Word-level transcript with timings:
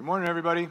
Good 0.00 0.06
morning, 0.06 0.30
everybody. 0.30 0.70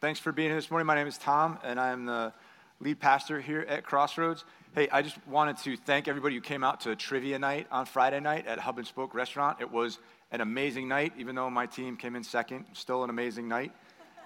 Thanks 0.00 0.18
for 0.18 0.32
being 0.32 0.48
here 0.48 0.56
this 0.56 0.70
morning. 0.70 0.86
My 0.86 0.94
name 0.94 1.06
is 1.06 1.18
Tom, 1.18 1.58
and 1.62 1.78
I'm 1.78 2.06
the 2.06 2.32
lead 2.80 3.00
pastor 3.00 3.38
here 3.38 3.66
at 3.68 3.84
Crossroads. 3.84 4.46
Hey, 4.74 4.88
I 4.90 5.02
just 5.02 5.18
wanted 5.26 5.58
to 5.58 5.76
thank 5.76 6.08
everybody 6.08 6.36
who 6.36 6.40
came 6.40 6.64
out 6.64 6.80
to 6.80 6.96
trivia 6.96 7.38
night 7.38 7.66
on 7.70 7.84
Friday 7.84 8.18
night 8.18 8.46
at 8.46 8.58
Hub 8.58 8.78
and 8.78 8.86
Spoke 8.86 9.14
Restaurant. 9.14 9.58
It 9.60 9.70
was 9.70 9.98
an 10.30 10.40
amazing 10.40 10.88
night, 10.88 11.12
even 11.18 11.34
though 11.34 11.50
my 11.50 11.66
team 11.66 11.98
came 11.98 12.16
in 12.16 12.24
second. 12.24 12.64
Still 12.72 13.04
an 13.04 13.10
amazing 13.10 13.46
night. 13.46 13.72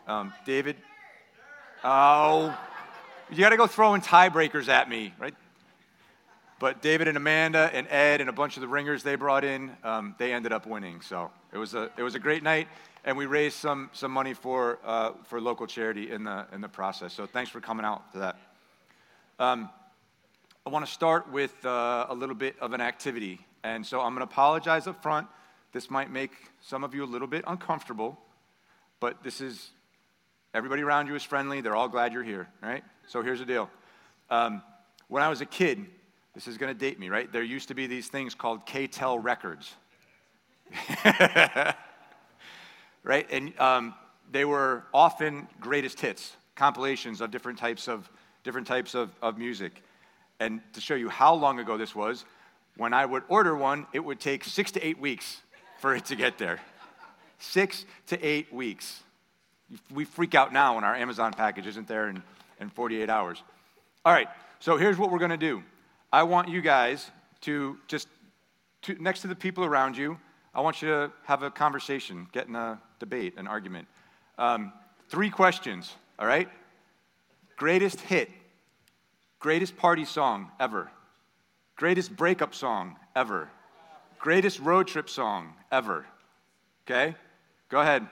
Um, 0.07 0.33
David, 0.45 0.77
oh, 1.83 2.57
you 3.33 3.39
got 3.39 3.51
to 3.51 3.57
go 3.57 3.67
throwing 3.67 4.01
tiebreakers 4.01 4.69
at 4.69 4.89
me, 4.89 5.13
right? 5.19 5.35
But 6.59 6.81
David 6.81 7.07
and 7.07 7.19
Amanda 7.19 7.71
and 7.73 7.87
Ed 7.91 8.21
and 8.23 8.31
a 8.31 8.33
bunch 8.33 8.57
of 8.57 8.63
the 8.63 8.69
ringers 8.69 9.03
they 9.03 9.15
brought 9.15 9.45
in, 9.45 9.77
um, 9.85 10.15
they 10.19 10.33
ended 10.33 10.53
up 10.53 10.67
winning. 10.67 11.03
So 11.03 11.31
it 11.53 11.59
was 11.59 11.75
a, 11.75 11.91
it 11.99 12.03
was 12.03 12.15
a 12.15 12.19
great 12.19 12.43
night, 12.43 12.69
and 13.05 13.17
we 13.17 13.27
raised 13.27 13.57
some, 13.57 13.91
some 13.93 14.11
money 14.11 14.33
for, 14.33 14.79
uh, 14.83 15.13
for 15.25 15.39
local 15.39 15.67
charity 15.67 16.11
in 16.11 16.25
the, 16.25 16.47
in 16.53 16.63
the 16.63 16.69
process. 16.69 17.13
So 17.13 17.27
thanks 17.27 17.51
for 17.51 17.61
coming 17.61 17.85
out 17.85 18.11
to 18.13 18.19
that. 18.21 18.39
Um, 19.39 19.69
I 20.65 20.71
want 20.71 20.87
to 20.87 20.91
start 20.91 21.31
with 21.31 21.53
uh, 21.67 22.07
a 22.09 22.15
little 22.15 22.35
bit 22.35 22.57
of 22.59 22.73
an 22.73 22.81
activity. 22.81 23.39
And 23.63 23.85
so 23.85 24.01
I'm 24.01 24.15
going 24.15 24.27
to 24.27 24.33
apologize 24.33 24.87
up 24.87 25.03
front. 25.03 25.27
This 25.73 25.91
might 25.91 26.11
make 26.11 26.33
some 26.63 26.85
of 26.85 26.95
you 26.95 27.05
a 27.05 27.07
little 27.07 27.29
bit 27.29 27.45
uncomfortable, 27.47 28.19
but 28.99 29.23
this 29.23 29.43
is 29.43 29.71
everybody 30.55 30.83
around 30.83 31.07
you 31.07 31.15
is 31.15 31.23
friendly. 31.23 31.61
They're 31.61 31.77
all 31.77 31.89
glad 31.89 32.15
you're 32.15 32.25
here, 32.25 32.49
right? 32.63 32.83
So 33.09 33.23
here's 33.23 33.41
the 33.41 33.45
deal. 33.45 33.69
Um, 34.31 34.63
when 35.09 35.23
I 35.23 35.29
was 35.29 35.43
a 35.43 35.47
kid, 35.47 35.87
this 36.37 36.47
is 36.47 36.59
going 36.59 36.73
to 36.73 36.79
date 36.79 37.01
me, 37.01 37.09
right? 37.09 37.33
There 37.33 37.43
used 37.43 37.69
to 37.69 37.75
be 37.75 37.87
these 37.87 38.09
things 38.09 38.35
called 38.35 38.67
K-tel 38.67 39.19
records. 39.19 39.75
right? 43.03 43.27
And 43.31 43.59
um, 43.59 43.95
they 44.31 44.45
were 44.45 44.85
often 44.93 45.49
greatest 45.63 45.99
hits, 45.99 46.37
compilations 46.55 47.23
of 47.23 47.31
different 47.31 47.59
types 47.59 47.89
of, 47.89 48.07
different 48.45 48.67
types 48.67 48.95
of, 48.95 49.13
of 49.23 49.39
music. 49.39 49.83
And 50.39 50.61
to 50.75 50.81
show 50.83 50.95
you 50.95 51.09
how 51.09 51.33
long 51.33 51.59
ago 51.59 51.79
this 51.79 51.95
was, 51.95 52.27
when 52.77 52.93
I 52.93 53.07
would 53.07 53.23
order 53.29 53.57
one, 53.57 53.87
it 53.95 54.01
would 54.01 54.21
take 54.21 54.45
six 54.45 54.71
to 54.73 54.87
eight 54.87 55.01
weeks 55.01 55.41
for 55.79 55.95
it 55.95 56.05
to 56.05 56.17
get 56.17 56.37
there. 56.37 56.61
Six 57.39 57.87
to 58.09 58.23
eight 58.23 58.53
weeks. 58.53 59.03
We 59.91 60.05
freak 60.05 60.35
out 60.35 60.53
now 60.53 60.75
when 60.75 60.85
our 60.85 60.95
Amazon 60.95 61.33
package 61.33 61.67
isn't 61.67 61.89
there 61.89 62.11
in, 62.11 62.23
in 62.61 62.69
48 62.69 63.09
hours. 63.09 63.43
All 64.05 64.13
right, 64.13 64.29
so 64.61 64.77
here's 64.77 64.99
what 64.99 65.11
we're 65.11 65.19
going 65.19 65.31
to 65.31 65.39
do. 65.39 65.63
I 66.13 66.23
want 66.23 66.49
you 66.49 66.61
guys 66.61 67.11
to 67.43 67.79
just, 67.89 68.09
to, 68.83 68.95
next 69.03 69.21
to 69.21 69.29
the 69.29 69.35
people 69.35 69.65
around 69.65 69.97
you, 69.97 70.19
I 70.55 70.61
want 70.61 70.81
you 70.81 70.89
to 70.89 71.13
have 71.25 71.43
a 71.43 71.51
conversation, 71.51 72.27
get 72.33 72.49
in 72.49 72.57
a 72.57 72.81
debate, 72.99 73.35
an 73.37 73.47
argument. 73.47 73.89
Um, 74.39 74.73
three 75.09 75.31
questions, 75.31 75.93
all 76.19 76.27
right? 76.27 76.49
Greatest 77.57 78.01
hit, 78.01 78.31
greatest 79.39 79.77
party 79.77 80.05
song 80.05 80.51
ever, 80.59 80.91
greatest 81.77 82.17
breakup 82.17 82.55
song 82.55 82.97
ever, 83.15 83.51
greatest 84.19 84.61
road 84.61 84.87
trip 84.87 85.09
song 85.09 85.55
ever. 85.71 86.07
Okay? 86.85 87.15
Go 87.69 87.81
ahead. 87.81 88.07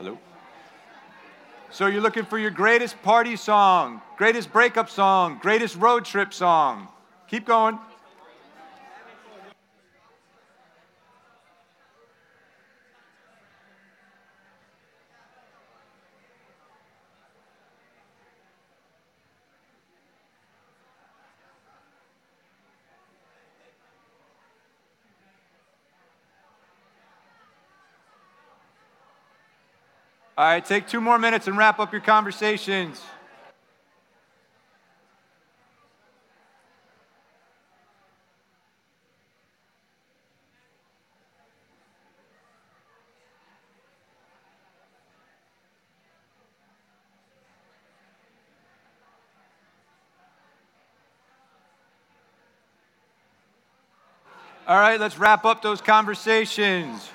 Hello? 0.00 0.16
So 1.70 1.86
you're 1.86 2.00
looking 2.00 2.24
for 2.24 2.38
your 2.38 2.50
greatest 2.50 3.02
party 3.02 3.36
song, 3.36 4.00
greatest 4.16 4.50
breakup 4.50 4.88
song, 4.88 5.38
greatest 5.42 5.76
road 5.76 6.06
trip 6.06 6.32
song. 6.32 6.88
Keep 7.28 7.44
going. 7.44 7.78
All 30.40 30.46
right, 30.46 30.64
take 30.64 30.88
two 30.88 31.02
more 31.02 31.18
minutes 31.18 31.48
and 31.48 31.58
wrap 31.58 31.78
up 31.78 31.92
your 31.92 32.00
conversations. 32.00 32.98
All 54.66 54.78
right, 54.78 54.98
let's 54.98 55.18
wrap 55.18 55.44
up 55.44 55.60
those 55.60 55.82
conversations 55.82 57.10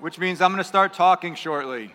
which 0.00 0.18
means 0.18 0.40
I'm 0.40 0.50
going 0.50 0.62
to 0.62 0.68
start 0.68 0.92
talking 0.92 1.34
shortly. 1.34 1.92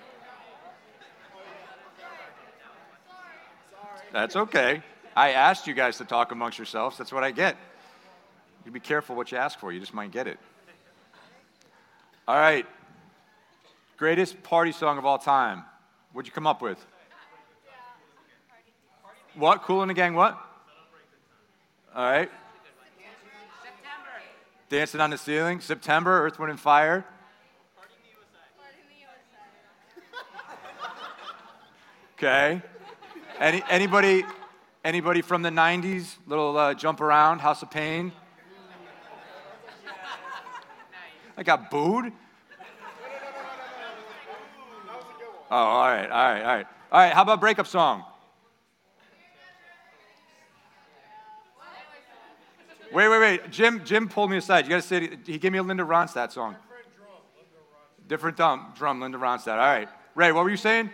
That's 4.12 4.36
okay. 4.36 4.84
I 5.16 5.32
asked 5.32 5.68
you 5.68 5.74
guys 5.74 5.98
to 5.98 6.06
talk 6.06 6.32
amongst 6.32 6.58
yourselves. 6.58 6.98
That's 6.98 7.12
what 7.12 7.24
I 7.24 7.32
get. 7.32 7.58
You 8.66 8.72
be 8.72 8.80
careful 8.80 9.16
what 9.16 9.32
you 9.32 9.38
ask 9.38 9.60
for, 9.60 9.72
you 9.72 9.80
just 9.80 9.94
might 9.94 10.12
get 10.12 10.28
it. 10.28 10.38
All 12.28 12.36
right. 12.36 12.66
Greatest 13.98 14.42
party 14.44 14.72
song 14.72 14.98
of 14.98 15.06
all 15.06 15.18
time. 15.18 15.64
What'd 16.14 16.28
you 16.28 16.34
come 16.34 16.48
up 16.48 16.62
with? 16.62 16.84
What? 19.36 19.64
Kool 19.64 19.82
and 19.82 19.90
the 19.90 19.94
Gang, 19.94 20.14
what? 20.14 20.38
All 21.96 22.04
right. 22.04 22.30
September. 23.64 24.10
Dancing 24.70 25.02
on 25.02 25.10
the 25.10 25.18
Ceiling. 25.18 25.62
September, 25.62 26.26
Earth, 26.26 26.38
Wind, 26.40 26.52
and 26.52 26.60
Fire. 26.60 27.06
Okay. 32.24 32.62
Any, 33.40 33.64
anybody, 33.68 34.24
anybody 34.86 35.24
from 35.24 35.42
the 35.42 35.50
90s? 35.50 36.18
Little 36.28 36.56
uh, 36.56 36.76
jump 36.76 37.02
around, 37.02 37.40
House 37.40 37.64
of 37.64 37.72
Pain? 37.72 38.12
I 41.36 41.42
got 41.42 41.72
booed? 41.72 42.14
Oh, 45.50 45.56
all 45.56 45.88
right, 45.88 46.12
all 46.12 46.32
right, 46.32 46.42
all 46.42 46.56
right. 46.58 46.68
All 46.92 47.00
right, 47.00 47.12
how 47.12 47.24
about 47.24 47.40
breakup 47.40 47.66
song? 47.66 48.04
Wait, 52.94 53.10
wait, 53.10 53.20
wait. 53.20 53.50
Jim, 53.50 53.84
Jim 53.84 54.08
pulled 54.08 54.30
me 54.30 54.38
aside. 54.38 54.66
You 54.66 54.70
got 54.70 54.84
to 54.84 54.88
say, 54.88 55.18
he 55.26 55.40
gave 55.40 55.52
me 55.52 55.58
a 55.58 55.64
Linda 55.64 55.84
Ronstadt 55.84 56.32
song. 56.32 56.56
Different 58.08 58.38
drum, 58.38 58.74
drum, 58.78 59.02
Linda 59.02 59.18
Ronstadt. 59.18 59.54
All 59.54 59.58
right. 59.58 59.90
Ray, 60.14 60.32
what 60.32 60.44
were 60.44 60.52
you 60.52 60.58
saying? 60.58 60.92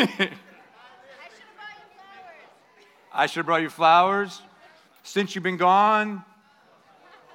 I 3.12 3.26
should 3.26 3.38
have 3.38 3.46
brought 3.46 3.62
you 3.62 3.68
flowers. 3.68 4.40
Since 5.02 5.34
you've 5.34 5.44
been 5.44 5.58
gone, 5.58 6.24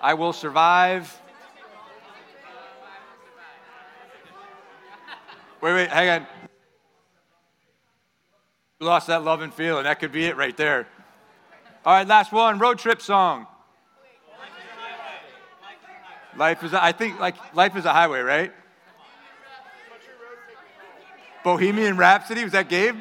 I 0.01 0.15
will 0.15 0.33
survive. 0.33 1.21
Wait, 5.62 5.73
wait, 5.73 5.89
hang 5.89 6.09
on. 6.09 6.27
You 8.79 8.88
lost 8.88 9.07
that 9.07 9.23
love 9.23 9.41
and 9.41 9.53
feeling. 9.53 9.83
That 9.83 10.00
could 10.00 10.11
be 10.11 10.25
it 10.25 10.35
right 10.35 10.57
there. 10.57 10.88
All 11.85 11.94
right, 11.94 12.07
last 12.07 12.31
one 12.31 12.57
road 12.57 12.79
trip 12.79 13.01
song. 13.01 13.45
Life 16.35 16.63
is, 16.63 16.73
I 16.73 16.91
think, 16.91 17.19
like 17.19 17.35
life 17.53 17.75
is 17.75 17.85
a 17.85 17.94
highway, 17.94 18.21
right? 18.21 18.51
Bohemian 21.45 21.95
Rhapsody 21.95 22.44
was 22.44 22.53
that 22.53 22.69
Gabe? 22.69 22.95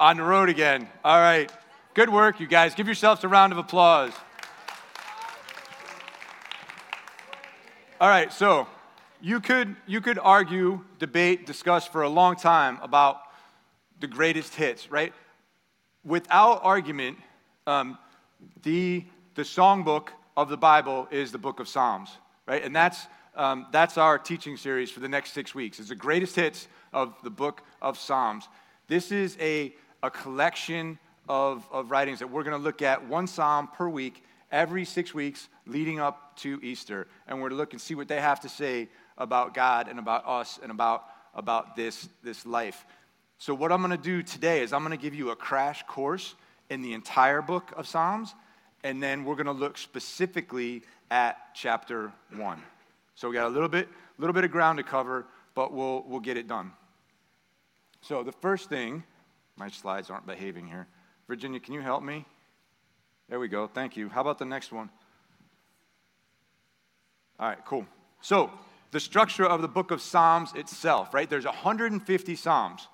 On 0.00 0.16
the 0.16 0.24
road 0.24 0.48
again. 0.48 0.88
All 1.04 1.20
right. 1.20 1.48
Good 1.94 2.10
work, 2.10 2.40
you 2.40 2.48
guys. 2.48 2.74
Give 2.74 2.86
yourselves 2.86 3.22
a 3.22 3.28
round 3.28 3.52
of 3.52 3.58
applause. 3.58 4.10
All 8.00 8.08
right, 8.08 8.32
so 8.32 8.66
you 9.20 9.38
could, 9.38 9.76
you 9.86 10.00
could 10.00 10.18
argue, 10.18 10.80
debate, 10.98 11.46
discuss 11.46 11.86
for 11.86 12.02
a 12.02 12.08
long 12.08 12.34
time 12.34 12.80
about 12.82 13.20
the 14.00 14.08
greatest 14.08 14.56
hits, 14.56 14.90
right? 14.90 15.12
Without 16.04 16.64
argument, 16.64 17.18
um, 17.68 17.96
the, 18.64 19.04
the 19.36 19.42
songbook 19.42 20.08
of 20.38 20.48
the 20.48 20.56
Bible 20.56 21.08
is 21.10 21.32
the 21.32 21.38
book 21.38 21.58
of 21.58 21.66
Psalms, 21.66 22.10
right? 22.46 22.62
And 22.62 22.74
that's, 22.74 23.08
um, 23.34 23.66
that's 23.72 23.98
our 23.98 24.20
teaching 24.20 24.56
series 24.56 24.88
for 24.88 25.00
the 25.00 25.08
next 25.08 25.32
six 25.32 25.52
weeks. 25.52 25.80
It's 25.80 25.88
the 25.88 25.96
greatest 25.96 26.36
hits 26.36 26.68
of 26.92 27.12
the 27.24 27.30
book 27.30 27.62
of 27.82 27.98
Psalms. 27.98 28.46
This 28.86 29.10
is 29.10 29.36
a, 29.40 29.74
a 30.00 30.12
collection 30.12 31.00
of, 31.28 31.66
of 31.72 31.90
writings 31.90 32.20
that 32.20 32.30
we're 32.30 32.44
going 32.44 32.56
to 32.56 32.62
look 32.62 32.82
at 32.82 33.04
one 33.08 33.26
psalm 33.26 33.68
per 33.74 33.88
week 33.88 34.22
every 34.52 34.84
six 34.84 35.12
weeks 35.12 35.48
leading 35.66 35.98
up 35.98 36.36
to 36.36 36.60
Easter. 36.62 37.08
And 37.26 37.42
we're 37.42 37.48
to 37.48 37.56
look 37.56 37.72
and 37.72 37.82
see 37.82 37.96
what 37.96 38.06
they 38.06 38.20
have 38.20 38.38
to 38.42 38.48
say 38.48 38.88
about 39.18 39.54
God 39.54 39.88
and 39.88 39.98
about 39.98 40.22
us 40.24 40.60
and 40.62 40.70
about, 40.70 41.02
about 41.34 41.74
this, 41.74 42.08
this 42.22 42.46
life. 42.46 42.86
So, 43.38 43.54
what 43.54 43.72
I'm 43.72 43.82
going 43.82 43.90
to 43.90 43.96
do 43.96 44.22
today 44.22 44.62
is 44.62 44.72
I'm 44.72 44.84
going 44.84 44.96
to 44.96 45.02
give 45.02 45.16
you 45.16 45.30
a 45.30 45.36
crash 45.36 45.82
course 45.88 46.36
in 46.70 46.80
the 46.80 46.92
entire 46.92 47.42
book 47.42 47.72
of 47.76 47.88
Psalms, 47.88 48.36
and 48.84 49.02
then 49.02 49.24
we're 49.24 49.34
going 49.34 49.46
to 49.46 49.52
look 49.52 49.78
specifically 49.78 50.82
at 51.10 51.54
chapter 51.54 52.12
1. 52.36 52.62
So, 53.14 53.28
we 53.28 53.34
got 53.34 53.46
a 53.46 53.50
little 53.50 53.68
bit, 53.68 53.88
little 54.18 54.34
bit 54.34 54.44
of 54.44 54.50
ground 54.50 54.78
to 54.78 54.84
cover, 54.84 55.26
but 55.54 55.72
we'll, 55.72 56.04
we'll 56.06 56.20
get 56.20 56.36
it 56.36 56.46
done. 56.46 56.72
So, 58.00 58.22
the 58.22 58.32
first 58.32 58.68
thing, 58.68 59.02
my 59.56 59.68
slides 59.68 60.10
aren't 60.10 60.26
behaving 60.26 60.66
here. 60.68 60.86
Virginia, 61.26 61.60
can 61.60 61.74
you 61.74 61.80
help 61.80 62.02
me? 62.02 62.24
There 63.28 63.38
we 63.38 63.48
go. 63.48 63.66
Thank 63.66 63.96
you. 63.96 64.08
How 64.08 64.22
about 64.22 64.38
the 64.38 64.44
next 64.44 64.72
one? 64.72 64.88
All 67.38 67.48
right, 67.48 67.64
cool. 67.64 67.86
So, 68.20 68.50
the 68.90 69.00
structure 69.00 69.44
of 69.44 69.62
the 69.62 69.68
book 69.68 69.90
of 69.90 70.00
Psalms 70.00 70.52
itself, 70.54 71.12
right? 71.12 71.28
There's 71.28 71.44
150 71.44 72.36
Psalms. 72.36 72.88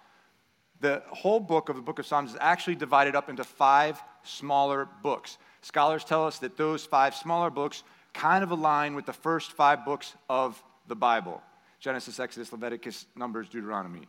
The 0.81 1.03
whole 1.09 1.41
book 1.41 1.69
of 1.69 1.77
the 1.77 1.83
book 1.83 1.99
of 1.99 2.07
Psalms 2.07 2.33
is 2.33 2.37
actually 2.41 2.75
divided 2.75 3.15
up 3.15 3.31
into 3.31 3.45
five 3.45 4.03
smaller 4.25 4.89
books. 5.03 5.39
Scholars 5.65 6.05
tell 6.05 6.27
us 6.27 6.41
that 6.41 6.59
those 6.59 6.85
five 6.85 7.15
smaller 7.15 7.49
books 7.49 7.85
kind 8.13 8.45
of 8.45 8.51
align 8.51 8.95
with 8.95 9.07
the 9.07 9.15
first 9.15 9.53
five 9.53 9.87
books 9.87 10.15
of 10.29 10.63
the 10.89 10.95
Bible 10.95 11.43
Genesis, 11.81 12.21
Exodus, 12.21 12.53
Leviticus, 12.53 13.07
Numbers, 13.17 13.49
Deuteronomy. 13.49 14.07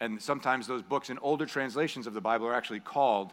And 0.00 0.20
sometimes 0.20 0.66
those 0.66 0.82
books 0.82 1.08
in 1.08 1.18
older 1.18 1.46
translations 1.46 2.08
of 2.08 2.14
the 2.14 2.20
Bible 2.20 2.46
are 2.48 2.54
actually 2.54 2.80
called 2.80 3.32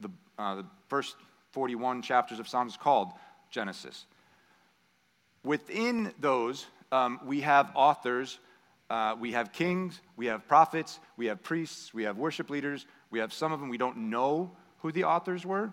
the, 0.00 0.10
uh, 0.38 0.56
the 0.56 0.64
first 0.88 1.16
41 1.52 2.00
chapters 2.00 2.38
of 2.38 2.48
Psalms 2.48 2.78
called 2.78 3.12
Genesis. 3.50 4.06
Within 5.42 6.12
those, 6.18 6.66
um, 6.90 7.20
we 7.26 7.42
have 7.42 7.70
authors, 7.74 8.38
uh, 8.88 9.14
we 9.18 9.32
have 9.32 9.52
kings, 9.52 10.00
we 10.16 10.26
have 10.26 10.48
prophets, 10.48 11.00
we 11.18 11.26
have 11.26 11.42
priests, 11.42 11.92
we 11.92 12.04
have 12.04 12.16
worship 12.16 12.48
leaders, 12.48 12.86
we 13.10 13.18
have 13.18 13.32
some 13.32 13.52
of 13.52 13.60
them 13.60 13.68
we 13.68 13.78
don't 13.78 13.96
know 13.96 14.50
who 14.78 14.90
the 14.90 15.04
authors 15.04 15.44
were. 15.44 15.70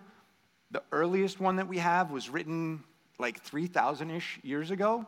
The 0.72 0.82
earliest 0.90 1.38
one 1.38 1.56
that 1.56 1.68
we 1.68 1.78
have 1.78 2.10
was 2.10 2.30
written 2.30 2.82
like 3.18 3.40
3,000 3.42 4.10
ish 4.10 4.40
years 4.42 4.70
ago, 4.70 5.06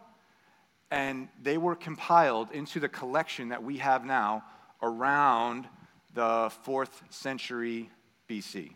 and 0.90 1.28
they 1.42 1.58
were 1.58 1.74
compiled 1.74 2.52
into 2.52 2.78
the 2.78 2.88
collection 2.88 3.48
that 3.48 3.62
we 3.62 3.78
have 3.78 4.04
now 4.04 4.44
around 4.82 5.66
the 6.12 6.52
fourth 6.62 7.02
century 7.08 7.90
BC. 8.28 8.72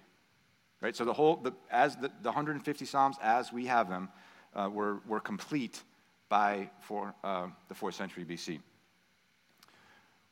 Right? 0.81 0.96
So 0.96 1.05
the 1.05 1.12
whole, 1.12 1.37
the, 1.37 1.52
as 1.70 1.96
the, 1.96 2.11
the 2.23 2.29
150 2.29 2.85
Psalms 2.85 3.17
as 3.23 3.52
we 3.52 3.67
have 3.67 3.88
them 3.88 4.08
uh, 4.55 4.70
were, 4.73 5.00
were 5.06 5.20
complete 5.20 5.82
by 6.29 6.70
for, 6.81 7.14
uh, 7.23 7.49
the 7.69 7.75
fourth 7.75 7.94
century 7.94 8.25
BC. 8.25 8.61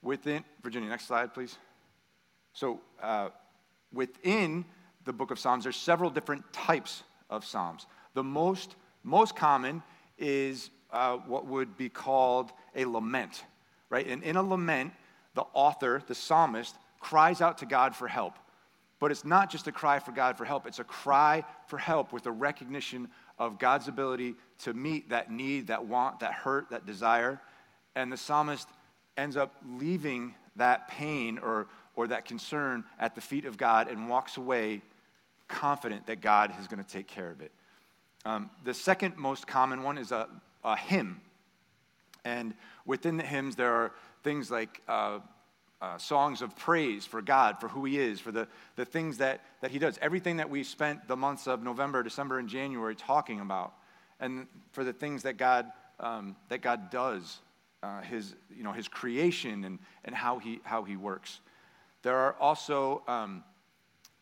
Within, 0.03 0.45
Virginia, 0.63 0.89
next 0.89 1.07
slide, 1.07 1.35
please. 1.35 1.59
So 2.53 2.81
uh, 3.03 3.31
within 3.93 4.65
the 5.07 5.13
book 5.13 5.31
of 5.31 5.39
Psalms, 5.39 5.65
there's 5.65 5.77
several 5.77 6.11
different 6.11 6.53
types 6.53 7.03
of 7.31 7.45
Psalms. 7.45 7.87
The 8.15 8.25
most, 8.25 8.77
most 9.03 9.35
common 9.35 9.83
is 10.19 10.71
uh, 10.91 11.17
what 11.17 11.47
would 11.47 11.77
be 11.77 11.89
called 11.89 12.53
a 12.75 12.85
lament, 12.85 13.45
right? 13.89 14.07
And 14.07 14.23
in 14.23 14.37
a 14.37 14.43
lament, 14.43 14.93
the 15.35 15.45
author, 15.55 16.03
the 16.07 16.15
psalmist, 16.15 16.75
cries 17.01 17.41
out 17.41 17.59
to 17.59 17.67
God 17.67 17.95
for 17.95 18.09
help. 18.09 18.35
But 18.99 19.11
it's 19.11 19.25
not 19.25 19.51
just 19.51 19.67
a 19.67 19.73
cry 19.73 19.99
for 19.99 20.13
God 20.13 20.39
for 20.39 20.45
help, 20.45 20.67
it's 20.67 20.79
a 20.79 20.85
cry 20.85 21.45
for 21.69 21.79
help 21.79 22.13
with 22.13 22.27
a 22.27 22.33
recognition 22.33 23.09
of 23.39 23.59
God's 23.59 23.89
ability 23.89 24.35
to 24.61 24.73
meet 24.73 25.11
that 25.11 25.31
need, 25.31 25.67
that 25.67 25.85
want, 25.85 26.21
that 26.21 26.33
hurt, 26.33 26.71
that 26.71 26.87
desire. 26.87 27.41
And 27.95 28.11
the 28.11 28.17
psalmist 28.17 28.69
ends 29.17 29.37
up 29.37 29.55
leaving 29.69 30.35
that 30.57 30.89
pain 30.89 31.39
or, 31.39 31.67
or 31.95 32.07
that 32.09 32.25
concern 32.25 32.85
at 32.99 33.15
the 33.15 33.21
feet 33.21 33.45
of 33.45 33.59
God 33.59 33.89
and 33.89 34.09
walks 34.09 34.39
away 34.39 34.81
confident 35.49 36.07
that 36.07 36.21
God 36.21 36.53
is 36.61 36.67
going 36.67 36.83
to 36.83 36.89
take 36.89 37.07
care 37.07 37.31
of 37.31 37.41
it. 37.41 37.53
Um, 38.25 38.51
the 38.65 38.75
second 38.75 39.17
most 39.17 39.47
common 39.47 39.83
one 39.83 39.99
is 39.99 40.13
a, 40.13 40.29
a, 40.65 40.77
hymn. 40.77 41.21
And 42.25 42.55
within 42.85 43.17
the 43.17 43.23
hymns, 43.23 43.55
there 43.55 43.73
are 43.73 43.93
things 44.25 44.51
like 44.51 44.83
uh, 44.89 45.21
uh, 45.81 45.99
songs 45.99 46.43
of 46.43 46.57
praise 46.57 47.07
for 47.07 47.23
God, 47.23 47.61
for 47.61 47.69
who 47.69 47.85
He 47.85 47.99
is, 47.99 48.19
for 48.19 48.33
the, 48.33 48.49
the 48.75 48.85
things 48.85 49.19
that, 49.19 49.43
that 49.61 49.71
He 49.71 49.79
does. 49.79 49.99
Everything 50.03 50.39
that 50.39 50.51
we 50.51 50.65
spent 50.65 51.07
the 51.07 51.17
months 51.17 51.47
of 51.47 51.63
November, 51.63 52.03
December, 52.03 52.39
and 52.39 52.49
January 52.49 52.97
talking 52.97 53.41
about, 53.41 53.75
and 54.19 54.49
for 54.73 54.83
the 54.83 54.93
things 54.93 55.23
that 55.23 55.37
God, 55.37 55.71
um, 56.01 56.35
that 56.49 56.63
God 56.63 56.91
does, 56.91 57.39
uh, 57.83 58.01
his, 58.01 58.35
you 58.57 58.65
know, 58.65 58.73
his 58.73 58.89
creation 58.89 59.65
and, 59.65 59.79
and 60.05 60.15
how, 60.15 60.39
he, 60.39 60.61
how 60.65 60.83
He 60.83 60.97
works. 60.97 61.41
There 62.03 62.17
are 62.17 62.35
also 62.41 63.03
um, 63.07 63.45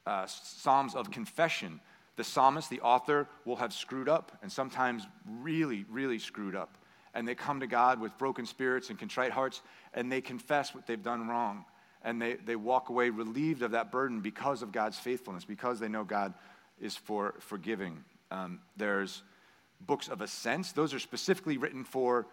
uh, 0.06 0.26
Psalms 0.26 0.94
of 0.94 1.10
confession. 1.10 1.80
The 2.16 2.24
psalmist, 2.24 2.70
the 2.70 2.80
author, 2.80 3.26
will 3.44 3.56
have 3.56 3.72
screwed 3.72 4.08
up, 4.08 4.38
and 4.42 4.50
sometimes 4.50 5.06
really, 5.26 5.84
really 5.90 6.18
screwed 6.18 6.54
up 6.54 6.78
and 7.14 7.26
they 7.26 7.34
come 7.34 7.60
to 7.60 7.66
God 7.66 8.00
with 8.00 8.16
broken 8.18 8.44
spirits 8.44 8.90
and 8.90 8.98
contrite 8.98 9.30
hearts, 9.30 9.62
and 9.94 10.10
they 10.10 10.20
confess 10.20 10.74
what 10.74 10.86
they've 10.86 11.02
done 11.02 11.28
wrong. 11.28 11.64
And 12.02 12.20
they, 12.20 12.34
they 12.34 12.56
walk 12.56 12.90
away 12.90 13.08
relieved 13.10 13.62
of 13.62 13.70
that 13.70 13.90
burden 13.90 14.20
because 14.20 14.62
of 14.62 14.72
God's 14.72 14.98
faithfulness, 14.98 15.44
because 15.44 15.78
they 15.80 15.88
know 15.88 16.04
God 16.04 16.34
is 16.78 16.96
for 16.96 17.36
forgiving. 17.38 18.04
Um, 18.30 18.60
there's 18.76 19.22
books 19.80 20.08
of 20.08 20.20
ascents, 20.20 20.72
those 20.72 20.92
are 20.92 20.98
specifically 20.98 21.56
written 21.56 21.84
for 21.84 22.26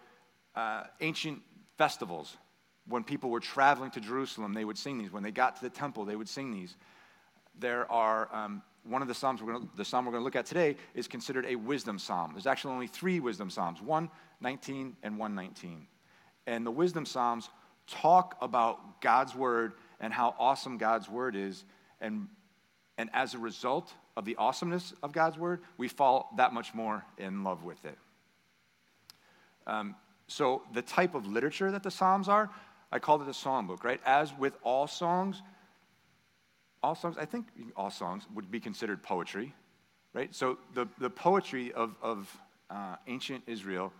uh, 0.54 0.84
ancient 1.00 1.40
festivals. 1.78 2.36
When 2.88 3.04
people 3.04 3.30
were 3.30 3.40
traveling 3.40 3.92
to 3.92 4.00
Jerusalem, 4.00 4.52
they 4.52 4.64
would 4.64 4.76
sing 4.76 4.98
these. 4.98 5.12
When 5.12 5.22
they 5.22 5.30
got 5.30 5.56
to 5.56 5.62
the 5.62 5.70
temple, 5.70 6.04
they 6.04 6.16
would 6.16 6.28
sing 6.28 6.50
these. 6.50 6.74
There 7.58 7.90
are 7.90 8.28
um, 8.32 8.62
one 8.84 9.02
of 9.02 9.08
the 9.08 9.14
psalms 9.14 9.42
we're 9.42 9.52
going 9.52 9.68
to, 9.68 9.76
the 9.76 9.84
psalm 9.84 10.04
we're 10.04 10.12
going 10.12 10.22
to 10.22 10.24
look 10.24 10.36
at 10.36 10.46
today 10.46 10.76
is 10.94 11.06
considered 11.06 11.46
a 11.46 11.56
wisdom 11.56 11.98
psalm. 11.98 12.32
There's 12.32 12.46
actually 12.46 12.74
only 12.74 12.86
three 12.86 13.20
wisdom 13.20 13.50
psalms. 13.50 13.80
One 13.80 14.10
19 14.40 14.96
and 15.02 15.18
119. 15.18 15.86
And 16.46 16.66
the 16.66 16.70
wisdom 16.70 17.06
psalms 17.06 17.48
talk 17.86 18.36
about 18.40 19.00
God's 19.00 19.34
word 19.34 19.74
and 20.00 20.12
how 20.12 20.34
awesome 20.38 20.78
God's 20.78 21.08
word 21.08 21.36
is. 21.36 21.64
And, 22.00 22.26
and 22.98 23.08
as 23.12 23.34
a 23.34 23.38
result 23.38 23.92
of 24.16 24.24
the 24.24 24.36
awesomeness 24.36 24.92
of 25.02 25.12
God's 25.12 25.38
word, 25.38 25.60
we 25.78 25.88
fall 25.88 26.32
that 26.36 26.52
much 26.52 26.74
more 26.74 27.04
in 27.18 27.44
love 27.44 27.62
with 27.62 27.84
it. 27.84 27.98
Um, 29.66 29.94
so, 30.26 30.62
the 30.72 30.82
type 30.82 31.14
of 31.14 31.26
literature 31.26 31.70
that 31.70 31.82
the 31.82 31.90
Psalms 31.90 32.28
are, 32.28 32.50
I 32.90 32.98
called 32.98 33.22
it 33.22 33.28
a 33.28 33.32
songbook, 33.32 33.84
right? 33.84 34.00
As 34.04 34.32
with 34.36 34.56
all 34.62 34.86
songs, 34.86 35.42
all 36.82 36.94
songs, 36.94 37.16
I 37.18 37.24
think 37.24 37.46
all 37.76 37.90
songs 37.90 38.24
would 38.34 38.50
be 38.50 38.60
considered 38.60 39.02
poetry, 39.02 39.54
right? 40.12 40.34
So, 40.34 40.58
the, 40.74 40.88
the 40.98 41.10
poetry 41.10 41.72
of, 41.72 41.94
of 42.02 42.36
uh, 42.70 42.96
ancient 43.06 43.44
Israel 43.46 43.92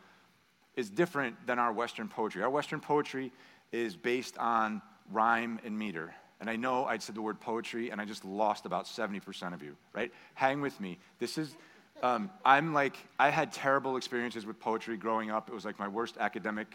is 0.76 0.90
different 0.90 1.46
than 1.46 1.58
our 1.58 1.72
Western 1.72 2.08
poetry. 2.08 2.42
Our 2.42 2.50
Western 2.50 2.80
poetry 2.80 3.32
is 3.72 3.96
based 3.96 4.38
on 4.38 4.82
rhyme 5.10 5.60
and 5.64 5.78
meter. 5.78 6.14
And 6.40 6.50
I 6.50 6.56
know 6.56 6.84
I 6.84 6.98
said 6.98 7.14
the 7.14 7.22
word 7.22 7.40
poetry 7.40 7.90
and 7.90 8.00
I 8.00 8.04
just 8.04 8.24
lost 8.24 8.66
about 8.66 8.86
70% 8.86 9.54
of 9.54 9.62
you, 9.62 9.76
right? 9.92 10.12
Hang 10.34 10.60
with 10.60 10.80
me. 10.80 10.98
This 11.18 11.38
is, 11.38 11.54
um, 12.02 12.30
I'm 12.44 12.72
like, 12.74 12.96
I 13.18 13.28
had 13.28 13.52
terrible 13.52 13.96
experiences 13.96 14.44
with 14.44 14.58
poetry 14.58 14.96
growing 14.96 15.30
up. 15.30 15.48
It 15.48 15.54
was 15.54 15.64
like 15.64 15.78
my 15.78 15.88
worst 15.88 16.16
academic. 16.18 16.66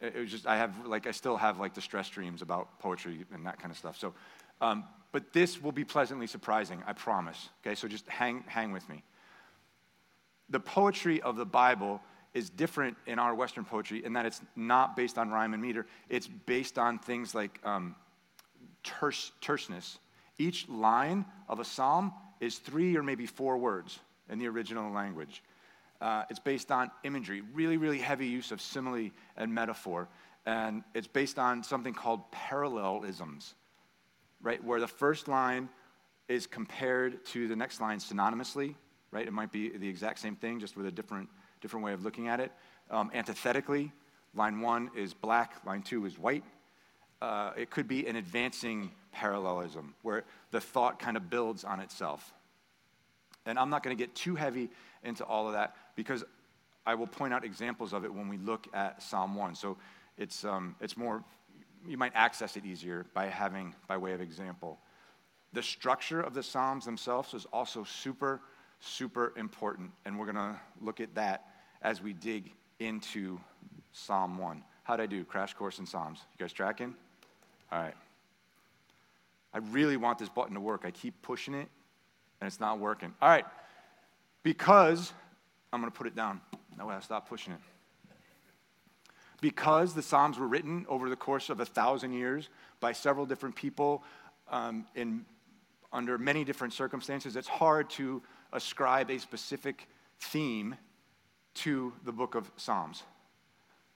It 0.00 0.14
was 0.14 0.30
just, 0.30 0.46
I 0.46 0.56
have, 0.56 0.86
like, 0.86 1.06
I 1.06 1.10
still 1.10 1.36
have 1.36 1.58
like 1.58 1.74
the 1.74 1.80
stress 1.80 2.08
dreams 2.08 2.42
about 2.42 2.78
poetry 2.78 3.24
and 3.34 3.44
that 3.46 3.58
kind 3.58 3.72
of 3.72 3.76
stuff. 3.76 3.98
So, 3.98 4.14
um, 4.60 4.84
but 5.12 5.32
this 5.32 5.60
will 5.60 5.72
be 5.72 5.84
pleasantly 5.84 6.26
surprising, 6.26 6.82
I 6.86 6.92
promise. 6.92 7.48
Okay, 7.64 7.74
so 7.74 7.88
just 7.88 8.06
hang, 8.08 8.44
hang 8.46 8.72
with 8.72 8.88
me. 8.88 9.02
The 10.48 10.60
poetry 10.60 11.20
of 11.22 11.36
the 11.36 11.44
Bible 11.44 12.00
is 12.32 12.50
different 12.50 12.96
in 13.06 13.18
our 13.18 13.34
Western 13.34 13.64
poetry 13.64 14.04
in 14.04 14.12
that 14.12 14.26
it's 14.26 14.40
not 14.54 14.96
based 14.96 15.18
on 15.18 15.30
rhyme 15.30 15.52
and 15.52 15.62
meter. 15.62 15.86
It's 16.08 16.28
based 16.28 16.78
on 16.78 16.98
things 16.98 17.34
like 17.34 17.58
um, 17.64 17.96
terse, 18.82 19.32
terseness. 19.40 19.98
Each 20.38 20.68
line 20.68 21.24
of 21.48 21.60
a 21.60 21.64
psalm 21.64 22.12
is 22.40 22.58
three 22.58 22.96
or 22.96 23.02
maybe 23.02 23.26
four 23.26 23.58
words 23.58 23.98
in 24.28 24.38
the 24.38 24.48
original 24.48 24.92
language. 24.92 25.42
Uh, 26.00 26.24
it's 26.30 26.38
based 26.38 26.70
on 26.70 26.90
imagery, 27.04 27.42
really, 27.52 27.76
really 27.76 27.98
heavy 27.98 28.26
use 28.26 28.52
of 28.52 28.60
simile 28.60 29.10
and 29.36 29.52
metaphor. 29.52 30.08
And 30.46 30.82
it's 30.94 31.06
based 31.06 31.38
on 31.38 31.62
something 31.62 31.92
called 31.92 32.30
parallelisms, 32.30 33.54
right? 34.42 34.62
Where 34.62 34.80
the 34.80 34.88
first 34.88 35.28
line 35.28 35.68
is 36.28 36.46
compared 36.46 37.24
to 37.26 37.48
the 37.48 37.56
next 37.56 37.80
line 37.80 37.98
synonymously, 37.98 38.74
right? 39.10 39.26
It 39.26 39.32
might 39.32 39.52
be 39.52 39.76
the 39.76 39.88
exact 39.88 40.18
same 40.18 40.36
thing, 40.36 40.60
just 40.60 40.76
with 40.76 40.86
a 40.86 40.92
different 40.92 41.28
different 41.60 41.84
way 41.84 41.92
of 41.92 42.02
looking 42.02 42.28
at 42.28 42.40
it. 42.40 42.52
Um, 42.90 43.10
antithetically, 43.14 43.92
line 44.34 44.60
one 44.60 44.90
is 44.96 45.14
black, 45.14 45.64
line 45.66 45.82
two 45.82 46.06
is 46.06 46.18
white. 46.18 46.44
Uh, 47.20 47.52
it 47.56 47.70
could 47.70 47.86
be 47.86 48.06
an 48.06 48.16
advancing 48.16 48.90
parallelism 49.12 49.94
where 50.02 50.24
the 50.50 50.60
thought 50.60 50.98
kind 50.98 51.16
of 51.16 51.28
builds 51.28 51.64
on 51.64 51.80
itself. 51.80 52.32
And 53.46 53.58
I'm 53.58 53.70
not 53.70 53.82
going 53.82 53.96
to 53.96 54.02
get 54.02 54.14
too 54.14 54.36
heavy 54.36 54.70
into 55.02 55.24
all 55.24 55.46
of 55.46 55.52
that 55.54 55.76
because 55.96 56.24
I 56.86 56.94
will 56.94 57.06
point 57.06 57.34
out 57.34 57.44
examples 57.44 57.92
of 57.92 58.04
it 58.04 58.12
when 58.12 58.28
we 58.28 58.38
look 58.38 58.66
at 58.72 59.02
Psalm 59.02 59.34
1. 59.34 59.54
So 59.54 59.76
it's, 60.16 60.44
um, 60.44 60.76
it's 60.80 60.96
more, 60.96 61.22
you 61.86 61.96
might 61.96 62.12
access 62.14 62.56
it 62.56 62.64
easier 62.64 63.06
by 63.14 63.26
having, 63.26 63.74
by 63.88 63.96
way 63.96 64.12
of 64.12 64.20
example. 64.20 64.78
The 65.52 65.62
structure 65.62 66.20
of 66.20 66.34
the 66.34 66.42
Psalms 66.42 66.84
themselves 66.84 67.34
is 67.34 67.46
also 67.52 67.84
super, 67.84 68.40
super 68.80 69.32
important. 69.36 69.90
And 70.04 70.18
we're 70.18 70.26
going 70.26 70.36
to 70.36 70.60
look 70.80 71.00
at 71.00 71.14
that 71.14 71.46
as 71.82 72.02
we 72.02 72.12
dig 72.12 72.52
into 72.78 73.40
Psalm 73.92 74.38
1. 74.38 74.62
How'd 74.84 75.00
I 75.00 75.06
do? 75.06 75.24
Crash 75.24 75.54
course 75.54 75.78
in 75.78 75.86
Psalms. 75.86 76.20
You 76.32 76.44
guys 76.44 76.52
tracking? 76.52 76.94
All 77.72 77.80
right. 77.80 77.94
I 79.52 79.58
really 79.58 79.96
want 79.96 80.18
this 80.18 80.28
button 80.28 80.54
to 80.54 80.60
work. 80.60 80.82
I 80.84 80.90
keep 80.90 81.20
pushing 81.22 81.54
it, 81.54 81.68
and 82.40 82.46
it's 82.46 82.60
not 82.60 82.78
working. 82.78 83.12
All 83.20 83.28
right. 83.28 83.44
Because, 84.42 85.12
I'm 85.72 85.80
going 85.80 85.90
to 85.90 85.96
put 85.96 86.06
it 86.06 86.14
down. 86.14 86.40
That 86.76 86.86
way 86.86 86.94
I 86.94 87.00
stop 87.00 87.28
pushing 87.28 87.52
it. 87.52 87.58
Because 89.40 89.94
the 89.94 90.02
Psalms 90.02 90.38
were 90.38 90.46
written 90.46 90.86
over 90.88 91.08
the 91.08 91.16
course 91.16 91.48
of 91.48 91.60
a 91.60 91.64
thousand 91.64 92.12
years 92.12 92.48
by 92.80 92.92
several 92.92 93.26
different 93.26 93.54
people 93.56 94.02
um, 94.50 94.86
in, 94.94 95.24
under 95.92 96.18
many 96.18 96.44
different 96.44 96.72
circumstances, 96.72 97.36
it's 97.36 97.48
hard 97.48 97.88
to 97.90 98.22
ascribe 98.52 99.10
a 99.10 99.18
specific 99.18 99.88
theme 100.18 100.76
to 101.54 101.92
the 102.04 102.12
book 102.12 102.34
of 102.34 102.50
Psalms. 102.56 103.02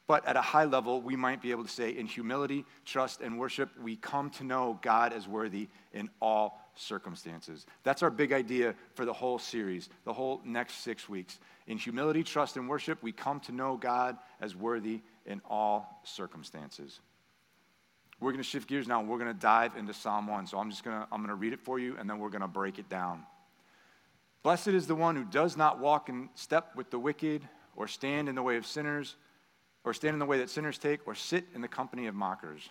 But 0.06 0.26
at 0.26 0.36
a 0.36 0.42
high 0.42 0.64
level, 0.64 1.00
we 1.00 1.16
might 1.16 1.40
be 1.40 1.50
able 1.50 1.64
to 1.64 1.70
say, 1.70 1.90
in 1.90 2.06
humility, 2.06 2.66
trust, 2.84 3.22
and 3.22 3.38
worship, 3.38 3.70
we 3.82 3.96
come 3.96 4.28
to 4.30 4.44
know 4.44 4.78
God 4.82 5.14
as 5.14 5.26
worthy 5.26 5.68
in 5.94 6.10
all 6.20 6.60
circumstances. 6.74 7.64
That's 7.84 8.02
our 8.02 8.10
big 8.10 8.32
idea 8.32 8.74
for 8.94 9.06
the 9.06 9.12
whole 9.14 9.38
series, 9.38 9.88
the 10.04 10.12
whole 10.12 10.42
next 10.44 10.84
six 10.84 11.08
weeks. 11.08 11.38
In 11.66 11.78
humility, 11.78 12.22
trust, 12.22 12.56
and 12.56 12.68
worship, 12.68 13.02
we 13.02 13.12
come 13.12 13.40
to 13.40 13.52
know 13.52 13.78
God 13.78 14.18
as 14.42 14.54
worthy 14.54 15.00
in 15.26 15.40
all 15.48 16.00
circumstances. 16.04 17.00
We're 18.20 18.30
going 18.30 18.42
to 18.42 18.48
shift 18.48 18.68
gears 18.68 18.86
now. 18.86 19.00
And 19.00 19.08
we're 19.08 19.18
going 19.18 19.32
to 19.32 19.38
dive 19.38 19.76
into 19.76 19.92
Psalm 19.92 20.26
1. 20.26 20.46
So 20.46 20.58
I'm 20.58 20.70
just 20.70 20.84
going 20.84 20.96
to, 20.96 21.06
I'm 21.10 21.18
going 21.18 21.28
to 21.28 21.34
read 21.34 21.52
it 21.52 21.60
for 21.60 21.78
you, 21.78 21.96
and 21.98 22.08
then 22.08 22.18
we're 22.18 22.30
going 22.30 22.42
to 22.42 22.48
break 22.48 22.78
it 22.78 22.88
down. 22.88 23.24
Blessed 24.42 24.68
is 24.68 24.86
the 24.86 24.94
one 24.94 25.16
who 25.16 25.24
does 25.24 25.56
not 25.56 25.80
walk 25.80 26.08
in 26.08 26.28
step 26.34 26.76
with 26.76 26.90
the 26.90 26.98
wicked, 26.98 27.48
or 27.76 27.88
stand 27.88 28.28
in 28.28 28.34
the 28.34 28.42
way 28.42 28.56
of 28.56 28.66
sinners, 28.66 29.16
or 29.84 29.92
stand 29.92 30.14
in 30.14 30.18
the 30.18 30.26
way 30.26 30.38
that 30.38 30.50
sinners 30.50 30.78
take, 30.78 31.06
or 31.06 31.14
sit 31.14 31.44
in 31.54 31.60
the 31.60 31.68
company 31.68 32.06
of 32.06 32.14
mockers, 32.14 32.68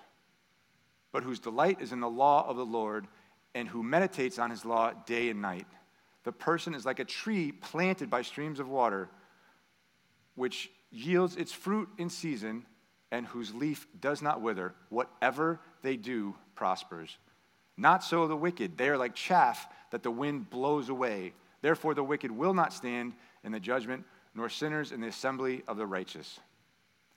but 1.12 1.24
whose 1.24 1.40
delight 1.40 1.82
is 1.82 1.92
in 1.92 2.00
the 2.00 2.10
law 2.10 2.48
of 2.48 2.58
the 2.58 2.66
Lord, 2.66 3.08
and 3.56 3.68
who 3.68 3.84
meditates 3.84 4.40
on 4.40 4.50
his 4.50 4.66
law 4.66 4.92
day 5.06 5.30
and 5.30 5.42
night. 5.42 5.68
The 6.24 6.32
person 6.32 6.74
is 6.74 6.86
like 6.86 7.00
a 7.00 7.06
tree 7.06 7.52
planted 7.52 8.10
by 8.10 8.22
streams 8.22 8.60
of 8.60 8.70
water, 8.70 9.10
which 10.36 10.72
yields 10.94 11.36
its 11.36 11.52
fruit 11.52 11.90
in 11.98 12.10
season, 12.10 12.66
and 13.12 13.26
whose 13.28 13.54
leaf 13.54 13.88
does 14.00 14.22
not 14.22 14.42
wither. 14.42 14.74
Whatever 14.90 15.60
they 15.82 15.98
do 15.98 16.36
prospers. 16.56 17.18
Not 17.76 18.04
so 18.04 18.28
the 18.28 18.36
wicked. 18.36 18.78
They 18.78 18.90
are 18.90 18.98
like 18.98 19.16
chaff 19.16 19.68
that 19.92 20.04
the 20.04 20.12
wind 20.12 20.50
blows 20.50 20.90
away. 20.90 21.34
Therefore, 21.62 21.94
the 21.94 22.04
wicked 22.04 22.32
will 22.32 22.54
not 22.54 22.74
stand 22.74 23.14
in 23.44 23.52
the 23.52 23.60
judgment, 23.60 24.06
nor 24.36 24.50
sinners 24.50 24.92
in 24.92 25.02
the 25.02 25.08
assembly 25.08 25.64
of 25.68 25.78
the 25.78 25.86
righteous. 25.86 26.40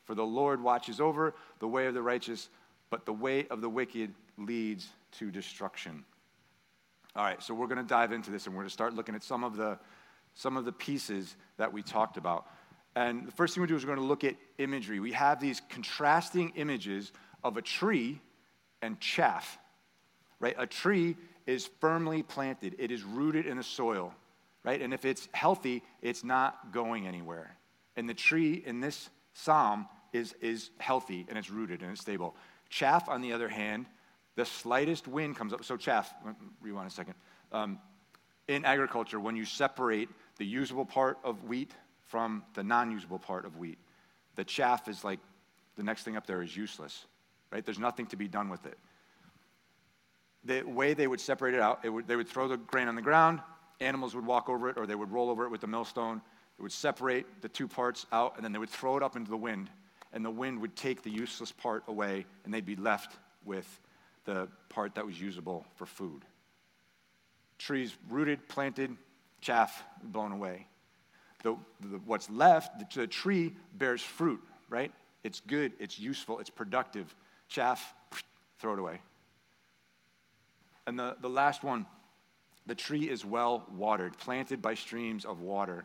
For 0.05 0.15
the 0.15 0.25
Lord 0.25 0.63
watches 0.63 1.01
over 1.01 1.35
the 1.59 1.69
way 1.69 1.87
of 1.87 1.95
the 1.95 2.03
righteous, 2.03 2.49
but 2.91 3.05
the 3.05 3.13
way 3.13 3.47
of 3.49 3.61
the 3.61 3.69
wicked 3.69 4.15
leads 4.39 4.89
to 5.13 5.31
destruction. 5.31 6.05
All 7.15 7.25
right, 7.25 7.43
so 7.43 7.55
we're 7.55 7.67
going 7.67 7.79
to 7.79 7.85
dive 7.85 8.13
into 8.13 8.31
this 8.31 8.47
and 8.47 8.55
we're 8.55 8.63
going 8.63 8.69
to 8.69 8.73
start 8.73 8.95
looking 8.95 9.15
at 9.15 9.23
some 9.23 9.45
of 9.45 9.57
the 9.57 9.79
some 10.35 10.59
of 10.59 10.67
the 10.67 10.73
pieces 10.73 11.35
that 11.57 11.73
we 11.73 11.83
talked 11.83 12.19
about. 12.19 12.47
And 12.97 13.29
the 13.29 13.33
first 13.33 13.55
thing 13.55 13.61
we 13.61 13.69
do 13.69 13.77
is 13.77 13.85
we're 13.85 13.95
going 13.95 14.05
to 14.05 14.09
look 14.09 14.25
at 14.25 14.35
imagery. 14.59 14.99
We 14.99 15.13
have 15.13 15.39
these 15.39 15.63
contrasting 15.69 16.53
images 16.57 17.13
of 17.45 17.57
a 17.57 17.63
tree 17.63 18.21
and 18.83 18.99
chaff. 18.99 19.59
Right? 20.41 20.57
A 20.59 20.67
tree 20.67 21.17
is 21.47 21.71
firmly 21.81 22.25
planted. 22.25 22.75
It 22.79 22.91
is 22.91 23.05
rooted 23.05 23.47
in 23.47 23.59
the 23.59 23.63
soil 23.63 24.13
right? 24.67 24.83
And 24.83 24.93
if 24.93 25.05
it's 25.05 25.29
healthy, 25.33 25.83
it's 26.03 26.25
not 26.25 26.73
going 26.73 27.07
anywhere. 27.07 27.57
And 27.95 28.07
the 28.07 28.15
tree 28.15 28.63
in 28.67 28.81
this 28.81 29.09
psalm 29.33 29.89
is, 30.13 30.35
is 30.43 30.71
healthy 30.79 31.25
and 31.29 31.39
it's 31.39 31.49
rooted 31.49 31.81
and 31.83 31.93
it's 31.93 32.01
stable. 32.01 32.35
Chaff, 32.69 33.09
on 33.09 33.23
the 33.23 33.33
other 33.33 33.49
hand, 33.49 33.87
the 34.35 34.45
slightest 34.45 35.07
wind 35.07 35.37
comes 35.37 35.53
up. 35.53 35.65
So, 35.65 35.77
chaff, 35.77 36.13
rewind 36.61 36.89
a 36.89 36.91
second. 36.91 37.15
Um, 37.53 37.79
in 38.49 38.65
agriculture, 38.65 39.21
when 39.21 39.37
you 39.37 39.45
separate 39.45 40.09
the 40.37 40.45
usable 40.45 40.85
part 40.85 41.19
of 41.25 41.45
wheat 41.45 41.71
from 42.07 42.45
the 42.55 42.63
non 42.63 42.91
usable 42.91 43.19
part 43.19 43.45
of 43.45 43.57
wheat, 43.57 43.79
the 44.37 44.45
chaff 44.45 44.89
is 44.89 45.05
like 45.05 45.21
the 45.77 45.83
next 45.83 46.05
thing 46.05 46.17
up 46.17 46.27
there 46.27 46.43
is 46.43 46.57
useless, 46.57 47.07
right? 47.53 47.65
There's 47.65 47.79
nothing 47.79 48.07
to 48.07 48.17
be 48.17 48.29
done 48.29 48.49
with 48.49 48.67
it. 48.67 48.79
The 50.45 50.63
way 50.63 50.95
they 50.95 51.07
would 51.07 51.21
separate 51.21 51.55
it 51.55 51.61
out, 51.61 51.81
it 51.85 51.89
would, 51.89 52.07
they 52.07 52.17
would 52.17 52.29
throw 52.29 52.49
the 52.49 52.57
grain 52.57 52.89
on 52.89 52.95
the 52.95 53.03
ground, 53.03 53.41
animals 53.81 54.15
would 54.15 54.25
walk 54.25 54.49
over 54.49 54.69
it 54.69 54.79
or 54.79 54.87
they 54.87 54.95
would 54.95 55.11
roll 55.11 55.29
over 55.29 55.45
it 55.45 55.51
with 55.51 55.61
the 55.61 55.67
millstone. 55.67 56.23
It 56.59 56.63
would 56.63 56.73
separate 56.73 57.43
the 57.43 57.49
two 57.49 57.69
parts 57.69 58.07
out 58.13 58.37
and 58.37 58.45
then 58.45 58.53
they 58.53 58.59
would 58.59 58.71
throw 58.71 58.97
it 58.97 59.03
up 59.03 59.17
into 59.17 59.31
the 59.31 59.37
wind. 59.37 59.71
And 60.13 60.25
the 60.25 60.31
wind 60.31 60.61
would 60.61 60.77
take 60.77 61.03
the 61.03 61.11
useless 61.11 61.53
part 61.53 61.85
away 61.89 62.25
and 62.45 62.55
they'd 62.55 62.65
be 62.65 62.77
left 62.77 63.17
with 63.45 63.81
the 64.25 64.49
part 64.69 64.95
that 64.95 65.05
was 65.05 65.21
usable 65.21 65.67
for 65.75 65.85
food. 65.85 66.25
Trees 67.59 67.97
rooted, 68.09 68.49
planted, 68.49 68.97
chaff 69.41 69.83
blown 70.03 70.33
away. 70.33 70.67
The, 71.43 71.57
the, 71.81 71.99
what's 72.05 72.31
left, 72.31 72.79
the, 72.79 73.01
the 73.01 73.07
tree 73.07 73.55
bears 73.75 74.03
fruit, 74.03 74.41
right? 74.69 74.93
It's 75.23 75.41
good, 75.41 75.73
it's 75.79 75.99
useful, 75.99 76.39
it's 76.39 76.51
productive. 76.51 77.15
Chaff, 77.49 77.95
throw 78.59 78.75
it 78.75 78.79
away. 78.79 79.01
And 80.87 80.99
the, 80.99 81.17
the 81.21 81.29
last 81.29 81.65
one, 81.65 81.87
the 82.67 82.75
tree 82.75 83.09
is 83.09 83.25
well 83.25 83.67
watered, 83.75 84.17
planted 84.19 84.63
by 84.63 84.75
streams 84.75 85.25
of 85.25 85.41
water. 85.41 85.85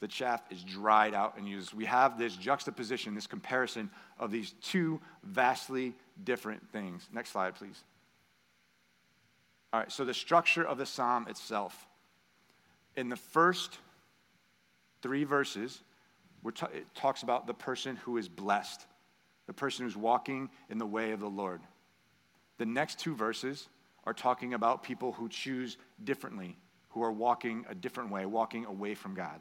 The 0.00 0.08
chaff 0.08 0.42
is 0.50 0.62
dried 0.62 1.14
out 1.14 1.38
and 1.38 1.48
used. 1.48 1.72
We 1.72 1.86
have 1.86 2.18
this 2.18 2.36
juxtaposition, 2.36 3.14
this 3.14 3.26
comparison 3.26 3.90
of 4.18 4.30
these 4.30 4.54
two 4.62 5.00
vastly 5.22 5.94
different 6.24 6.68
things. 6.70 7.08
Next 7.12 7.30
slide, 7.30 7.54
please. 7.54 7.82
All 9.72 9.80
right, 9.80 9.90
so 9.90 10.04
the 10.04 10.14
structure 10.14 10.64
of 10.64 10.78
the 10.78 10.86
psalm 10.86 11.26
itself. 11.28 11.86
In 12.96 13.08
the 13.08 13.16
first 13.16 13.78
three 15.06 15.22
verses, 15.22 15.80
ta- 16.56 16.68
it 16.74 16.92
talks 16.96 17.22
about 17.22 17.46
the 17.46 17.54
person 17.54 17.94
who 17.94 18.16
is 18.16 18.28
blessed, 18.28 18.84
the 19.46 19.52
person 19.52 19.84
who's 19.84 19.96
walking 19.96 20.50
in 20.68 20.78
the 20.78 20.86
way 20.86 21.12
of 21.12 21.20
the 21.20 21.28
Lord. 21.28 21.60
The 22.58 22.66
next 22.66 22.98
two 22.98 23.14
verses 23.14 23.68
are 24.02 24.12
talking 24.12 24.52
about 24.52 24.82
people 24.82 25.12
who 25.12 25.28
choose 25.28 25.76
differently, 26.02 26.56
who 26.88 27.04
are 27.04 27.12
walking 27.12 27.64
a 27.68 27.74
different 27.74 28.10
way, 28.10 28.26
walking 28.26 28.64
away 28.64 28.96
from 28.96 29.14
God. 29.14 29.40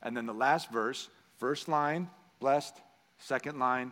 And 0.00 0.16
then 0.16 0.26
the 0.26 0.32
last 0.32 0.70
verse, 0.70 1.08
first 1.38 1.66
line, 1.66 2.08
blessed, 2.38 2.76
second 3.18 3.58
line, 3.58 3.90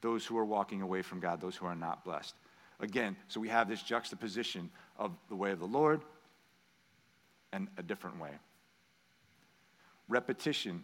those 0.00 0.26
who 0.26 0.36
are 0.36 0.44
walking 0.44 0.82
away 0.82 1.02
from 1.02 1.20
God, 1.20 1.40
those 1.40 1.54
who 1.54 1.66
are 1.66 1.76
not 1.76 2.04
blessed. 2.04 2.34
Again, 2.80 3.16
so 3.28 3.38
we 3.38 3.50
have 3.50 3.68
this 3.68 3.84
juxtaposition 3.84 4.68
of 4.98 5.12
the 5.28 5.36
way 5.36 5.52
of 5.52 5.60
the 5.60 5.64
Lord 5.64 6.00
and 7.52 7.68
a 7.78 7.84
different 7.84 8.18
way. 8.18 8.32
Repetition. 10.08 10.82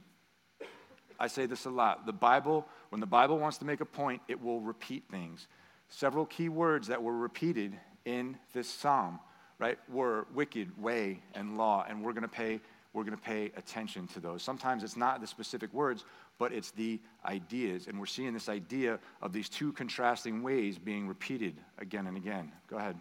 I 1.18 1.26
say 1.26 1.46
this 1.46 1.64
a 1.64 1.70
lot. 1.70 2.06
The 2.06 2.12
Bible, 2.12 2.66
when 2.90 3.00
the 3.00 3.06
Bible 3.06 3.38
wants 3.38 3.58
to 3.58 3.64
make 3.64 3.80
a 3.80 3.86
point, 3.86 4.22
it 4.28 4.40
will 4.40 4.60
repeat 4.60 5.04
things. 5.10 5.48
Several 5.88 6.26
key 6.26 6.48
words 6.48 6.88
that 6.88 7.02
were 7.02 7.16
repeated 7.16 7.78
in 8.04 8.36
this 8.52 8.68
psalm, 8.68 9.18
right, 9.58 9.78
were 9.88 10.26
wicked, 10.34 10.80
way, 10.80 11.20
and 11.34 11.58
law, 11.58 11.84
and 11.88 12.04
we're 12.04 12.12
going 12.12 12.22
to 12.22 12.28
pay 12.28 12.60
we're 12.94 13.04
going 13.04 13.16
to 13.16 13.22
pay 13.22 13.52
attention 13.56 14.06
to 14.08 14.20
those. 14.20 14.42
Sometimes 14.42 14.82
it's 14.82 14.96
not 14.96 15.20
the 15.20 15.26
specific 15.26 15.72
words, 15.72 16.04
but 16.38 16.52
it's 16.52 16.70
the 16.72 16.98
ideas. 17.24 17.86
And 17.86 17.98
we're 17.98 18.06
seeing 18.06 18.32
this 18.32 18.48
idea 18.48 18.98
of 19.20 19.32
these 19.32 19.48
two 19.48 19.72
contrasting 19.72 20.42
ways 20.42 20.78
being 20.78 21.06
repeated 21.06 21.56
again 21.78 22.06
and 22.06 22.16
again. 22.16 22.50
Go 22.66 22.76
ahead. 22.76 22.96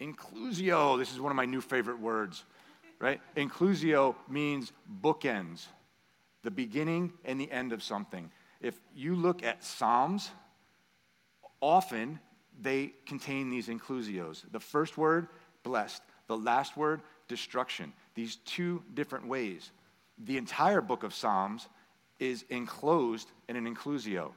Inclusio, 0.00 0.98
this 0.98 1.12
is 1.12 1.20
one 1.20 1.30
of 1.30 1.36
my 1.36 1.44
new 1.44 1.60
favorite 1.60 2.00
words, 2.00 2.44
right? 3.02 3.20
Inclusio 3.36 4.14
means 4.28 4.72
bookends, 5.02 5.66
the 6.42 6.50
beginning 6.50 7.12
and 7.24 7.38
the 7.38 7.50
end 7.50 7.72
of 7.72 7.82
something. 7.82 8.30
If 8.60 8.80
you 8.94 9.16
look 9.16 9.42
at 9.42 9.64
Psalms, 9.64 10.30
often 11.60 12.20
they 12.60 12.92
contain 13.04 13.50
these 13.50 13.66
inclusios. 13.68 14.44
The 14.52 14.60
first 14.60 14.96
word, 14.96 15.26
blessed. 15.64 16.00
The 16.28 16.36
last 16.36 16.76
word, 16.76 17.02
destruction. 17.26 17.92
These 18.14 18.36
two 18.36 18.84
different 18.94 19.26
ways. 19.26 19.72
The 20.24 20.38
entire 20.38 20.80
book 20.80 21.02
of 21.02 21.12
Psalms 21.12 21.68
is 22.20 22.44
enclosed 22.50 23.32
in 23.48 23.56
an 23.56 23.72
inclusio. 23.74 24.30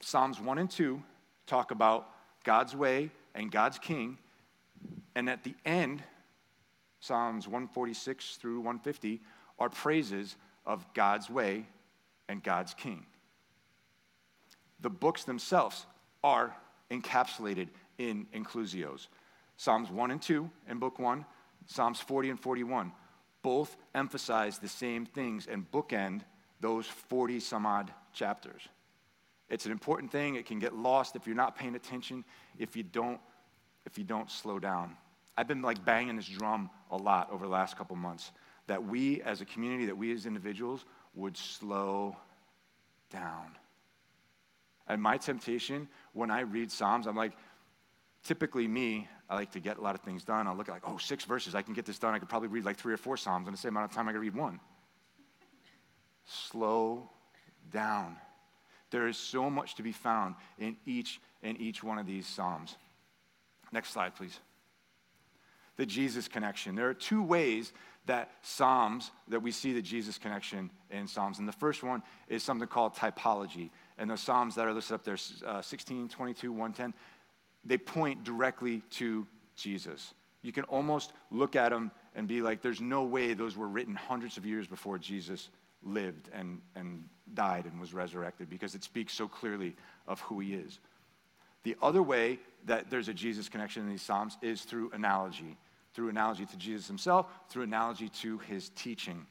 Psalms 0.00 0.40
1 0.40 0.58
and 0.58 0.70
2 0.70 1.02
talk 1.46 1.72
about 1.72 2.08
God's 2.44 2.76
way 2.76 3.10
and 3.34 3.50
God's 3.50 3.80
king. 3.80 4.18
And 5.16 5.28
at 5.28 5.42
the 5.42 5.54
end, 5.64 6.04
Psalms 7.06 7.46
146 7.46 8.36
through 8.36 8.56
150 8.56 9.20
are 9.58 9.68
praises 9.68 10.36
of 10.64 10.84
God's 10.92 11.30
way 11.30 11.66
and 12.28 12.42
God's 12.42 12.74
king. 12.74 13.06
The 14.80 14.90
books 14.90 15.24
themselves 15.24 15.86
are 16.24 16.54
encapsulated 16.90 17.68
in 17.98 18.26
inclusios. 18.34 19.06
Psalms 19.56 19.90
1 19.90 20.10
and 20.10 20.20
2 20.20 20.50
in 20.68 20.78
book 20.78 20.98
1, 20.98 21.24
Psalms 21.66 22.00
40 22.00 22.30
and 22.30 22.40
41 22.40 22.92
both 23.42 23.76
emphasize 23.94 24.58
the 24.58 24.68
same 24.68 25.06
things 25.06 25.46
and 25.46 25.70
bookend 25.70 26.22
those 26.60 26.86
40 26.86 27.38
some 27.38 27.64
odd 27.64 27.92
chapters. 28.12 28.62
It's 29.48 29.66
an 29.66 29.72
important 29.72 30.10
thing. 30.10 30.34
It 30.34 30.46
can 30.46 30.58
get 30.58 30.74
lost 30.74 31.14
if 31.14 31.28
you're 31.28 31.36
not 31.36 31.56
paying 31.56 31.76
attention, 31.76 32.24
if 32.58 32.74
you 32.74 32.82
don't, 32.82 33.20
if 33.84 33.96
you 33.96 34.02
don't 34.02 34.28
slow 34.28 34.58
down. 34.58 34.96
I've 35.36 35.46
been 35.46 35.62
like 35.62 35.84
banging 35.84 36.16
this 36.16 36.26
drum 36.26 36.70
a 36.90 36.96
lot 36.96 37.30
over 37.30 37.44
the 37.44 37.50
last 37.50 37.76
couple 37.76 37.96
months 37.96 38.32
that 38.66 38.84
we 38.84 39.22
as 39.22 39.40
a 39.40 39.44
community, 39.44 39.86
that 39.86 39.96
we 39.96 40.12
as 40.12 40.26
individuals 40.26 40.84
would 41.14 41.36
slow 41.36 42.16
down. 43.10 43.56
And 44.88 45.00
my 45.00 45.16
temptation 45.16 45.88
when 46.12 46.30
I 46.30 46.40
read 46.40 46.70
Psalms, 46.70 47.06
I'm 47.06 47.16
like, 47.16 47.32
typically 48.24 48.68
me, 48.68 49.08
I 49.28 49.34
like 49.34 49.52
to 49.52 49.60
get 49.60 49.78
a 49.78 49.80
lot 49.80 49.94
of 49.94 50.02
things 50.02 50.24
done. 50.24 50.46
I'll 50.46 50.56
look 50.56 50.68
at 50.68 50.72
like, 50.72 50.88
oh, 50.88 50.98
six 50.98 51.24
verses. 51.24 51.54
I 51.54 51.62
can 51.62 51.74
get 51.74 51.84
this 51.84 51.98
done. 51.98 52.14
I 52.14 52.18
could 52.18 52.28
probably 52.28 52.48
read 52.48 52.64
like 52.64 52.76
three 52.76 52.94
or 52.94 52.96
four 52.96 53.16
Psalms 53.16 53.48
in 53.48 53.52
the 53.52 53.58
same 53.58 53.70
amount 53.70 53.90
of 53.90 53.96
time 53.96 54.08
I 54.08 54.12
could 54.12 54.20
read 54.20 54.34
one. 54.34 54.60
Slow 56.24 57.10
down. 57.72 58.16
There 58.90 59.08
is 59.08 59.16
so 59.16 59.50
much 59.50 59.74
to 59.76 59.82
be 59.82 59.92
found 59.92 60.36
in 60.58 60.76
each 60.86 61.20
in 61.42 61.56
each 61.56 61.82
one 61.82 61.98
of 61.98 62.06
these 62.06 62.26
Psalms. 62.26 62.76
Next 63.72 63.90
slide, 63.90 64.14
please. 64.14 64.38
The 65.76 65.86
Jesus 65.86 66.28
connection. 66.28 66.74
There 66.74 66.88
are 66.88 66.94
two 66.94 67.22
ways 67.22 67.72
that 68.06 68.30
Psalms, 68.42 69.10
that 69.28 69.40
we 69.40 69.50
see 69.50 69.72
the 69.72 69.82
Jesus 69.82 70.16
connection 70.16 70.70
in 70.90 71.06
Psalms. 71.06 71.38
And 71.38 71.46
the 71.46 71.52
first 71.52 71.82
one 71.82 72.02
is 72.28 72.42
something 72.42 72.68
called 72.68 72.94
typology. 72.94 73.70
And 73.98 74.08
the 74.08 74.16
Psalms 74.16 74.54
that 74.54 74.66
are 74.66 74.72
listed 74.72 74.94
up 74.94 75.04
there, 75.04 75.18
uh, 75.44 75.60
16, 75.60 76.08
22, 76.08 76.52
110, 76.52 76.94
they 77.64 77.78
point 77.78 78.24
directly 78.24 78.82
to 78.90 79.26
Jesus. 79.56 80.14
You 80.42 80.52
can 80.52 80.64
almost 80.64 81.12
look 81.30 81.56
at 81.56 81.70
them 81.70 81.90
and 82.14 82.28
be 82.28 82.40
like, 82.40 82.62
there's 82.62 82.80
no 82.80 83.02
way 83.02 83.34
those 83.34 83.56
were 83.56 83.68
written 83.68 83.94
hundreds 83.94 84.36
of 84.36 84.46
years 84.46 84.66
before 84.66 84.98
Jesus 84.98 85.48
lived 85.82 86.30
and, 86.32 86.60
and 86.74 87.04
died 87.34 87.64
and 87.64 87.80
was 87.80 87.92
resurrected 87.92 88.48
because 88.48 88.74
it 88.74 88.84
speaks 88.84 89.12
so 89.12 89.26
clearly 89.26 89.74
of 90.06 90.20
who 90.20 90.40
he 90.40 90.54
is. 90.54 90.78
The 91.64 91.76
other 91.82 92.02
way 92.02 92.38
that 92.66 92.90
there's 92.90 93.08
a 93.08 93.14
Jesus 93.14 93.48
connection 93.48 93.82
in 93.82 93.88
these 93.88 94.02
Psalms 94.02 94.38
is 94.40 94.62
through 94.62 94.90
analogy, 94.92 95.56
through 95.96 96.10
analogy 96.10 96.44
to 96.44 96.56
Jesus 96.58 96.86
himself, 96.86 97.26
through 97.48 97.62
analogy 97.62 98.10
to 98.10 98.36
his 98.38 98.68
teaching. 98.68 99.26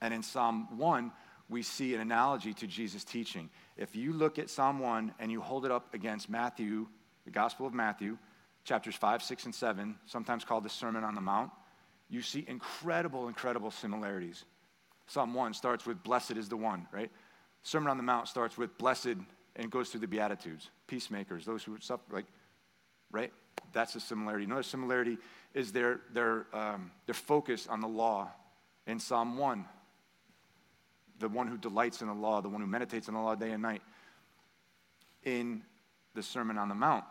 And 0.00 0.12
in 0.12 0.24
Psalm 0.24 0.76
1, 0.76 1.12
we 1.48 1.62
see 1.62 1.94
an 1.94 2.00
analogy 2.00 2.52
to 2.54 2.66
Jesus' 2.66 3.04
teaching. 3.04 3.48
If 3.76 3.94
you 3.94 4.12
look 4.12 4.40
at 4.40 4.50
Psalm 4.50 4.80
1 4.80 5.14
and 5.20 5.30
you 5.30 5.40
hold 5.40 5.64
it 5.64 5.70
up 5.70 5.94
against 5.94 6.28
Matthew 6.28 6.88
the 7.24 7.30
Gospel 7.30 7.66
of 7.66 7.72
Matthew, 7.72 8.18
chapters 8.64 8.96
5, 8.96 9.22
6, 9.22 9.44
and 9.44 9.54
7, 9.54 9.94
sometimes 10.06 10.44
called 10.44 10.64
the 10.64 10.68
Sermon 10.68 11.04
on 11.04 11.14
the 11.14 11.20
Mount, 11.20 11.52
you 12.08 12.20
see 12.20 12.44
incredible, 12.48 13.28
incredible 13.28 13.70
similarities. 13.70 14.44
Psalm 15.06 15.32
1 15.32 15.54
starts 15.54 15.86
with, 15.86 16.02
Blessed 16.02 16.32
is 16.32 16.48
the 16.48 16.56
one, 16.56 16.88
right? 16.90 17.12
Sermon 17.62 17.90
on 17.90 17.96
the 17.96 18.02
Mount 18.02 18.26
starts 18.26 18.58
with, 18.58 18.76
Blessed, 18.78 19.14
and 19.54 19.70
goes 19.70 19.90
through 19.90 20.00
the 20.00 20.08
Beatitudes, 20.08 20.70
peacemakers, 20.88 21.44
those 21.44 21.62
who 21.62 21.78
suffer, 21.80 22.02
like, 22.10 22.26
right? 23.12 23.32
That's 23.72 23.94
a 23.94 24.00
similarity. 24.00 24.44
Another 24.44 24.62
similarity 24.62 25.18
is 25.54 25.72
their, 25.72 26.00
their, 26.12 26.46
um, 26.52 26.90
their 27.06 27.14
focus 27.14 27.66
on 27.66 27.80
the 27.80 27.88
law 27.88 28.30
in 28.86 28.98
Psalm 28.98 29.36
1. 29.36 29.64
The 31.18 31.28
one 31.28 31.46
who 31.46 31.56
delights 31.56 32.00
in 32.00 32.08
the 32.08 32.14
law, 32.14 32.40
the 32.40 32.48
one 32.48 32.60
who 32.60 32.66
meditates 32.66 33.08
on 33.08 33.14
the 33.14 33.20
law 33.20 33.34
day 33.34 33.52
and 33.52 33.62
night. 33.62 33.82
In 35.24 35.62
the 36.14 36.22
Sermon 36.22 36.58
on 36.58 36.68
the 36.68 36.74
Mount. 36.74 37.04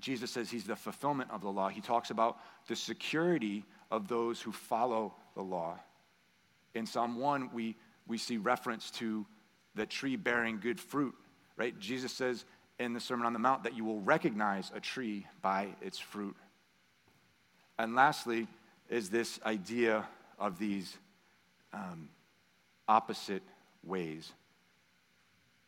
Jesus 0.00 0.30
says 0.30 0.50
he's 0.50 0.64
the 0.64 0.76
fulfillment 0.76 1.30
of 1.30 1.40
the 1.40 1.48
law. 1.48 1.68
He 1.68 1.80
talks 1.80 2.10
about 2.10 2.38
the 2.66 2.76
security 2.76 3.64
of 3.90 4.08
those 4.08 4.40
who 4.40 4.52
follow 4.52 5.14
the 5.34 5.42
law. 5.42 5.78
In 6.74 6.86
Psalm 6.86 7.18
1, 7.18 7.50
we, 7.52 7.76
we 8.06 8.18
see 8.18 8.36
reference 8.36 8.90
to 8.92 9.24
the 9.74 9.86
tree 9.86 10.16
bearing 10.16 10.58
good 10.60 10.80
fruit, 10.80 11.14
right? 11.56 11.78
Jesus 11.78 12.12
says 12.12 12.44
in 12.78 12.92
the 12.92 13.00
Sermon 13.00 13.26
on 13.26 13.32
the 13.32 13.38
Mount 13.38 13.62
that 13.64 13.76
you 13.76 13.84
will 13.84 14.00
recognize 14.00 14.72
a 14.74 14.80
tree 14.80 15.26
by 15.42 15.68
its 15.80 15.98
fruit. 15.98 16.36
And 17.78 17.94
lastly, 17.94 18.46
is 18.88 19.10
this 19.10 19.40
idea 19.44 20.06
of 20.38 20.58
these 20.58 20.96
um, 21.72 22.08
opposite 22.88 23.42
ways. 23.82 24.32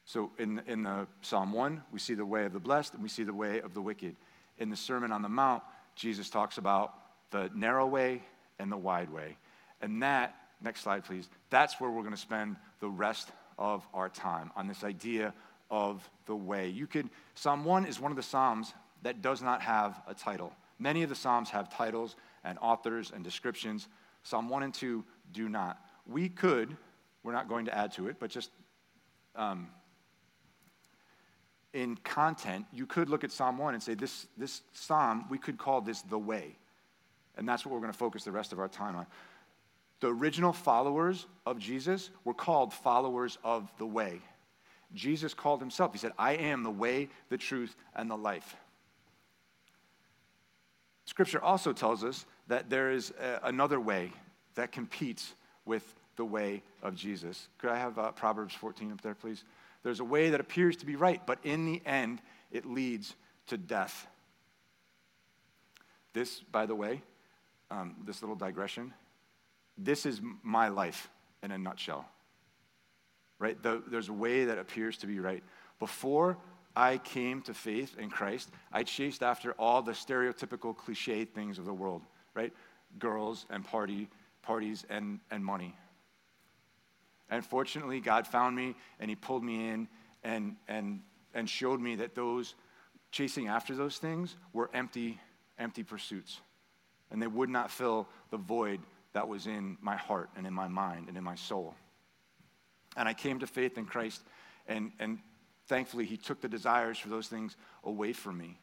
So 0.04 0.30
in, 0.38 0.62
in 0.66 0.84
the 0.84 1.06
Psalm 1.20 1.52
1, 1.52 1.82
we 1.92 1.98
see 1.98 2.14
the 2.14 2.24
way 2.24 2.44
of 2.44 2.52
the 2.52 2.60
blessed 2.60 2.94
and 2.94 3.02
we 3.02 3.08
see 3.08 3.24
the 3.24 3.34
way 3.34 3.60
of 3.60 3.74
the 3.74 3.80
wicked. 3.80 4.14
In 4.58 4.70
the 4.70 4.76
Sermon 4.76 5.12
on 5.12 5.22
the 5.22 5.28
Mount, 5.28 5.62
Jesus 5.96 6.30
talks 6.30 6.58
about 6.58 6.94
the 7.30 7.50
narrow 7.54 7.86
way 7.86 8.22
and 8.58 8.70
the 8.70 8.76
wide 8.76 9.10
way. 9.10 9.36
And 9.80 10.02
that, 10.02 10.36
next 10.62 10.82
slide 10.82 11.04
please, 11.04 11.28
that's 11.50 11.80
where 11.80 11.90
we're 11.90 12.02
going 12.02 12.14
to 12.14 12.20
spend 12.20 12.56
the 12.80 12.88
rest 12.88 13.30
of 13.58 13.86
our 13.92 14.08
time 14.08 14.52
on 14.56 14.68
this 14.68 14.84
idea 14.84 15.34
of 15.70 16.08
the 16.26 16.36
way. 16.36 16.68
You 16.68 16.86
could, 16.86 17.10
Psalm 17.34 17.64
1 17.64 17.86
is 17.86 17.98
one 17.98 18.12
of 18.12 18.16
the 18.16 18.22
Psalms 18.22 18.72
that 19.02 19.22
does 19.22 19.42
not 19.42 19.62
have 19.62 20.00
a 20.06 20.14
title. 20.14 20.52
Many 20.78 21.02
of 21.02 21.08
the 21.08 21.14
Psalms 21.14 21.50
have 21.50 21.68
titles 21.68 22.16
and 22.44 22.58
authors 22.60 23.12
and 23.14 23.24
descriptions. 23.24 23.88
Psalm 24.22 24.48
1 24.48 24.62
and 24.62 24.74
2 24.74 25.04
do 25.32 25.48
not. 25.48 25.78
We 26.06 26.28
could, 26.28 26.76
we're 27.22 27.32
not 27.32 27.48
going 27.48 27.66
to 27.66 27.76
add 27.76 27.92
to 27.92 28.08
it, 28.08 28.16
but 28.18 28.30
just 28.30 28.50
um, 29.34 29.68
in 31.72 31.96
content, 31.96 32.66
you 32.72 32.86
could 32.86 33.08
look 33.08 33.24
at 33.24 33.30
Psalm 33.30 33.58
1 33.58 33.74
and 33.74 33.82
say, 33.82 33.94
this, 33.94 34.26
this 34.36 34.62
psalm, 34.72 35.26
we 35.30 35.38
could 35.38 35.58
call 35.58 35.80
this 35.80 36.02
the 36.02 36.18
way. 36.18 36.56
And 37.36 37.46
that's 37.46 37.66
what 37.66 37.72
we're 37.72 37.80
going 37.80 37.92
to 37.92 37.98
focus 37.98 38.24
the 38.24 38.32
rest 38.32 38.52
of 38.52 38.58
our 38.58 38.68
time 38.68 38.96
on. 38.96 39.06
The 40.00 40.08
original 40.08 40.52
followers 40.52 41.26
of 41.44 41.58
Jesus 41.58 42.10
were 42.24 42.34
called 42.34 42.72
followers 42.72 43.38
of 43.44 43.70
the 43.78 43.86
way. 43.86 44.20
Jesus 44.94 45.34
called 45.34 45.60
himself, 45.60 45.92
he 45.92 45.98
said, 45.98 46.12
I 46.18 46.32
am 46.34 46.62
the 46.62 46.70
way, 46.70 47.08
the 47.28 47.36
truth, 47.36 47.76
and 47.94 48.10
the 48.10 48.16
life. 48.16 48.56
Scripture 51.06 51.42
also 51.42 51.72
tells 51.72 52.04
us 52.04 52.26
that 52.48 52.68
there 52.68 52.90
is 52.90 53.12
a, 53.20 53.40
another 53.44 53.80
way 53.80 54.12
that 54.54 54.72
competes 54.72 55.34
with 55.64 55.94
the 56.16 56.24
way 56.24 56.62
of 56.82 56.94
Jesus. 56.94 57.48
Could 57.58 57.70
I 57.70 57.78
have 57.78 57.98
uh, 57.98 58.12
Proverbs 58.12 58.54
14 58.54 58.92
up 58.92 59.00
there, 59.00 59.14
please? 59.14 59.44
There's 59.82 60.00
a 60.00 60.04
way 60.04 60.30
that 60.30 60.40
appears 60.40 60.76
to 60.78 60.86
be 60.86 60.96
right, 60.96 61.24
but 61.26 61.38
in 61.44 61.64
the 61.66 61.80
end, 61.86 62.20
it 62.50 62.66
leads 62.66 63.14
to 63.46 63.56
death. 63.56 64.06
This, 66.12 66.40
by 66.40 66.66
the 66.66 66.74
way, 66.74 67.02
um, 67.70 67.94
this 68.04 68.22
little 68.22 68.36
digression, 68.36 68.92
this 69.78 70.06
is 70.06 70.20
my 70.42 70.68
life 70.68 71.08
in 71.42 71.50
a 71.50 71.58
nutshell. 71.58 72.06
right? 73.38 73.62
The, 73.62 73.82
there's 73.86 74.08
a 74.08 74.14
way 74.14 74.46
that 74.46 74.58
appears 74.58 74.96
to 74.98 75.06
be 75.06 75.20
right. 75.20 75.44
Before 75.78 76.38
I 76.76 76.98
came 76.98 77.40
to 77.42 77.54
faith 77.54 77.96
in 77.98 78.10
Christ, 78.10 78.50
I 78.70 78.82
chased 78.82 79.22
after 79.22 79.52
all 79.52 79.80
the 79.80 79.92
stereotypical 79.92 80.76
cliche 80.76 81.24
things 81.24 81.58
of 81.58 81.64
the 81.64 81.72
world, 81.72 82.02
right? 82.34 82.52
Girls 82.98 83.46
and 83.48 83.64
party, 83.64 84.08
parties 84.42 84.84
and, 84.90 85.18
and 85.30 85.42
money. 85.42 85.74
And 87.30 87.44
fortunately, 87.44 88.00
God 88.00 88.26
found 88.26 88.54
me 88.54 88.74
and 89.00 89.08
He 89.08 89.16
pulled 89.16 89.42
me 89.42 89.68
in 89.70 89.88
and, 90.22 90.56
and, 90.68 91.00
and 91.34 91.48
showed 91.48 91.80
me 91.80 91.96
that 91.96 92.14
those 92.14 92.54
chasing 93.10 93.48
after 93.48 93.74
those 93.74 93.96
things 93.96 94.36
were 94.52 94.70
empty, 94.74 95.18
empty 95.58 95.82
pursuits. 95.82 96.40
And 97.10 97.22
they 97.22 97.26
would 97.26 97.48
not 97.48 97.70
fill 97.70 98.06
the 98.30 98.36
void 98.36 98.80
that 99.14 99.26
was 99.26 99.46
in 99.46 99.78
my 99.80 99.96
heart 99.96 100.28
and 100.36 100.46
in 100.46 100.52
my 100.52 100.68
mind 100.68 101.08
and 101.08 101.16
in 101.16 101.24
my 101.24 101.36
soul. 101.36 101.74
And 102.96 103.08
I 103.08 103.14
came 103.14 103.38
to 103.38 103.46
faith 103.46 103.78
in 103.78 103.86
Christ, 103.86 104.22
and, 104.66 104.92
and 104.98 105.18
thankfully, 105.66 106.04
He 106.04 106.16
took 106.16 106.40
the 106.40 106.48
desires 106.48 106.98
for 106.98 107.08
those 107.08 107.28
things 107.28 107.56
away 107.84 108.12
from 108.12 108.38
me. 108.38 108.58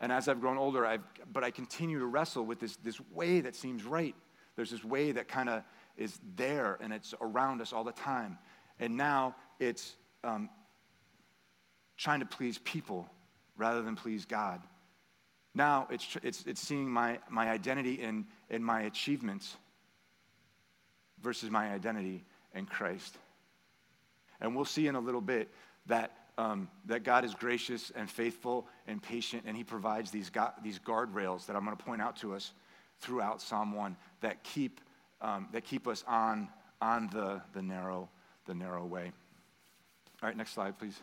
And 0.00 0.12
as 0.12 0.28
I've 0.28 0.40
grown 0.40 0.58
older, 0.58 0.84
I've, 0.84 1.02
but 1.32 1.42
I 1.42 1.50
continue 1.50 1.98
to 1.98 2.06
wrestle 2.06 2.44
with 2.44 2.60
this, 2.60 2.76
this 2.76 3.00
way 3.12 3.40
that 3.40 3.54
seems 3.54 3.84
right. 3.84 4.14
There's 4.54 4.70
this 4.70 4.84
way 4.84 5.12
that 5.12 5.28
kind 5.28 5.48
of 5.48 5.62
is 5.96 6.18
there 6.36 6.76
and 6.80 6.92
it's 6.92 7.14
around 7.20 7.60
us 7.60 7.72
all 7.72 7.84
the 7.84 7.92
time. 7.92 8.38
And 8.78 8.96
now 8.96 9.34
it's 9.58 9.96
um, 10.22 10.50
trying 11.96 12.20
to 12.20 12.26
please 12.26 12.58
people 12.58 13.08
rather 13.56 13.80
than 13.82 13.96
please 13.96 14.26
God. 14.26 14.60
Now 15.54 15.88
it's, 15.90 16.06
it's, 16.22 16.44
it's 16.46 16.60
seeing 16.60 16.90
my, 16.90 17.18
my 17.30 17.48
identity 17.48 17.94
in, 17.94 18.26
in 18.50 18.62
my 18.62 18.82
achievements 18.82 19.56
versus 21.22 21.50
my 21.50 21.72
identity 21.72 22.24
in 22.54 22.66
Christ. 22.66 23.16
And 24.40 24.54
we'll 24.54 24.66
see 24.66 24.86
in 24.86 24.94
a 24.94 25.00
little 25.00 25.22
bit 25.22 25.48
that, 25.86 26.12
um, 26.38 26.68
that 26.86 27.04
God 27.04 27.24
is 27.24 27.34
gracious 27.34 27.92
and 27.94 28.10
faithful 28.10 28.66
and 28.86 29.02
patient, 29.02 29.44
and 29.46 29.56
He 29.56 29.64
provides 29.64 30.10
these, 30.10 30.30
God, 30.30 30.52
these 30.62 30.78
guardrails 30.78 31.46
that 31.46 31.56
I'm 31.56 31.64
going 31.64 31.76
to 31.76 31.84
point 31.84 32.02
out 32.02 32.16
to 32.18 32.34
us 32.34 32.52
throughout 33.00 33.40
Psalm 33.42 33.72
1 33.72 33.96
that 34.20 34.42
keep, 34.42 34.80
um, 35.20 35.48
that 35.52 35.64
keep 35.64 35.86
us 35.86 36.04
on, 36.06 36.48
on 36.80 37.08
the, 37.12 37.42
the, 37.52 37.62
narrow, 37.62 38.08
the 38.46 38.54
narrow 38.54 38.84
way. 38.84 39.12
All 40.22 40.28
right, 40.28 40.36
next 40.36 40.52
slide, 40.52 40.78
please. 40.78 41.00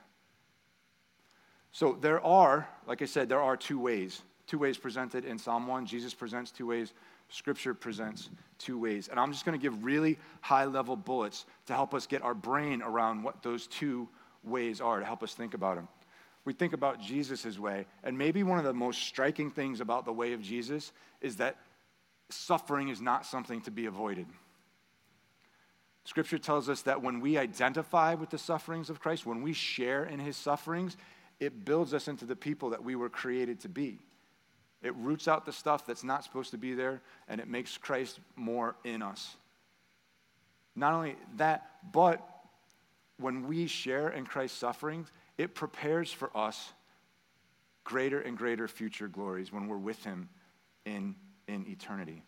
So 1.71 1.97
there 1.99 2.23
are, 2.23 2.67
like 2.87 3.01
I 3.01 3.05
said, 3.05 3.29
there 3.29 3.41
are 3.41 3.57
two 3.57 3.79
ways. 3.79 4.21
Two 4.45 4.59
ways 4.59 4.77
presented 4.77 5.25
in 5.25 5.37
Psalm 5.37 5.67
1. 5.67 5.85
Jesus 5.85 6.13
presents 6.13 6.51
two 6.51 6.67
ways. 6.67 6.93
Scripture 7.29 7.73
presents 7.73 8.29
two 8.59 8.77
ways. 8.77 9.07
And 9.07 9.19
I'm 9.19 9.31
just 9.31 9.45
going 9.45 9.57
to 9.57 9.61
give 9.61 9.83
really 9.83 10.19
high 10.41 10.65
level 10.65 10.95
bullets 10.95 11.45
to 11.65 11.73
help 11.73 11.93
us 11.93 12.05
get 12.05 12.21
our 12.21 12.35
brain 12.35 12.81
around 12.81 13.23
what 13.23 13.41
those 13.41 13.65
two 13.67 14.07
ways 14.43 14.81
are, 14.81 14.99
to 14.99 15.05
help 15.05 15.23
us 15.23 15.33
think 15.33 15.53
about 15.53 15.75
them. 15.75 15.87
We 16.45 16.53
think 16.53 16.73
about 16.73 16.99
Jesus' 16.99 17.57
way, 17.57 17.85
and 18.03 18.17
maybe 18.17 18.43
one 18.43 18.59
of 18.59 18.65
the 18.65 18.73
most 18.73 19.03
striking 19.03 19.49
things 19.49 19.79
about 19.79 20.05
the 20.05 20.11
way 20.11 20.33
of 20.33 20.41
Jesus 20.41 20.91
is 21.21 21.37
that 21.37 21.57
suffering 22.29 22.89
is 22.89 22.99
not 22.99 23.25
something 23.25 23.61
to 23.61 23.71
be 23.71 23.85
avoided. 23.85 24.25
Scripture 26.05 26.37
tells 26.37 26.67
us 26.67 26.81
that 26.81 27.01
when 27.01 27.21
we 27.21 27.37
identify 27.37 28.13
with 28.13 28.29
the 28.29 28.37
sufferings 28.37 28.89
of 28.89 28.99
Christ, 28.99 29.25
when 29.25 29.41
we 29.41 29.53
share 29.53 30.03
in 30.03 30.19
his 30.19 30.35
sufferings, 30.35 30.97
it 31.39 31.63
builds 31.63 31.93
us 31.93 32.09
into 32.09 32.25
the 32.25 32.35
people 32.35 32.71
that 32.71 32.83
we 32.83 32.95
were 32.95 33.09
created 33.09 33.61
to 33.61 33.69
be. 33.69 33.99
It 34.81 34.93
roots 34.95 35.29
out 35.29 35.45
the 35.45 35.53
stuff 35.53 35.85
that's 35.85 36.03
not 36.03 36.25
supposed 36.25 36.51
to 36.51 36.57
be 36.57 36.73
there, 36.73 37.01
and 37.29 37.39
it 37.39 37.47
makes 37.47 37.77
Christ 37.77 38.19
more 38.35 38.75
in 38.83 39.01
us. 39.01 39.37
Not 40.75 40.93
only 40.93 41.15
that, 41.37 41.69
but 41.93 42.27
when 43.19 43.47
we 43.47 43.67
share 43.67 44.09
in 44.09 44.25
Christ's 44.25 44.57
sufferings, 44.57 45.11
it 45.37 45.55
prepares 45.55 46.11
for 46.11 46.35
us 46.35 46.73
greater 47.83 48.19
and 48.19 48.37
greater 48.37 48.67
future 48.67 49.07
glories 49.07 49.51
when 49.51 49.67
we're 49.67 49.77
with 49.77 50.03
Him 50.03 50.29
in, 50.85 51.15
in 51.47 51.65
eternity. 51.67 52.23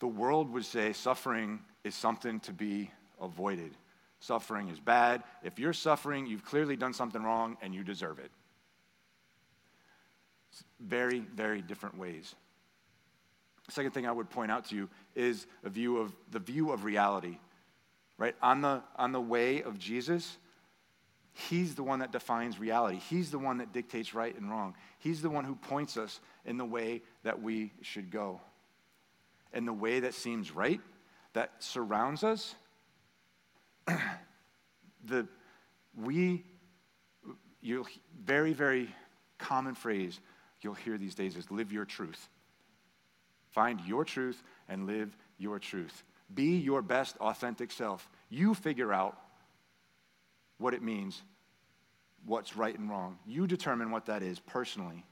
The 0.00 0.08
world 0.08 0.52
would 0.52 0.64
say 0.64 0.92
suffering 0.92 1.60
is 1.84 1.94
something 1.94 2.40
to 2.40 2.52
be 2.52 2.90
avoided. 3.20 3.72
Suffering 4.20 4.68
is 4.68 4.80
bad. 4.80 5.22
If 5.42 5.58
you're 5.58 5.72
suffering, 5.72 6.26
you've 6.26 6.44
clearly 6.44 6.76
done 6.76 6.92
something 6.92 7.22
wrong 7.22 7.56
and 7.62 7.74
you 7.74 7.84
deserve 7.84 8.18
it 8.18 8.30
very, 10.80 11.20
very 11.20 11.62
different 11.62 11.96
ways. 11.96 12.34
Second 13.68 13.92
thing 13.92 14.06
I 14.06 14.12
would 14.12 14.28
point 14.28 14.50
out 14.50 14.66
to 14.66 14.76
you 14.76 14.88
is 15.14 15.46
a 15.64 15.70
view 15.70 15.98
of 15.98 16.12
the 16.30 16.38
view 16.38 16.72
of 16.72 16.84
reality. 16.84 17.38
Right? 18.18 18.34
On 18.42 18.60
the, 18.60 18.82
on 18.96 19.12
the 19.12 19.20
way 19.20 19.62
of 19.62 19.78
Jesus, 19.78 20.38
He's 21.34 21.74
the 21.74 21.82
one 21.82 22.00
that 22.00 22.12
defines 22.12 22.58
reality. 22.58 22.98
He's 23.08 23.30
the 23.30 23.38
one 23.38 23.58
that 23.58 23.72
dictates 23.72 24.14
right 24.14 24.36
and 24.36 24.50
wrong. 24.50 24.74
He's 24.98 25.22
the 25.22 25.30
one 25.30 25.44
who 25.44 25.54
points 25.54 25.96
us 25.96 26.20
in 26.44 26.58
the 26.58 26.64
way 26.64 27.02
that 27.22 27.40
we 27.40 27.72
should 27.80 28.10
go. 28.10 28.40
And 29.52 29.66
the 29.66 29.72
way 29.72 30.00
that 30.00 30.14
seems 30.14 30.54
right, 30.54 30.80
that 31.32 31.52
surrounds 31.58 32.22
us, 32.22 32.54
the 35.04 35.26
we 35.96 36.44
you'll, 37.60 37.86
very, 38.24 38.52
very 38.52 38.94
common 39.38 39.74
phrase 39.74 40.20
you'll 40.60 40.74
hear 40.74 40.98
these 40.98 41.14
days 41.14 41.36
is 41.36 41.50
live 41.50 41.72
your 41.72 41.84
truth. 41.84 42.28
Find 43.50 43.80
your 43.86 44.04
truth 44.04 44.42
and 44.68 44.86
live 44.86 45.16
your 45.38 45.58
truth. 45.58 46.04
Be 46.34 46.56
your 46.56 46.82
best 46.82 47.16
authentic 47.18 47.70
self. 47.70 48.08
You 48.30 48.54
figure 48.54 48.92
out 48.92 49.18
what 50.58 50.74
it 50.74 50.82
means, 50.82 51.22
what's 52.24 52.56
right 52.56 52.78
and 52.78 52.88
wrong. 52.88 53.18
You 53.26 53.46
determine 53.46 53.90
what 53.90 54.06
that 54.06 54.22
is 54.22 54.38
personally. 54.38 55.04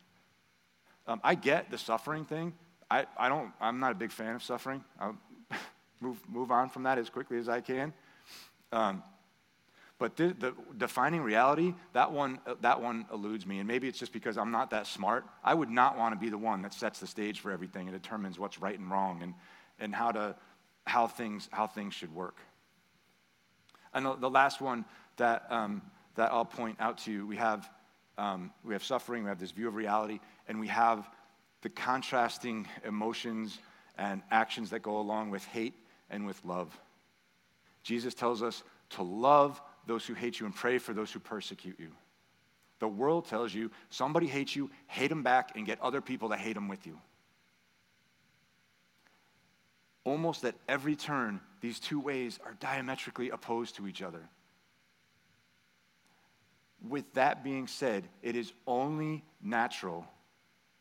Um, 1.07 1.21
I 1.25 1.35
get 1.35 1.71
the 1.71 1.79
suffering 1.79 2.25
thing. 2.25 2.53
I, 2.91 3.07
I 3.17 3.29
don't, 3.29 3.53
I'm 3.61 3.81
not 3.81 3.93
a 3.93 3.95
big 3.95 4.13
fan 4.13 4.35
of 4.35 4.43
suffering. 4.43 4.85
I'll 4.99 5.17
move, 6.01 6.19
move 6.29 6.51
on 6.51 6.69
from 6.69 6.85
that 6.85 6.99
as 6.99 7.11
quickly 7.11 7.39
as 7.39 7.49
I 7.49 7.61
can. 7.61 7.93
Um, 8.73 9.03
but 9.99 10.17
the, 10.17 10.35
the, 10.39 10.55
defining 10.79 11.21
reality, 11.21 11.75
that 11.93 12.11
one, 12.11 12.39
that 12.63 12.81
one 12.81 13.05
eludes 13.13 13.47
me. 13.47 13.59
And 13.59 13.69
maybe 13.69 13.87
it's 13.87 13.99
just 13.99 14.15
because 14.15 14.39
I'm 14.39 14.51
not 14.51 14.71
that 14.71 14.87
smart. 14.87 15.27
I 15.45 15.53
would 15.53 15.69
not 15.69 15.99
want 15.99 16.15
to 16.15 16.19
be 16.19 16.31
the 16.31 16.39
one 16.39 16.63
that 16.63 16.73
sets 16.73 17.01
the 17.01 17.07
stage 17.07 17.41
for 17.41 17.51
everything 17.51 17.87
and 17.87 18.03
determines 18.03 18.39
what's 18.39 18.59
right 18.59 18.79
and 18.79 18.91
wrong 18.91 19.23
and, 19.23 19.35
and 19.79 19.95
how, 19.95 20.11
to, 20.13 20.35
how, 20.91 21.07
things, 21.07 21.49
how 21.53 21.69
things 21.69 21.95
should 21.95 22.13
work. 22.13 22.37
And 23.95 24.05
the, 24.05 24.29
last 24.29 24.61
one 24.61 24.85
that, 25.19 25.45
um, 25.49 25.83
that 26.17 26.33
I'll 26.33 26.45
point 26.45 26.79
out 26.81 26.99
to 26.99 27.13
you, 27.13 27.27
we 27.27 27.37
have, 27.37 27.71
um, 28.19 28.51
we 28.65 28.75
have 28.75 28.83
suffering, 28.83 29.23
we 29.23 29.29
have 29.29 29.39
this 29.39 29.53
view 29.53 29.69
of 29.69 29.77
reality, 29.77 30.19
and 30.49 30.59
we 30.59 30.67
have 30.67 31.09
the 31.63 31.69
contrasting 31.69 32.67
emotions 32.85 33.61
and 33.99 34.21
actions 34.33 34.71
that 34.71 34.83
go 34.83 34.99
along 34.99 35.31
with 35.31 35.45
hate 35.45 35.75
and 36.11 36.27
with 36.27 36.45
love. 36.45 36.77
Jesus 37.85 38.13
tells 38.13 38.43
us 38.43 38.65
to 38.91 39.05
love 39.05 39.63
those 39.87 40.05
who 40.05 40.15
hate 40.15 40.41
you 40.41 40.47
and 40.47 40.55
pray 40.55 40.79
for 40.79 40.93
those 40.93 41.13
who 41.13 41.21
persecute 41.21 41.79
you. 41.79 41.93
The 42.81 42.89
world 42.89 43.27
tells 43.27 43.55
you 43.55 43.71
somebody 43.91 44.27
hates 44.27 44.57
you, 44.57 44.71
hate 44.89 45.09
them 45.09 45.23
back, 45.23 45.53
and 45.55 45.65
get 45.65 45.81
other 45.81 46.01
people 46.01 46.31
to 46.31 46.37
hate 46.37 46.55
them 46.55 46.67
with 46.67 46.85
you. 46.85 46.99
Almost 50.05 50.45
at 50.45 50.55
every 50.69 50.97
turn, 50.97 51.41
these 51.61 51.79
two 51.79 52.01
ways 52.01 52.39
are 52.45 52.55
diametrically 52.55 53.31
opposed 53.31 53.77
to 53.77 53.87
each 53.87 54.03
other. 54.03 54.29
With 56.89 57.13
that 57.15 57.45
being 57.45 57.67
said, 57.67 58.09
it 58.23 58.37
is 58.37 58.53
only 58.67 59.23
natural 59.43 60.07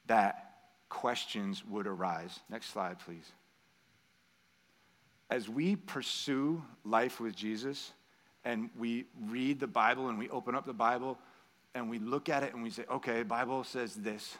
that 0.05 0.53
questions 0.88 1.63
would 1.65 1.88
arise. 1.88 2.39
Next 2.49 2.67
slide, 2.71 2.99
please. 2.99 3.29
As 5.29 5.49
we 5.49 5.75
pursue 5.75 6.63
life 6.86 7.19
with 7.19 7.36
Jesus, 7.36 7.91
and 8.45 8.69
we 8.77 9.05
read 9.27 9.60
the 9.60 9.67
Bible 9.67 10.10
and 10.10 10.17
we 10.17 10.29
open 10.29 10.55
up 10.55 10.65
the 10.65 10.73
Bible 10.73 11.17
and 11.75 11.89
we 11.89 11.99
look 11.99 12.29
at 12.29 12.43
it 12.43 12.53
and 12.53 12.63
we 12.63 12.69
say, 12.69 12.84
okay, 12.89 13.23
Bible 13.23 13.63
says 13.63 13.93
this. 13.95 14.38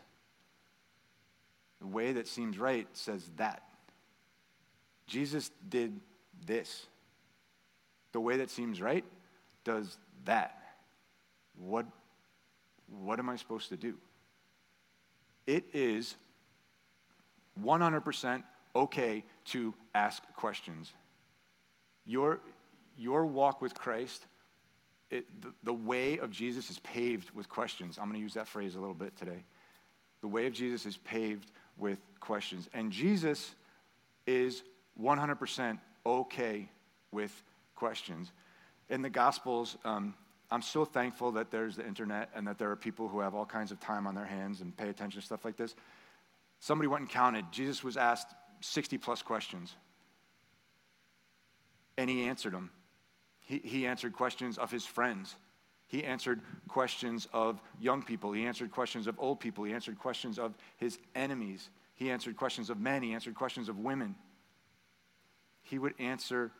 The 1.80 1.88
way 1.88 2.14
that 2.14 2.28
seems 2.28 2.58
right 2.58 2.88
says 2.94 3.30
that. 3.38 3.64
Jesus 5.10 5.50
did 5.68 6.00
this. 6.46 6.86
The 8.12 8.20
way 8.20 8.38
that 8.38 8.50
seems 8.50 8.80
right 8.80 9.04
does 9.64 9.98
that. 10.26 10.62
What, 11.58 11.86
what 12.88 13.20
am 13.20 13.30
I 13.30 13.36
supposed 13.36 13.70
to 13.70 13.78
do? 13.78 13.96
It 15.48 15.66
is 15.74 16.16
100% 17.64 18.44
okay 18.76 19.24
to 19.46 19.74
ask 19.96 20.22
questions. 20.36 20.94
Your, 22.06 22.40
your 22.96 23.26
walk 23.26 23.62
with 23.62 23.74
Christ, 23.74 24.28
it, 25.10 25.26
the, 25.42 25.54
the 25.64 25.74
way 25.74 26.20
of 26.20 26.30
Jesus 26.30 26.70
is 26.70 26.78
paved 26.80 27.32
with 27.32 27.50
questions. 27.50 27.98
I'm 27.98 28.06
going 28.06 28.20
to 28.20 28.22
use 28.22 28.36
that 28.36 28.48
phrase 28.48 28.76
a 28.76 28.80
little 28.80 28.94
bit 28.94 29.18
today. 29.18 29.44
The 30.22 30.28
way 30.28 30.46
of 30.46 30.54
Jesus 30.54 30.86
is 30.86 30.98
paved 30.98 31.52
with 31.78 31.98
questions. 32.20 32.70
And 32.74 32.92
Jesus 32.92 33.56
is 34.28 34.62
100% 35.02 35.80
okay 36.06 36.70
with 37.12 37.44
questions. 37.76 38.32
In 38.90 39.02
the 39.02 39.10
Gospels, 39.10 39.78
um, 39.86 40.14
I'm 40.52 40.62
so 40.62 40.84
thankful 40.84 41.32
that 41.34 41.52
there's 41.52 41.76
the 41.76 41.86
internet 41.86 42.30
and 42.36 42.48
that 42.48 42.58
there 42.58 42.72
are 42.72 42.76
people 42.76 43.08
who 43.08 43.20
have 43.20 43.36
all 43.36 43.46
kinds 43.46 43.72
of 43.72 43.80
time 43.80 44.08
on 44.08 44.16
their 44.16 44.26
hands 44.26 44.62
and 44.62 44.76
pay 44.76 44.90
attention 44.90 45.22
to 45.22 45.26
stuff 45.26 45.46
like 45.46 45.58
this. 45.58 45.76
Somebody 46.60 46.88
went 46.88 47.02
and 47.02 47.10
counted. 47.10 47.46
Jesus 47.52 47.84
was 47.84 47.98
asked 47.98 48.34
60 48.62 48.98
plus 48.98 49.22
questions, 49.22 49.76
and 51.98 52.10
he 52.10 52.24
answered 52.24 52.54
them. 52.54 52.72
He, 53.40 53.60
he 53.60 53.88
answered 53.88 54.14
questions 54.14 54.58
of 54.58 54.70
his 54.70 54.86
friends. 54.86 55.36
He 55.88 56.04
answered 56.04 56.42
questions 56.68 57.28
of 57.34 57.62
young 57.80 58.04
people. 58.04 58.32
He 58.32 58.46
answered 58.46 58.72
questions 58.72 59.08
of 59.08 59.16
old 59.18 59.40
people. 59.40 59.64
He 59.64 59.74
answered 59.74 59.98
questions 59.98 60.38
of 60.38 60.54
his 60.78 61.00
enemies. 61.16 61.70
He 61.96 62.12
answered 62.12 62.38
questions 62.38 62.70
of 62.70 62.80
men. 62.80 63.02
He 63.02 63.14
answered 63.14 63.34
questions 63.36 63.70
of 63.70 63.80
women. 63.80 64.16
He 65.70 65.78
would 65.78 65.94
answer 66.00 66.52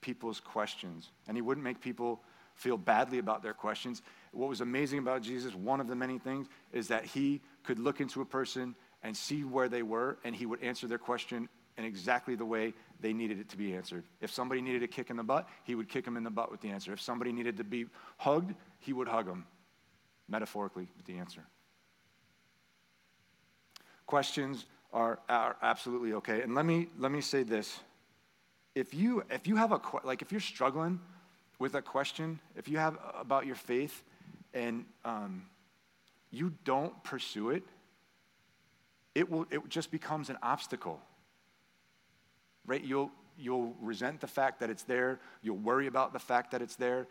people's 0.00 0.40
questions, 0.40 1.10
and 1.28 1.36
he 1.36 1.40
wouldn't 1.40 1.64
make 1.64 1.80
people 1.80 2.20
feel 2.54 2.76
badly 2.76 3.18
about 3.18 3.42
their 3.42 3.52
questions. 3.52 4.02
What 4.32 4.48
was 4.48 4.60
amazing 4.60 4.98
about 4.98 5.22
Jesus, 5.22 5.54
one 5.54 5.80
of 5.80 5.88
the 5.88 5.94
many 5.94 6.18
things, 6.18 6.48
is 6.72 6.88
that 6.88 7.04
he 7.04 7.40
could 7.64 7.78
look 7.78 8.00
into 8.00 8.22
a 8.22 8.24
person 8.24 8.74
and 9.02 9.16
see 9.16 9.44
where 9.44 9.68
they 9.68 9.82
were, 9.82 10.18
and 10.24 10.34
he 10.34 10.46
would 10.46 10.62
answer 10.62 10.86
their 10.86 10.98
question 10.98 11.48
in 11.78 11.84
exactly 11.84 12.34
the 12.34 12.44
way 12.44 12.72
they 13.00 13.12
needed 13.12 13.38
it 13.38 13.48
to 13.50 13.56
be 13.56 13.74
answered. 13.74 14.04
If 14.20 14.32
somebody 14.32 14.62
needed 14.62 14.82
a 14.82 14.88
kick 14.88 15.10
in 15.10 15.16
the 15.16 15.22
butt, 15.22 15.48
he 15.64 15.74
would 15.74 15.88
kick 15.88 16.04
them 16.04 16.16
in 16.16 16.24
the 16.24 16.30
butt 16.30 16.50
with 16.50 16.60
the 16.60 16.70
answer. 16.70 16.92
If 16.92 17.00
somebody 17.00 17.32
needed 17.32 17.58
to 17.58 17.64
be 17.64 17.86
hugged, 18.16 18.54
he 18.78 18.92
would 18.92 19.08
hug 19.08 19.26
them, 19.26 19.44
metaphorically, 20.28 20.88
with 20.96 21.06
the 21.06 21.18
answer. 21.18 21.42
Questions 24.06 24.64
are, 24.92 25.20
are 25.28 25.56
absolutely 25.62 26.14
okay. 26.14 26.40
And 26.40 26.54
let 26.54 26.64
me, 26.64 26.88
let 26.98 27.12
me 27.12 27.20
say 27.20 27.42
this. 27.42 27.78
If 28.76 28.92
you, 28.92 29.24
if 29.30 29.46
you 29.46 29.56
have 29.56 29.72
a, 29.72 29.80
like, 30.04 30.20
if 30.20 30.30
you're 30.30 30.40
struggling 30.40 31.00
with 31.58 31.74
a 31.74 31.80
question, 31.80 32.38
if 32.56 32.68
you 32.68 32.76
have 32.76 32.98
about 33.18 33.46
your 33.46 33.56
faith 33.56 34.04
and 34.52 34.84
um, 35.02 35.46
you 36.30 36.52
don't 36.64 37.02
pursue 37.02 37.48
it, 37.50 37.62
it, 39.14 39.30
will, 39.30 39.46
it 39.50 39.66
just 39.70 39.90
becomes 39.90 40.28
an 40.28 40.36
obstacle. 40.42 41.00
Right? 42.66 42.84
You'll, 42.84 43.10
you'll 43.38 43.74
resent 43.80 44.20
the 44.20 44.26
fact 44.26 44.60
that 44.60 44.68
it's 44.68 44.82
there, 44.82 45.20
you'll 45.40 45.56
worry 45.56 45.86
about 45.86 46.12
the 46.12 46.18
fact 46.18 46.50
that 46.50 46.60
it's 46.60 46.76
there. 46.76 47.06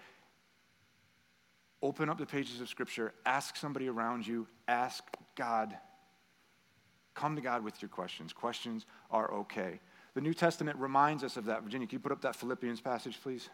Open 1.81 2.09
up 2.09 2.19
the 2.19 2.27
pages 2.27 2.61
of 2.61 2.69
Scripture, 2.69 3.11
ask 3.25 3.57
somebody 3.57 3.87
around 3.89 4.27
you, 4.27 4.45
ask 4.67 5.03
God. 5.33 5.75
Come 7.15 7.35
to 7.35 7.41
God 7.41 7.63
with 7.63 7.81
your 7.81 7.89
questions. 7.89 8.33
Questions 8.33 8.85
are 9.09 9.33
okay. 9.33 9.79
The 10.15 10.21
New 10.21 10.33
Testament 10.33 10.79
reminds 10.79 11.23
us 11.23 11.37
of 11.37 11.45
that. 11.45 11.61
Virginia, 11.61 11.87
can 11.87 11.97
you 11.97 11.99
put 11.99 12.13
up 12.13 12.21
that 12.21 12.35
Philippians 12.37 12.79
passage, 12.81 13.19
please? 13.21 13.49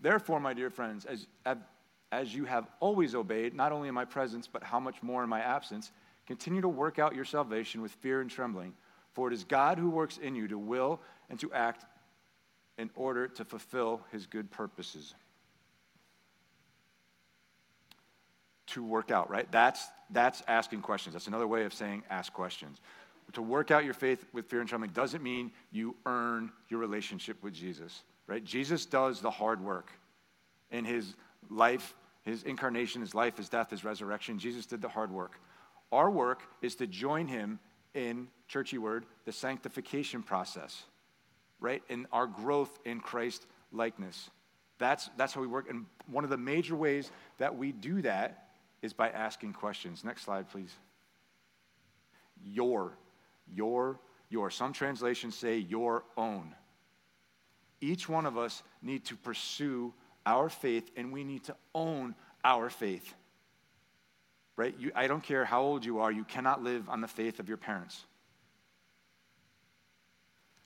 Therefore, 0.00 0.40
my 0.40 0.54
dear 0.54 0.70
friends, 0.70 1.04
as, 1.04 1.26
as 2.12 2.34
you 2.34 2.44
have 2.44 2.66
always 2.80 3.14
obeyed, 3.14 3.54
not 3.54 3.72
only 3.72 3.88
in 3.88 3.94
my 3.94 4.04
presence, 4.04 4.48
but 4.48 4.62
how 4.62 4.80
much 4.80 5.02
more 5.02 5.22
in 5.22 5.28
my 5.28 5.40
absence, 5.40 5.92
continue 6.26 6.60
to 6.60 6.68
work 6.68 6.98
out 6.98 7.14
your 7.14 7.24
salvation 7.24 7.80
with 7.80 7.92
fear 7.92 8.20
and 8.20 8.28
trembling. 8.28 8.74
For 9.14 9.28
it 9.28 9.34
is 9.34 9.44
God 9.44 9.78
who 9.78 9.88
works 9.88 10.18
in 10.18 10.34
you 10.34 10.48
to 10.48 10.58
will 10.58 11.00
and 11.30 11.38
to 11.40 11.52
act 11.52 11.86
in 12.76 12.90
order 12.94 13.28
to 13.28 13.44
fulfill 13.44 14.02
his 14.10 14.26
good 14.26 14.50
purposes. 14.50 15.14
To 18.76 18.84
work 18.84 19.10
out, 19.10 19.28
right? 19.30 19.50
That's, 19.50 19.84
that's 20.10 20.42
asking 20.46 20.82
questions. 20.82 21.14
That's 21.14 21.26
another 21.26 21.48
way 21.48 21.64
of 21.64 21.74
saying 21.74 22.04
ask 22.08 22.32
questions. 22.32 22.80
To 23.32 23.42
work 23.42 23.70
out 23.70 23.84
your 23.84 23.94
faith 23.94 24.24
with 24.32 24.46
fear 24.46 24.60
and 24.60 24.68
trembling 24.68 24.92
doesn't 24.92 25.22
mean 25.22 25.50
you 25.72 25.96
earn 26.06 26.52
your 26.68 26.78
relationship 26.78 27.42
with 27.42 27.52
Jesus 27.52 28.02
right? 28.26 28.44
Jesus 28.44 28.86
does 28.86 29.20
the 29.20 29.30
hard 29.30 29.62
work 29.62 29.90
in 30.70 30.84
his 30.84 31.14
life, 31.48 31.94
his 32.22 32.42
incarnation, 32.42 33.00
his 33.00 33.14
life, 33.14 33.36
his 33.36 33.48
death, 33.48 33.70
his 33.70 33.84
resurrection. 33.84 34.38
Jesus 34.38 34.66
did 34.66 34.82
the 34.82 34.88
hard 34.88 35.10
work. 35.10 35.40
Our 35.92 36.10
work 36.10 36.42
is 36.62 36.74
to 36.76 36.86
join 36.86 37.28
him 37.28 37.60
in, 37.94 38.28
churchy 38.48 38.78
word, 38.78 39.06
the 39.24 39.32
sanctification 39.32 40.22
process, 40.22 40.84
right? 41.60 41.82
In 41.88 42.06
our 42.12 42.26
growth 42.26 42.78
in 42.84 43.00
Christ 43.00 43.46
likeness. 43.72 44.30
That's, 44.78 45.08
that's 45.16 45.32
how 45.32 45.40
we 45.40 45.46
work. 45.46 45.70
And 45.70 45.86
one 46.06 46.24
of 46.24 46.30
the 46.30 46.36
major 46.36 46.76
ways 46.76 47.10
that 47.38 47.56
we 47.56 47.72
do 47.72 48.02
that 48.02 48.45
is 48.82 48.92
by 48.92 49.10
asking 49.10 49.52
questions. 49.52 50.04
Next 50.04 50.22
slide, 50.22 50.50
please. 50.50 50.72
Your, 52.44 52.92
your, 53.52 53.98
your. 54.28 54.50
Some 54.50 54.72
translations 54.72 55.36
say 55.36 55.58
your 55.58 56.04
own 56.16 56.54
each 57.80 58.08
one 58.08 58.26
of 58.26 58.38
us 58.38 58.62
need 58.82 59.04
to 59.06 59.16
pursue 59.16 59.92
our 60.24 60.48
faith 60.48 60.90
and 60.96 61.12
we 61.12 61.24
need 61.24 61.44
to 61.44 61.56
own 61.74 62.14
our 62.44 62.70
faith. 62.70 63.14
Right? 64.56 64.74
You, 64.78 64.90
I 64.94 65.06
don't 65.06 65.22
care 65.22 65.44
how 65.44 65.62
old 65.62 65.84
you 65.84 66.00
are, 66.00 66.10
you 66.10 66.24
cannot 66.24 66.62
live 66.62 66.88
on 66.88 67.00
the 67.00 67.08
faith 67.08 67.38
of 67.38 67.48
your 67.48 67.58
parents. 67.58 68.04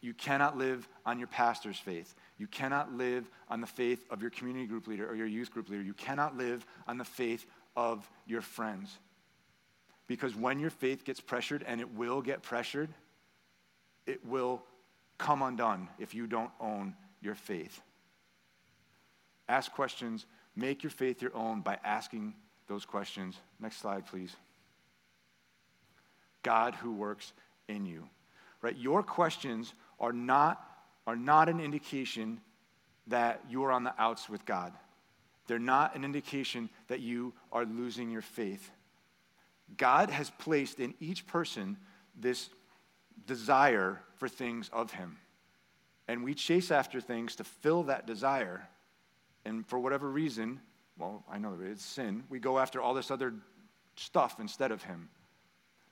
You 0.00 0.14
cannot 0.14 0.56
live 0.56 0.88
on 1.04 1.18
your 1.18 1.28
pastor's 1.28 1.76
faith. 1.76 2.14
You 2.38 2.46
cannot 2.46 2.94
live 2.94 3.28
on 3.48 3.60
the 3.60 3.66
faith 3.66 4.06
of 4.08 4.22
your 4.22 4.30
community 4.30 4.66
group 4.66 4.86
leader 4.86 5.06
or 5.06 5.14
your 5.14 5.26
youth 5.26 5.50
group 5.50 5.68
leader. 5.68 5.82
You 5.82 5.92
cannot 5.92 6.38
live 6.38 6.64
on 6.88 6.96
the 6.96 7.04
faith 7.04 7.44
of 7.76 8.08
your 8.26 8.42
friends. 8.42 8.98
Because 10.06 10.34
when 10.34 10.58
your 10.58 10.70
faith 10.70 11.04
gets 11.04 11.20
pressured, 11.20 11.64
and 11.66 11.80
it 11.80 11.94
will 11.94 12.20
get 12.20 12.42
pressured, 12.42 12.90
it 14.06 14.24
will 14.26 14.62
come 15.18 15.42
undone 15.42 15.88
if 15.98 16.14
you 16.14 16.26
don't 16.26 16.50
own 16.60 16.94
your 17.20 17.34
faith. 17.34 17.80
Ask 19.48 19.72
questions, 19.72 20.26
make 20.56 20.82
your 20.82 20.90
faith 20.90 21.22
your 21.22 21.34
own 21.36 21.60
by 21.60 21.78
asking 21.84 22.34
those 22.66 22.84
questions. 22.84 23.36
Next 23.58 23.78
slide, 23.78 24.06
please. 24.06 24.34
God 26.42 26.74
who 26.74 26.92
works 26.92 27.32
in 27.68 27.84
you. 27.84 28.08
Right? 28.62 28.76
Your 28.76 29.02
questions 29.02 29.74
are 29.98 30.12
not, 30.12 30.64
are 31.06 31.16
not 31.16 31.48
an 31.48 31.60
indication 31.60 32.40
that 33.06 33.42
you 33.48 33.64
are 33.64 33.72
on 33.72 33.84
the 33.84 33.94
outs 33.98 34.28
with 34.28 34.44
God. 34.44 34.72
They're 35.46 35.58
not 35.58 35.96
an 35.96 36.04
indication 36.04 36.70
that 36.88 37.00
you 37.00 37.32
are 37.52 37.64
losing 37.64 38.10
your 38.10 38.22
faith. 38.22 38.70
God 39.76 40.10
has 40.10 40.30
placed 40.30 40.80
in 40.80 40.94
each 41.00 41.26
person 41.26 41.76
this 42.18 42.50
desire 43.26 44.00
for 44.16 44.28
things 44.28 44.70
of 44.72 44.92
Him. 44.92 45.18
And 46.08 46.24
we 46.24 46.34
chase 46.34 46.70
after 46.70 47.00
things 47.00 47.36
to 47.36 47.44
fill 47.44 47.84
that 47.84 48.06
desire. 48.06 48.68
And 49.44 49.66
for 49.66 49.78
whatever 49.78 50.10
reason, 50.10 50.60
well, 50.98 51.24
I 51.30 51.38
know 51.38 51.56
it's 51.62 51.84
sin, 51.84 52.24
we 52.28 52.38
go 52.38 52.58
after 52.58 52.80
all 52.80 52.94
this 52.94 53.10
other 53.10 53.34
stuff 53.96 54.40
instead 54.40 54.72
of 54.72 54.82
Him. 54.82 55.08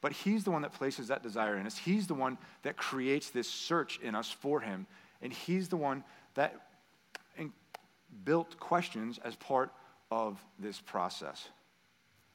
But 0.01 0.13
He's 0.13 0.45
the 0.45 0.51
one 0.51 0.63
that 0.63 0.73
places 0.73 1.09
that 1.09 1.23
desire 1.23 1.57
in 1.57 1.67
us. 1.67 1.77
He's 1.77 2.07
the 2.07 2.15
one 2.15 2.39
that 2.63 2.77
creates 2.77 3.31
this 3.31 3.49
search 3.49 3.99
in 4.01 4.15
us 4.15 4.31
for 4.31 4.61
Him. 4.61 4.87
And 5.23 5.33
He's 5.33 5.69
the 5.69 5.77
one 5.77 6.05
that 6.35 6.68
built 8.25 8.59
questions 8.59 9.19
as 9.25 9.37
part 9.37 9.71
of 10.11 10.43
this 10.59 10.81
process. 10.81 11.49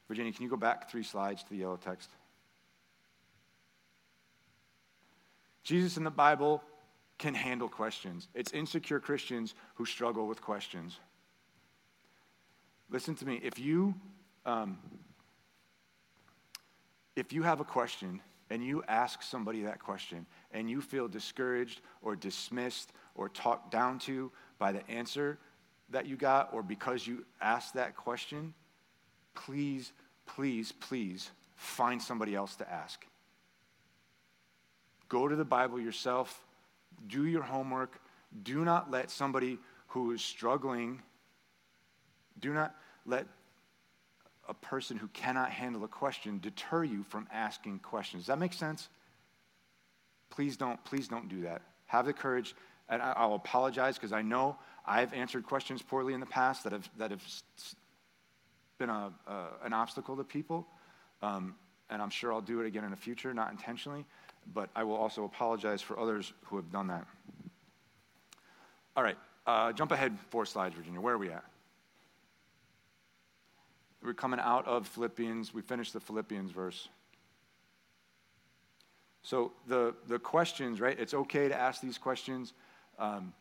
Virginia, 0.07 0.31
can 0.31 0.43
you 0.43 0.49
go 0.49 0.57
back 0.57 0.89
three 0.89 1.03
slides 1.03 1.43
to 1.43 1.49
the 1.49 1.57
yellow 1.57 1.77
text? 1.77 2.09
Jesus 5.63 5.97
in 5.97 6.03
the 6.03 6.11
Bible 6.11 6.61
can 7.17 7.33
handle 7.33 7.69
questions. 7.69 8.27
It's 8.33 8.51
insecure 8.51 8.99
Christians 8.99 9.55
who 9.75 9.85
struggle 9.85 10.27
with 10.27 10.41
questions. 10.41 10.99
Listen 12.89 13.15
to 13.15 13.25
me. 13.25 13.39
If 13.41 13.57
you, 13.57 13.95
um, 14.45 14.77
if 17.15 17.31
you 17.31 17.43
have 17.43 17.59
a 17.59 17.63
question 17.63 18.21
and 18.49 18.63
you 18.63 18.83
ask 18.87 19.23
somebody 19.23 19.63
that 19.63 19.79
question 19.79 20.25
and 20.51 20.69
you 20.69 20.81
feel 20.81 21.07
discouraged 21.07 21.81
or 22.01 22.15
dismissed 22.15 22.91
or 23.15 23.29
talked 23.29 23.71
down 23.71 23.99
to 23.99 24.31
by 24.59 24.71
the 24.71 24.87
answer 24.89 25.39
that 25.93 26.05
you 26.05 26.15
got 26.15 26.53
or 26.53 26.61
because 26.61 27.07
you 27.07 27.25
asked 27.41 27.73
that 27.73 27.95
question, 27.95 28.53
please, 29.33 29.91
please, 30.25 30.71
please 30.71 31.31
find 31.55 32.01
somebody 32.01 32.35
else 32.35 32.55
to 32.57 32.71
ask. 32.71 33.05
Go 35.09 35.27
to 35.27 35.35
the 35.35 35.45
Bible 35.45 35.79
yourself. 35.79 36.43
Do 37.07 37.25
your 37.25 37.43
homework. 37.43 37.99
Do 38.43 38.65
not 38.65 38.91
let 38.91 39.09
somebody 39.09 39.59
who 39.93 40.11
is 40.11 40.23
struggling, 40.23 40.99
do 42.39 42.51
not 42.51 42.75
let 43.05 43.27
a 44.49 44.53
person 44.55 44.97
who 44.97 45.07
cannot 45.09 45.51
handle 45.51 45.83
a 45.83 45.87
question 45.87 46.39
deter 46.39 46.83
you 46.83 47.03
from 47.03 47.27
asking 47.31 47.77
questions. 47.77 48.23
Does 48.23 48.27
that 48.27 48.39
make 48.39 48.53
sense? 48.53 48.89
Please 50.31 50.57
don't, 50.57 50.83
please 50.83 51.07
don't 51.07 51.29
do 51.29 51.41
that. 51.41 51.61
Have 51.85 52.07
the 52.07 52.13
courage, 52.13 52.55
and 52.89 53.01
I'll 53.01 53.35
apologize 53.35 53.95
because 53.95 54.11
I 54.11 54.21
know 54.21 54.57
I've 54.85 55.13
answered 55.13 55.45
questions 55.45 55.81
poorly 55.81 56.13
in 56.13 56.19
the 56.19 56.25
past 56.25 56.63
that 56.63 56.73
have, 56.73 56.89
that 56.97 57.11
have 57.11 57.23
been 58.77 58.89
a, 58.89 59.11
an 59.63 59.73
obstacle 59.73 60.17
to 60.17 60.23
people. 60.23 60.67
Um, 61.21 61.55
and 61.89 62.01
I'm 62.01 62.09
sure 62.09 62.33
I'll 62.33 62.41
do 62.41 62.59
it 62.61 62.67
again 62.67 62.83
in 62.83 62.91
the 62.91 62.97
future, 62.97 63.33
not 63.33 63.51
intentionally, 63.51 64.05
but 64.53 64.69
I 64.75 64.83
will 64.83 64.95
also 64.95 65.23
apologize 65.23 65.81
for 65.81 65.99
others 65.99 66.33
who 66.45 66.57
have 66.57 66.71
done 66.71 66.87
that. 66.87 67.05
All 68.95 69.03
right, 69.03 69.17
uh, 69.47 69.71
jump 69.73 69.91
ahead 69.91 70.17
four 70.29 70.45
slides, 70.45 70.75
Virginia. 70.75 70.99
Where 70.99 71.15
are 71.15 71.17
we 71.17 71.29
at? 71.29 71.43
We're 74.03 74.13
coming 74.13 74.39
out 74.39 74.67
of 74.67 74.87
Philippians. 74.87 75.53
We 75.53 75.61
finished 75.61 75.93
the 75.93 75.99
Philippians 75.99 76.51
verse. 76.51 76.89
So 79.21 79.53
the, 79.67 79.95
the 80.07 80.19
questions, 80.19 80.81
right? 80.81 80.99
It's 80.99 81.13
okay 81.13 81.47
to 81.47 81.55
ask 81.55 81.81
these 81.81 81.97
questions. 81.97 82.53
Um, 83.03 83.33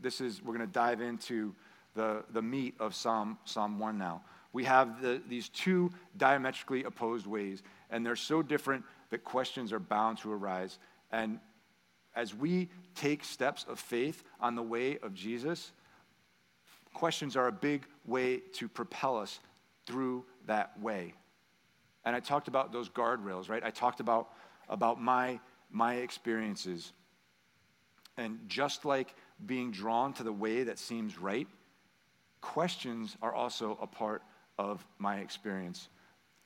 this 0.00 0.20
is, 0.20 0.42
we're 0.42 0.56
going 0.56 0.66
to 0.66 0.72
dive 0.72 1.00
into 1.00 1.54
the, 1.94 2.22
the 2.32 2.40
meat 2.40 2.74
of 2.78 2.94
Psalm, 2.94 3.36
Psalm 3.44 3.80
1 3.80 3.98
now. 3.98 4.22
We 4.52 4.62
have 4.64 5.02
the, 5.02 5.20
these 5.28 5.48
two 5.48 5.90
diametrically 6.16 6.84
opposed 6.84 7.26
ways, 7.26 7.64
and 7.90 8.06
they're 8.06 8.14
so 8.14 8.40
different 8.40 8.84
that 9.10 9.24
questions 9.24 9.72
are 9.72 9.80
bound 9.80 10.18
to 10.18 10.32
arise. 10.32 10.78
And 11.10 11.40
as 12.14 12.32
we 12.32 12.68
take 12.94 13.24
steps 13.24 13.66
of 13.68 13.80
faith 13.80 14.22
on 14.40 14.54
the 14.54 14.62
way 14.62 14.98
of 14.98 15.14
Jesus, 15.14 15.72
questions 16.94 17.36
are 17.36 17.48
a 17.48 17.52
big 17.52 17.86
way 18.06 18.40
to 18.54 18.68
propel 18.68 19.18
us 19.18 19.40
through 19.84 20.24
that 20.46 20.78
way. 20.80 21.14
And 22.04 22.14
I 22.14 22.20
talked 22.20 22.46
about 22.46 22.72
those 22.72 22.88
guardrails, 22.88 23.48
right? 23.48 23.64
I 23.64 23.70
talked 23.70 23.98
about, 23.98 24.28
about 24.68 25.00
my, 25.00 25.40
my 25.70 25.94
experiences. 25.94 26.92
And 28.16 28.40
just 28.46 28.84
like 28.84 29.14
being 29.44 29.70
drawn 29.70 30.12
to 30.14 30.22
the 30.22 30.32
way 30.32 30.64
that 30.64 30.78
seems 30.78 31.18
right, 31.18 31.46
questions 32.40 33.16
are 33.22 33.34
also 33.34 33.78
a 33.80 33.86
part 33.86 34.22
of 34.58 34.84
my 34.98 35.18
experience. 35.18 35.88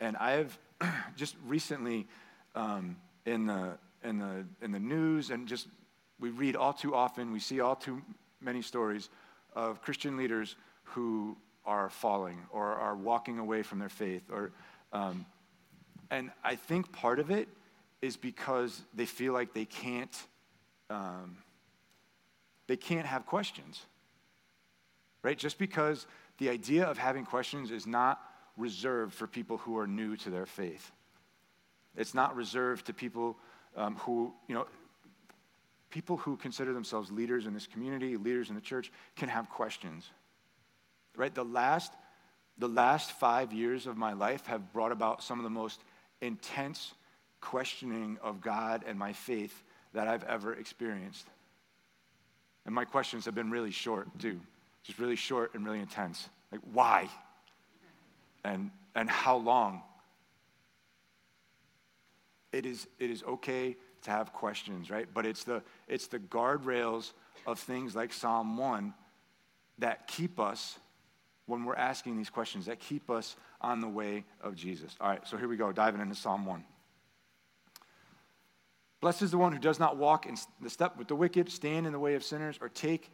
And 0.00 0.16
I've 0.16 0.56
just 1.16 1.36
recently 1.46 2.06
um, 2.54 2.96
in, 3.24 3.46
the, 3.46 3.78
in, 4.04 4.18
the, 4.18 4.44
in 4.62 4.72
the 4.72 4.78
news 4.78 5.30
and 5.30 5.48
just 5.48 5.66
we 6.18 6.30
read 6.30 6.56
all 6.56 6.72
too 6.72 6.94
often, 6.94 7.32
we 7.32 7.40
see 7.40 7.60
all 7.60 7.76
too 7.76 8.00
many 8.40 8.62
stories 8.62 9.10
of 9.54 9.82
Christian 9.82 10.16
leaders 10.16 10.56
who 10.84 11.36
are 11.64 11.90
falling 11.90 12.38
or 12.50 12.66
are 12.66 12.94
walking 12.94 13.38
away 13.38 13.62
from 13.62 13.78
their 13.78 13.88
faith. 13.88 14.22
Or, 14.30 14.52
um, 14.92 15.26
and 16.10 16.30
I 16.44 16.54
think 16.54 16.92
part 16.92 17.18
of 17.18 17.30
it 17.30 17.48
is 18.00 18.16
because 18.16 18.80
they 18.94 19.06
feel 19.06 19.32
like 19.32 19.52
they 19.52 19.64
can't, 19.64 20.16
um, 20.88 21.36
they 22.66 22.76
can't 22.76 23.06
have 23.06 23.26
questions. 23.26 23.80
Right? 25.22 25.38
Just 25.38 25.58
because 25.58 26.06
the 26.38 26.50
idea 26.50 26.84
of 26.84 26.98
having 26.98 27.24
questions 27.24 27.70
is 27.70 27.86
not 27.86 28.20
reserved 28.56 29.14
for 29.14 29.26
people 29.26 29.58
who 29.58 29.78
are 29.78 29.86
new 29.86 30.16
to 30.16 30.30
their 30.30 30.46
faith. 30.46 30.90
It's 31.96 32.14
not 32.14 32.36
reserved 32.36 32.86
to 32.86 32.92
people 32.92 33.36
um, 33.76 33.96
who, 33.96 34.32
you 34.48 34.54
know, 34.54 34.66
people 35.90 36.16
who 36.16 36.36
consider 36.36 36.72
themselves 36.72 37.10
leaders 37.10 37.46
in 37.46 37.54
this 37.54 37.66
community, 37.66 38.16
leaders 38.16 38.48
in 38.48 38.54
the 38.54 38.60
church, 38.60 38.90
can 39.16 39.28
have 39.28 39.48
questions. 39.48 40.10
Right? 41.16 41.34
The 41.34 41.44
last, 41.44 41.92
the 42.58 42.68
last 42.68 43.12
five 43.12 43.52
years 43.52 43.86
of 43.86 43.96
my 43.96 44.12
life 44.12 44.46
have 44.46 44.72
brought 44.72 44.92
about 44.92 45.22
some 45.22 45.38
of 45.38 45.44
the 45.44 45.50
most 45.50 45.80
intense 46.20 46.92
questioning 47.40 48.18
of 48.22 48.40
God 48.40 48.84
and 48.86 48.98
my 48.98 49.12
faith 49.12 49.62
that 49.94 50.08
I've 50.08 50.24
ever 50.24 50.54
experienced. 50.54 51.26
And 52.66 52.74
my 52.74 52.84
questions 52.84 53.24
have 53.24 53.34
been 53.34 53.50
really 53.50 53.70
short, 53.70 54.08
too. 54.18 54.40
Just 54.82 54.98
really 54.98 55.16
short 55.16 55.54
and 55.54 55.64
really 55.64 55.78
intense. 55.78 56.28
Like, 56.50 56.60
why? 56.72 57.08
And, 58.44 58.70
and 58.94 59.08
how 59.08 59.36
long? 59.36 59.82
It 62.52 62.66
is, 62.66 62.86
it 62.98 63.10
is 63.10 63.22
okay 63.22 63.76
to 64.02 64.10
have 64.10 64.32
questions, 64.32 64.90
right? 64.90 65.06
But 65.12 65.26
it's 65.26 65.44
the, 65.44 65.62
it's 65.88 66.08
the 66.08 66.18
guardrails 66.18 67.12
of 67.46 67.58
things 67.58 67.94
like 67.94 68.12
Psalm 68.12 68.56
1 68.56 68.92
that 69.78 70.08
keep 70.08 70.40
us, 70.40 70.78
when 71.46 71.64
we're 71.64 71.76
asking 71.76 72.16
these 72.16 72.30
questions, 72.30 72.66
that 72.66 72.80
keep 72.80 73.10
us 73.10 73.36
on 73.60 73.80
the 73.80 73.88
way 73.88 74.24
of 74.40 74.56
Jesus. 74.56 74.96
All 75.00 75.08
right, 75.08 75.26
so 75.26 75.36
here 75.36 75.48
we 75.48 75.56
go, 75.56 75.70
diving 75.70 76.00
into 76.00 76.14
Psalm 76.14 76.46
1. 76.46 76.64
Blessed 79.00 79.22
is 79.22 79.30
the 79.30 79.38
one 79.38 79.52
who 79.52 79.58
does 79.58 79.78
not 79.78 79.96
walk 79.96 80.26
in 80.26 80.36
the 80.60 80.70
step 80.70 80.96
with 80.96 81.08
the 81.08 81.14
wicked, 81.14 81.50
stand 81.50 81.86
in 81.86 81.92
the 81.92 81.98
way 81.98 82.14
of 82.14 82.24
sinners, 82.24 82.58
or 82.60 82.68
take 82.68 83.10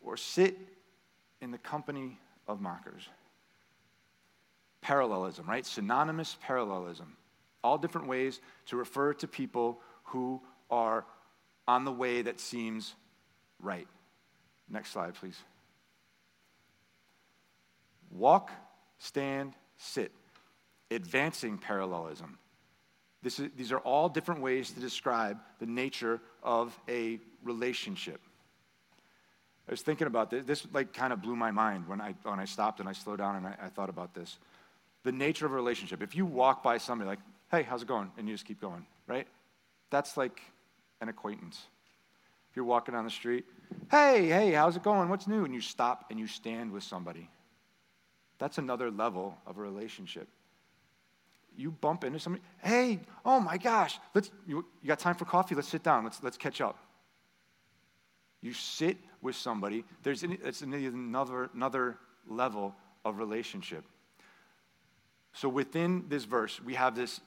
or 0.00 0.16
sit 0.16 0.56
in 1.40 1.50
the 1.50 1.58
company 1.58 2.18
of 2.46 2.60
mockers. 2.60 3.08
Parallelism, 4.80 5.46
right? 5.46 5.64
Synonymous 5.64 6.36
parallelism. 6.42 7.16
All 7.64 7.78
different 7.78 8.08
ways 8.08 8.40
to 8.66 8.76
refer 8.76 9.14
to 9.14 9.28
people 9.28 9.80
who 10.04 10.40
are 10.70 11.04
on 11.68 11.84
the 11.84 11.92
way 11.92 12.22
that 12.22 12.40
seems 12.40 12.94
right. 13.60 13.86
Next 14.68 14.90
slide, 14.90 15.14
please. 15.14 15.38
Walk, 18.10 18.50
stand, 18.98 19.54
sit. 19.78 20.12
Advancing 20.90 21.58
parallelism. 21.58 22.38
Is, 23.24 23.40
these 23.56 23.70
are 23.70 23.78
all 23.78 24.08
different 24.08 24.40
ways 24.40 24.70
to 24.72 24.80
describe 24.80 25.38
the 25.60 25.66
nature 25.66 26.20
of 26.42 26.76
a 26.88 27.20
relationship. 27.44 28.20
I 29.68 29.70
was 29.70 29.82
thinking 29.82 30.08
about 30.08 30.30
this. 30.30 30.44
This 30.44 30.66
like 30.72 30.92
kind 30.92 31.12
of 31.12 31.22
blew 31.22 31.36
my 31.36 31.52
mind 31.52 31.86
when 31.86 32.00
I 32.00 32.14
when 32.24 32.40
I 32.40 32.46
stopped 32.46 32.80
and 32.80 32.88
I 32.88 32.92
slowed 32.92 33.18
down 33.18 33.36
and 33.36 33.46
I, 33.46 33.56
I 33.62 33.68
thought 33.68 33.88
about 33.88 34.12
this. 34.12 34.38
The 35.04 35.12
nature 35.12 35.46
of 35.46 35.52
a 35.52 35.54
relationship. 35.54 36.02
If 36.02 36.16
you 36.16 36.26
walk 36.26 36.62
by 36.62 36.78
somebody 36.78 37.08
like, 37.08 37.20
"Hey, 37.50 37.62
how's 37.62 37.82
it 37.82 37.88
going?" 37.88 38.10
and 38.18 38.28
you 38.28 38.34
just 38.34 38.44
keep 38.44 38.60
going, 38.60 38.84
right? 39.06 39.26
That's 39.90 40.16
like 40.16 40.40
an 41.00 41.08
acquaintance. 41.08 41.62
If 42.50 42.56
you're 42.56 42.64
walking 42.64 42.94
down 42.94 43.04
the 43.04 43.10
street, 43.10 43.44
hey, 43.90 44.26
hey, 44.26 44.52
how's 44.52 44.76
it 44.76 44.82
going? 44.82 45.08
What's 45.08 45.26
new? 45.26 45.44
And 45.44 45.54
you 45.54 45.60
stop 45.60 46.06
and 46.10 46.18
you 46.18 46.26
stand 46.26 46.72
with 46.72 46.82
somebody. 46.82 47.30
That's 48.38 48.58
another 48.58 48.90
level 48.90 49.38
of 49.46 49.58
a 49.58 49.60
relationship. 49.60 50.28
You 51.56 51.70
bump 51.70 52.04
into 52.04 52.18
somebody, 52.18 52.42
hey, 52.62 53.00
oh 53.24 53.40
my 53.40 53.58
gosh, 53.58 53.98
let's, 54.14 54.30
you, 54.46 54.64
you 54.82 54.88
got 54.88 54.98
time 54.98 55.14
for 55.14 55.24
coffee? 55.24 55.54
Let's 55.54 55.68
sit 55.68 55.82
down, 55.82 56.04
let's, 56.04 56.22
let's 56.22 56.36
catch 56.36 56.60
up. 56.60 56.78
You 58.40 58.52
sit 58.52 58.96
with 59.20 59.36
somebody, 59.36 59.84
there's 60.02 60.22
it's 60.24 60.62
another, 60.62 61.50
another 61.54 61.98
level 62.26 62.74
of 63.04 63.18
relationship. 63.18 63.84
So 65.32 65.48
within 65.48 66.06
this 66.08 66.24
verse, 66.24 66.60
we 66.60 66.74
have 66.74 66.94
this, 66.94 67.20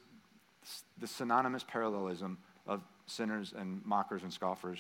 this 0.98 1.12
synonymous 1.12 1.64
parallelism 1.64 2.38
of 2.68 2.82
sinners 3.08 3.54
and 3.56 3.84
mockers 3.86 4.24
and 4.24 4.32
scoffers. 4.32 4.80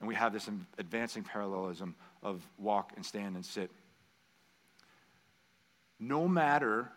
And 0.00 0.08
we 0.08 0.14
have 0.14 0.32
this 0.32 0.48
advancing 0.78 1.22
parallelism 1.22 1.94
of 2.22 2.46
walk 2.58 2.92
and 2.96 3.04
stand 3.04 3.36
and 3.36 3.44
sit. 3.44 3.70
No 5.98 6.28
matter 6.28 6.90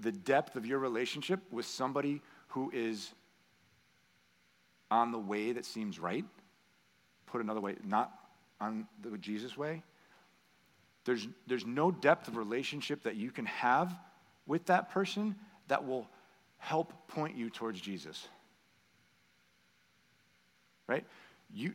the 0.00 0.12
depth 0.12 0.56
of 0.56 0.66
your 0.66 0.78
relationship 0.78 1.40
with 1.50 1.66
somebody 1.66 2.20
who 2.48 2.70
is 2.72 3.12
on 4.90 5.12
the 5.12 5.18
way 5.18 5.52
that 5.52 5.64
seems 5.64 5.98
right, 5.98 6.24
put 7.26 7.40
another 7.40 7.60
way, 7.60 7.76
not 7.84 8.12
on 8.60 8.86
the 9.02 9.16
Jesus 9.18 9.56
way, 9.56 9.82
there's, 11.04 11.26
there's 11.46 11.66
no 11.66 11.90
depth 11.90 12.28
of 12.28 12.36
relationship 12.36 13.02
that 13.02 13.16
you 13.16 13.30
can 13.30 13.46
have 13.46 13.94
with 14.46 14.66
that 14.66 14.90
person 14.90 15.34
that 15.68 15.86
will 15.86 16.08
help 16.58 16.92
point 17.08 17.36
you 17.36 17.50
towards 17.50 17.80
Jesus 17.80 18.28
right? 20.86 21.04
You, 21.52 21.74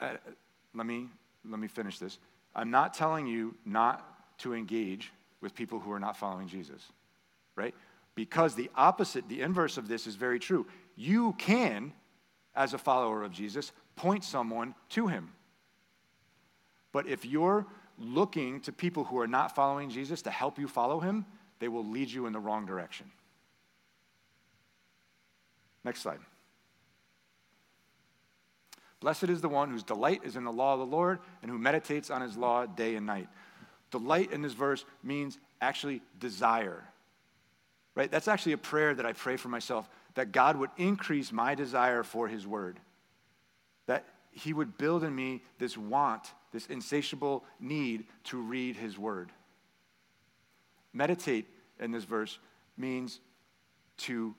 uh, 0.00 0.14
let 0.74 0.86
me 0.86 1.08
let 1.48 1.60
me 1.60 1.68
finish 1.68 1.98
this. 1.98 2.18
I'm 2.54 2.70
not 2.70 2.94
telling 2.94 3.26
you 3.26 3.54
not 3.64 4.38
to 4.38 4.54
engage 4.54 5.12
with 5.40 5.54
people 5.54 5.78
who 5.78 5.92
are 5.92 6.00
not 6.00 6.16
following 6.16 6.48
Jesus, 6.48 6.82
right? 7.56 7.74
Because 8.14 8.54
the 8.54 8.70
opposite, 8.76 9.28
the 9.28 9.42
inverse 9.42 9.76
of 9.76 9.88
this 9.88 10.06
is 10.06 10.14
very 10.14 10.38
true. 10.38 10.66
You 10.94 11.34
can, 11.38 11.92
as 12.54 12.74
a 12.74 12.78
follower 12.78 13.24
of 13.24 13.32
Jesus, 13.32 13.72
point 13.96 14.22
someone 14.22 14.74
to 14.90 15.08
him. 15.08 15.32
But 16.92 17.06
if 17.06 17.24
you're 17.24 17.66
looking 17.98 18.60
to 18.60 18.72
people 18.72 19.04
who 19.04 19.18
are 19.18 19.26
not 19.26 19.54
following 19.54 19.90
Jesus 19.90 20.22
to 20.22 20.30
help 20.30 20.58
you 20.58 20.68
follow 20.68 21.00
him, 21.00 21.26
they 21.58 21.68
will 21.68 21.84
lead 21.84 22.10
you 22.10 22.26
in 22.26 22.32
the 22.32 22.38
wrong 22.38 22.66
direction. 22.66 23.10
Next 25.84 26.02
slide. 26.02 26.18
Blessed 29.00 29.24
is 29.24 29.40
the 29.40 29.48
one 29.48 29.70
whose 29.70 29.82
delight 29.82 30.22
is 30.24 30.36
in 30.36 30.44
the 30.44 30.52
law 30.52 30.72
of 30.72 30.80
the 30.80 30.86
Lord 30.86 31.20
and 31.42 31.50
who 31.50 31.58
meditates 31.58 32.10
on 32.10 32.22
his 32.22 32.36
law 32.36 32.66
day 32.66 32.96
and 32.96 33.06
night. 33.06 33.28
Delight 33.90 34.32
in 34.32 34.42
this 34.42 34.52
verse 34.52 34.84
means 35.02 35.38
actually 35.60 36.02
desire. 36.18 36.82
Right? 37.96 38.10
That's 38.10 38.28
actually 38.28 38.52
a 38.52 38.58
prayer 38.58 38.94
that 38.94 39.06
I 39.06 39.14
pray 39.14 39.36
for 39.36 39.48
myself 39.48 39.88
that 40.14 40.30
God 40.30 40.56
would 40.56 40.70
increase 40.76 41.32
my 41.32 41.54
desire 41.54 42.02
for 42.02 42.28
his 42.28 42.46
word. 42.46 42.78
That 43.86 44.04
he 44.30 44.52
would 44.52 44.76
build 44.76 45.02
in 45.02 45.14
me 45.14 45.42
this 45.58 45.76
want, 45.76 46.30
this 46.52 46.66
insatiable 46.66 47.42
need 47.58 48.04
to 48.24 48.40
read 48.40 48.76
his 48.76 48.98
word. 48.98 49.32
Meditate 50.92 51.46
in 51.80 51.90
this 51.90 52.04
verse 52.04 52.38
means 52.76 53.20
to 53.98 54.34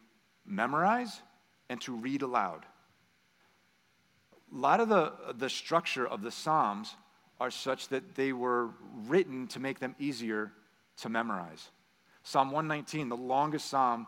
memorize 0.45 1.21
and 1.69 1.81
to 1.81 1.95
read 1.95 2.21
aloud. 2.21 2.63
A 4.53 4.57
lot 4.57 4.79
of 4.79 4.87
the, 4.87 5.13
the 5.35 5.49
structure 5.49 6.07
of 6.07 6.21
the 6.21 6.31
Psalms 6.31 6.95
are 7.39 7.51
such 7.51 7.89
that 7.89 8.15
they 8.15 8.33
were 8.33 8.69
written 9.07 9.47
to 9.47 9.59
make 9.59 9.79
them 9.79 9.95
easier 9.99 10.51
to 10.97 11.09
memorize. 11.09 11.69
Psalm 12.27 12.51
119, 12.51 13.07
the 13.07 13.15
longest 13.15 13.69
psalm 13.69 14.05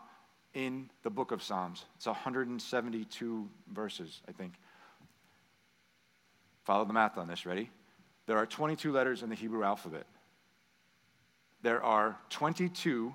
in 0.52 0.90
the 1.04 1.08
book 1.08 1.32
of 1.32 1.42
Psalms, 1.42 1.86
it's 1.96 2.04
172 2.04 3.48
verses, 3.72 4.20
I 4.28 4.32
think. 4.32 4.52
Follow 6.64 6.84
the 6.84 6.92
math 6.92 7.16
on 7.16 7.28
this. 7.28 7.46
Ready? 7.46 7.70
There 8.26 8.36
are 8.36 8.44
22 8.44 8.92
letters 8.92 9.22
in 9.22 9.30
the 9.30 9.34
Hebrew 9.34 9.64
alphabet. 9.64 10.04
There 11.62 11.82
are 11.82 12.18
22 12.28 13.14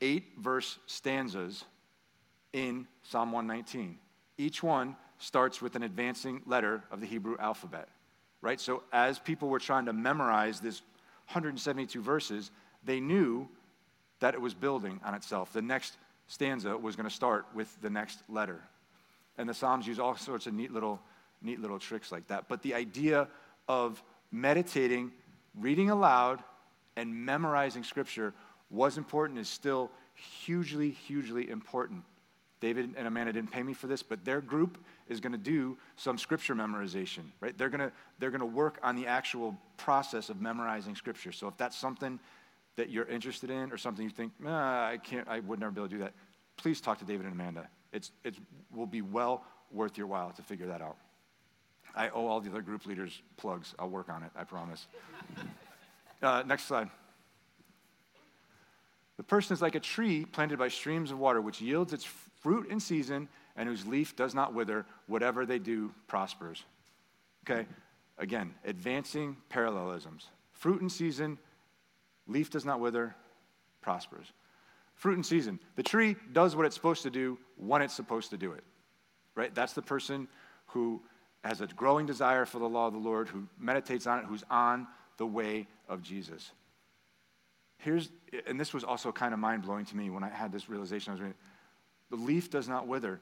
eight 0.00 0.24
verse 0.38 0.78
stanzas 0.86 1.64
in 2.52 2.86
Psalm 3.02 3.32
119. 3.32 3.98
Each 4.38 4.62
one 4.62 4.94
starts 5.18 5.60
with 5.60 5.74
an 5.74 5.82
advancing 5.82 6.42
letter 6.46 6.84
of 6.92 7.00
the 7.00 7.06
Hebrew 7.06 7.36
alphabet, 7.40 7.88
right? 8.40 8.60
So 8.60 8.84
as 8.92 9.18
people 9.18 9.48
were 9.48 9.58
trying 9.58 9.86
to 9.86 9.92
memorize 9.92 10.60
this 10.60 10.82
172 11.26 12.00
verses, 12.00 12.52
they 12.84 13.00
knew 13.00 13.48
that 14.20 14.34
it 14.34 14.40
was 14.40 14.54
building 14.54 15.00
on 15.04 15.14
itself. 15.14 15.52
The 15.52 15.62
next 15.62 15.96
stanza 16.28 16.76
was 16.76 16.96
going 16.96 17.08
to 17.08 17.14
start 17.14 17.46
with 17.54 17.74
the 17.82 17.90
next 17.90 18.22
letter. 18.28 18.60
And 19.36 19.48
the 19.48 19.54
Psalms 19.54 19.86
use 19.86 19.98
all 19.98 20.16
sorts 20.16 20.46
of 20.46 20.54
neat 20.54 20.72
little, 20.72 21.00
neat 21.42 21.60
little 21.60 21.78
tricks 21.78 22.12
like 22.12 22.26
that. 22.28 22.48
But 22.48 22.62
the 22.62 22.74
idea 22.74 23.28
of 23.68 24.02
meditating, 24.30 25.12
reading 25.58 25.90
aloud, 25.90 26.42
and 26.96 27.14
memorizing 27.14 27.82
Scripture 27.82 28.32
was 28.70 28.96
important, 28.96 29.38
is 29.38 29.48
still 29.48 29.90
hugely, 30.14 30.90
hugely 30.90 31.50
important. 31.50 32.02
David 32.60 32.94
and 32.96 33.06
Amanda 33.06 33.32
didn't 33.32 33.50
pay 33.50 33.62
me 33.62 33.74
for 33.74 33.88
this, 33.88 34.02
but 34.02 34.24
their 34.24 34.40
group 34.40 34.78
is 35.08 35.20
going 35.20 35.32
to 35.32 35.38
do 35.38 35.76
some 35.96 36.16
scripture 36.16 36.54
memorization, 36.54 37.24
right? 37.40 37.56
They're 37.58 37.68
going 37.68 37.80
to 37.80 37.92
they're 38.18 38.30
going 38.30 38.40
to 38.40 38.46
work 38.46 38.78
on 38.82 38.96
the 38.96 39.06
actual 39.06 39.54
process 39.76 40.30
of 40.30 40.40
memorizing 40.40 40.94
scripture. 40.94 41.30
So 41.30 41.46
if 41.46 41.58
that's 41.58 41.76
something 41.76 42.18
that 42.76 42.90
you're 42.90 43.06
interested 43.06 43.50
in 43.50 43.70
or 43.70 43.78
something 43.78 44.04
you 44.04 44.10
think, 44.10 44.32
I 44.46 44.98
can't, 45.02 45.28
I 45.28 45.40
would 45.40 45.60
never 45.60 45.72
be 45.72 45.80
able 45.80 45.88
to 45.88 45.94
do 45.94 46.00
that, 46.02 46.12
please 46.56 46.80
talk 46.80 46.98
to 46.98 47.04
David 47.04 47.26
and 47.26 47.34
Amanda. 47.34 47.68
It's, 47.92 48.10
it 48.24 48.34
will 48.74 48.86
be 48.86 49.02
well 49.02 49.44
worth 49.70 49.96
your 49.96 50.06
while 50.06 50.30
to 50.32 50.42
figure 50.42 50.66
that 50.66 50.80
out. 50.80 50.96
I 51.94 52.08
owe 52.08 52.26
all 52.26 52.40
the 52.40 52.50
other 52.50 52.62
group 52.62 52.86
leaders 52.86 53.22
plugs. 53.36 53.74
I'll 53.78 53.88
work 53.88 54.08
on 54.08 54.22
it, 54.24 54.30
I 54.34 54.44
promise. 54.44 54.86
uh, 56.22 56.42
next 56.46 56.64
slide. 56.64 56.90
The 59.16 59.22
person 59.22 59.54
is 59.54 59.62
like 59.62 59.76
a 59.76 59.80
tree 59.80 60.24
planted 60.24 60.58
by 60.58 60.68
streams 60.68 61.12
of 61.12 61.18
water, 61.18 61.40
which 61.40 61.60
yields 61.60 61.92
its 61.92 62.04
fruit 62.04 62.68
in 62.68 62.80
season 62.80 63.28
and 63.56 63.68
whose 63.68 63.86
leaf 63.86 64.16
does 64.16 64.34
not 64.34 64.54
wither. 64.54 64.84
Whatever 65.06 65.46
they 65.46 65.60
do 65.60 65.92
prospers. 66.08 66.64
Okay, 67.48 67.66
again, 68.18 68.54
advancing 68.64 69.36
parallelisms. 69.48 70.28
Fruit 70.52 70.80
in 70.80 70.88
season, 70.88 71.38
leaf 72.26 72.50
does 72.50 72.64
not 72.64 72.80
wither, 72.80 73.14
prospers. 73.80 74.32
Fruit 74.94 75.16
in 75.16 75.24
season. 75.24 75.58
The 75.76 75.82
tree 75.82 76.16
does 76.32 76.54
what 76.54 76.66
it's 76.66 76.74
supposed 76.74 77.02
to 77.02 77.10
do 77.10 77.38
when 77.56 77.82
it's 77.82 77.94
supposed 77.94 78.30
to 78.30 78.36
do 78.36 78.52
it. 78.52 78.64
Right? 79.34 79.54
That's 79.54 79.72
the 79.72 79.82
person 79.82 80.28
who 80.68 81.02
has 81.44 81.60
a 81.60 81.66
growing 81.66 82.06
desire 82.06 82.46
for 82.46 82.58
the 82.58 82.68
law 82.68 82.86
of 82.86 82.94
the 82.94 82.98
Lord, 82.98 83.28
who 83.28 83.46
meditates 83.58 84.06
on 84.06 84.20
it, 84.20 84.24
who's 84.24 84.44
on 84.50 84.86
the 85.18 85.26
way 85.26 85.66
of 85.88 86.02
Jesus. 86.02 86.52
Here's, 87.78 88.10
and 88.46 88.58
this 88.58 88.72
was 88.72 88.82
also 88.84 89.12
kind 89.12 89.34
of 89.34 89.40
mind 89.40 89.62
blowing 89.62 89.84
to 89.86 89.96
me 89.96 90.08
when 90.10 90.24
I 90.24 90.30
had 90.30 90.52
this 90.52 90.70
realization. 90.70 91.10
I 91.10 91.14
was 91.14 91.20
reading, 91.20 91.36
the 92.10 92.16
leaf 92.16 92.50
does 92.50 92.68
not 92.68 92.86
wither. 92.86 93.20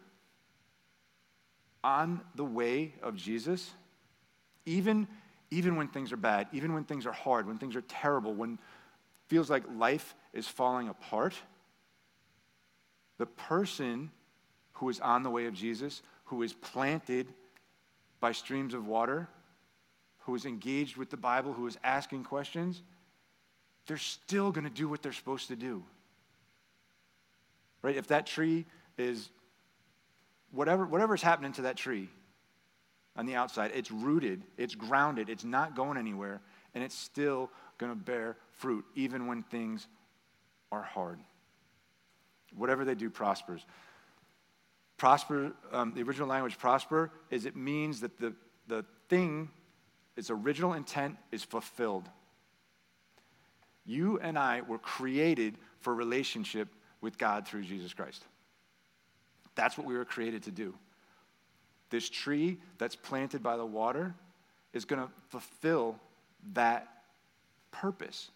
On 1.82 2.20
the 2.36 2.44
way 2.44 2.94
of 3.02 3.16
Jesus, 3.16 3.72
even, 4.66 5.08
even 5.50 5.74
when 5.74 5.88
things 5.88 6.12
are 6.12 6.16
bad, 6.16 6.46
even 6.52 6.74
when 6.74 6.84
things 6.84 7.06
are 7.06 7.12
hard, 7.12 7.46
when 7.46 7.58
things 7.58 7.74
are 7.74 7.80
terrible, 7.82 8.34
when 8.34 8.58
feels 9.32 9.48
like 9.48 9.62
life 9.78 10.14
is 10.34 10.46
falling 10.46 10.90
apart, 10.90 11.34
the 13.16 13.24
person 13.24 14.10
who 14.72 14.90
is 14.90 15.00
on 15.00 15.22
the 15.22 15.30
way 15.30 15.46
of 15.46 15.54
Jesus, 15.54 16.02
who 16.24 16.42
is 16.42 16.52
planted 16.52 17.32
by 18.20 18.30
streams 18.30 18.74
of 18.74 18.86
water, 18.86 19.26
who 20.18 20.34
is 20.34 20.44
engaged 20.44 20.98
with 20.98 21.08
the 21.08 21.16
Bible, 21.16 21.54
who 21.54 21.66
is 21.66 21.78
asking 21.82 22.24
questions, 22.24 22.82
they're 23.86 23.96
still 23.96 24.52
going 24.52 24.64
to 24.64 24.70
do 24.70 24.86
what 24.86 25.00
they're 25.00 25.14
supposed 25.14 25.48
to 25.48 25.56
do. 25.56 25.82
Right? 27.80 27.96
If 27.96 28.08
that 28.08 28.26
tree 28.26 28.66
is 28.98 29.30
whatever 30.50 30.84
whatever's 30.84 31.22
happening 31.22 31.52
to 31.52 31.62
that 31.62 31.78
tree 31.78 32.10
on 33.16 33.24
the 33.24 33.36
outside, 33.36 33.70
it's 33.74 33.90
rooted, 33.90 34.42
it's 34.58 34.74
grounded, 34.74 35.30
it's 35.30 35.42
not 35.42 35.74
going 35.74 35.96
anywhere, 35.96 36.42
and 36.74 36.84
it's 36.84 36.94
still 36.94 37.50
going 37.82 37.98
to 37.98 38.04
bear 38.04 38.36
fruit 38.52 38.84
even 38.94 39.26
when 39.26 39.42
things 39.42 39.86
are 40.70 40.82
hard. 40.82 41.18
Whatever 42.54 42.84
they 42.84 42.94
do 42.94 43.10
prospers. 43.10 43.64
Prosper, 44.96 45.52
um, 45.72 45.92
the 45.94 46.02
original 46.02 46.28
language 46.28 46.58
prosper, 46.58 47.10
is 47.30 47.44
it 47.44 47.56
means 47.56 48.00
that 48.00 48.18
the, 48.18 48.34
the 48.68 48.84
thing, 49.08 49.50
its 50.16 50.30
original 50.30 50.74
intent 50.74 51.16
is 51.32 51.42
fulfilled. 51.42 52.08
You 53.84 54.20
and 54.20 54.38
I 54.38 54.60
were 54.60 54.78
created 54.78 55.58
for 55.80 55.94
relationship 55.94 56.68
with 57.00 57.18
God 57.18 57.48
through 57.48 57.62
Jesus 57.62 57.92
Christ. 57.92 58.24
That's 59.56 59.76
what 59.76 59.86
we 59.86 59.96
were 59.96 60.04
created 60.04 60.44
to 60.44 60.50
do. 60.52 60.74
This 61.90 62.08
tree 62.08 62.58
that's 62.78 62.94
planted 62.94 63.42
by 63.42 63.56
the 63.56 63.66
water 63.66 64.14
is 64.72 64.84
going 64.84 65.02
to 65.02 65.10
fulfill 65.30 65.96
that 66.54 67.01
purpose. 67.72 68.30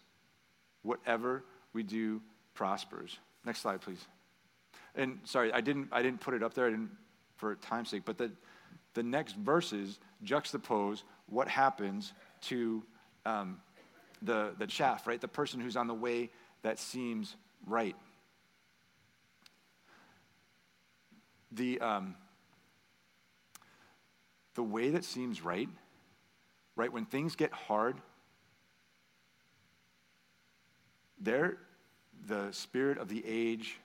Whatever 0.81 1.45
we 1.73 1.83
do 1.83 2.21
prospers. 2.53 3.17
Next 3.45 3.61
slide, 3.61 3.81
please. 3.81 4.05
And 4.95 5.19
sorry, 5.23 5.53
I 5.53 5.61
didn't, 5.61 5.87
I 5.91 6.01
didn't 6.01 6.19
put 6.19 6.33
it 6.33 6.43
up 6.43 6.53
there 6.53 6.67
I 6.67 6.71
didn't, 6.71 6.91
for 7.37 7.55
time's 7.55 7.89
sake, 7.89 8.03
but 8.03 8.17
the, 8.17 8.31
the 8.93 9.03
next 9.03 9.35
verses 9.35 9.99
juxtapose 10.25 11.03
what 11.27 11.47
happens 11.47 12.13
to 12.41 12.83
um, 13.25 13.57
the, 14.21 14.53
the 14.57 14.67
chaff, 14.67 15.07
right? 15.07 15.21
The 15.21 15.27
person 15.27 15.59
who's 15.59 15.75
on 15.75 15.87
the 15.87 15.93
way 15.93 16.31
that 16.63 16.79
seems 16.79 17.35
right. 17.65 17.95
The, 21.51 21.79
um, 21.79 22.15
the 24.55 24.63
way 24.63 24.89
that 24.89 25.03
seems 25.03 25.43
right, 25.43 25.69
right, 26.75 26.91
when 26.91 27.05
things 27.05 27.35
get 27.35 27.53
hard, 27.53 27.97
there, 31.19 31.57
the 32.27 32.51
spirit 32.51 32.97
of 32.97 33.09
the 33.09 33.23
age, 33.25 33.79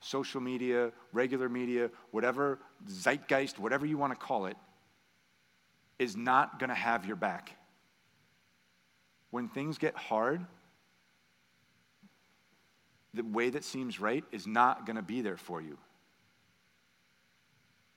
social 0.00 0.40
media, 0.40 0.92
regular 1.12 1.48
media, 1.48 1.90
whatever, 2.10 2.58
zeitgeist, 2.88 3.58
whatever 3.58 3.86
you 3.86 3.98
want 3.98 4.12
to 4.12 4.18
call 4.18 4.46
it, 4.46 4.56
is 5.98 6.16
not 6.16 6.58
going 6.58 6.68
to 6.68 6.74
have 6.74 7.06
your 7.06 7.16
back 7.16 7.56
when 9.36 9.48
things 9.48 9.76
get 9.76 9.94
hard, 9.94 10.46
the 13.12 13.22
way 13.22 13.50
that 13.50 13.64
seems 13.64 14.00
right 14.00 14.24
is 14.32 14.46
not 14.46 14.86
going 14.86 14.96
to 14.96 15.02
be 15.02 15.20
there 15.20 15.36
for 15.36 15.60
you. 15.60 15.76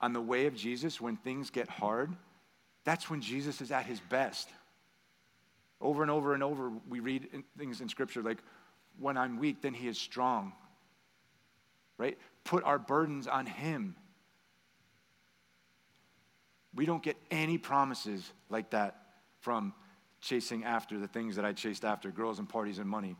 On 0.02 0.12
the 0.12 0.20
way 0.20 0.44
of 0.46 0.54
Jesus, 0.54 1.00
when 1.00 1.16
things 1.16 1.48
get 1.48 1.66
hard, 1.66 2.14
that's 2.84 3.08
when 3.08 3.22
Jesus 3.22 3.62
is 3.62 3.70
at 3.70 3.86
his 3.86 4.00
best. 4.00 4.50
Over 5.80 6.02
and 6.02 6.10
over 6.10 6.34
and 6.34 6.42
over, 6.42 6.72
we 6.88 7.00
read 7.00 7.28
things 7.56 7.80
in 7.80 7.88
Scripture 7.88 8.22
like, 8.22 8.42
when 8.98 9.16
I'm 9.16 9.38
weak, 9.38 9.62
then 9.62 9.74
he 9.74 9.88
is 9.88 9.98
strong. 9.98 10.52
Right? 11.98 12.18
Put 12.44 12.64
our 12.64 12.78
burdens 12.78 13.26
on 13.26 13.46
him. 13.46 13.94
We 16.74 16.86
don't 16.86 17.02
get 17.02 17.16
any 17.30 17.58
promises 17.58 18.30
like 18.48 18.70
that 18.70 18.96
from 19.40 19.74
chasing 20.20 20.64
after 20.64 20.98
the 20.98 21.08
things 21.08 21.36
that 21.36 21.44
I 21.44 21.52
chased 21.52 21.84
after 21.84 22.10
girls 22.10 22.38
and 22.38 22.48
parties 22.48 22.78
and 22.78 22.88
money, 22.88 23.16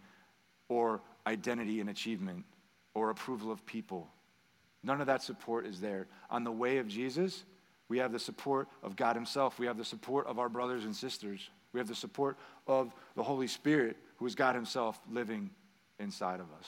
or 0.68 1.00
identity 1.26 1.80
and 1.80 1.90
achievement, 1.90 2.44
or 2.94 3.10
approval 3.10 3.50
of 3.50 3.64
people. 3.66 4.08
None 4.82 5.00
of 5.00 5.06
that 5.06 5.22
support 5.22 5.66
is 5.66 5.80
there. 5.80 6.06
On 6.30 6.44
the 6.44 6.52
way 6.52 6.78
of 6.78 6.88
Jesus, 6.88 7.44
we 7.88 7.98
have 7.98 8.12
the 8.12 8.18
support 8.18 8.68
of 8.82 8.96
God 8.96 9.16
Himself. 9.16 9.58
We 9.58 9.66
have 9.66 9.76
the 9.76 9.84
support 9.84 10.26
of 10.26 10.38
our 10.38 10.48
brothers 10.48 10.84
and 10.84 10.94
sisters. 10.94 11.50
We 11.72 11.80
have 11.80 11.88
the 11.88 11.94
support 11.94 12.38
of 12.66 12.94
the 13.16 13.22
Holy 13.22 13.46
Spirit, 13.46 13.96
who 14.16 14.26
is 14.26 14.34
God 14.34 14.54
Himself 14.54 15.00
living 15.10 15.50
inside 16.00 16.40
of 16.40 16.46
us. 16.58 16.66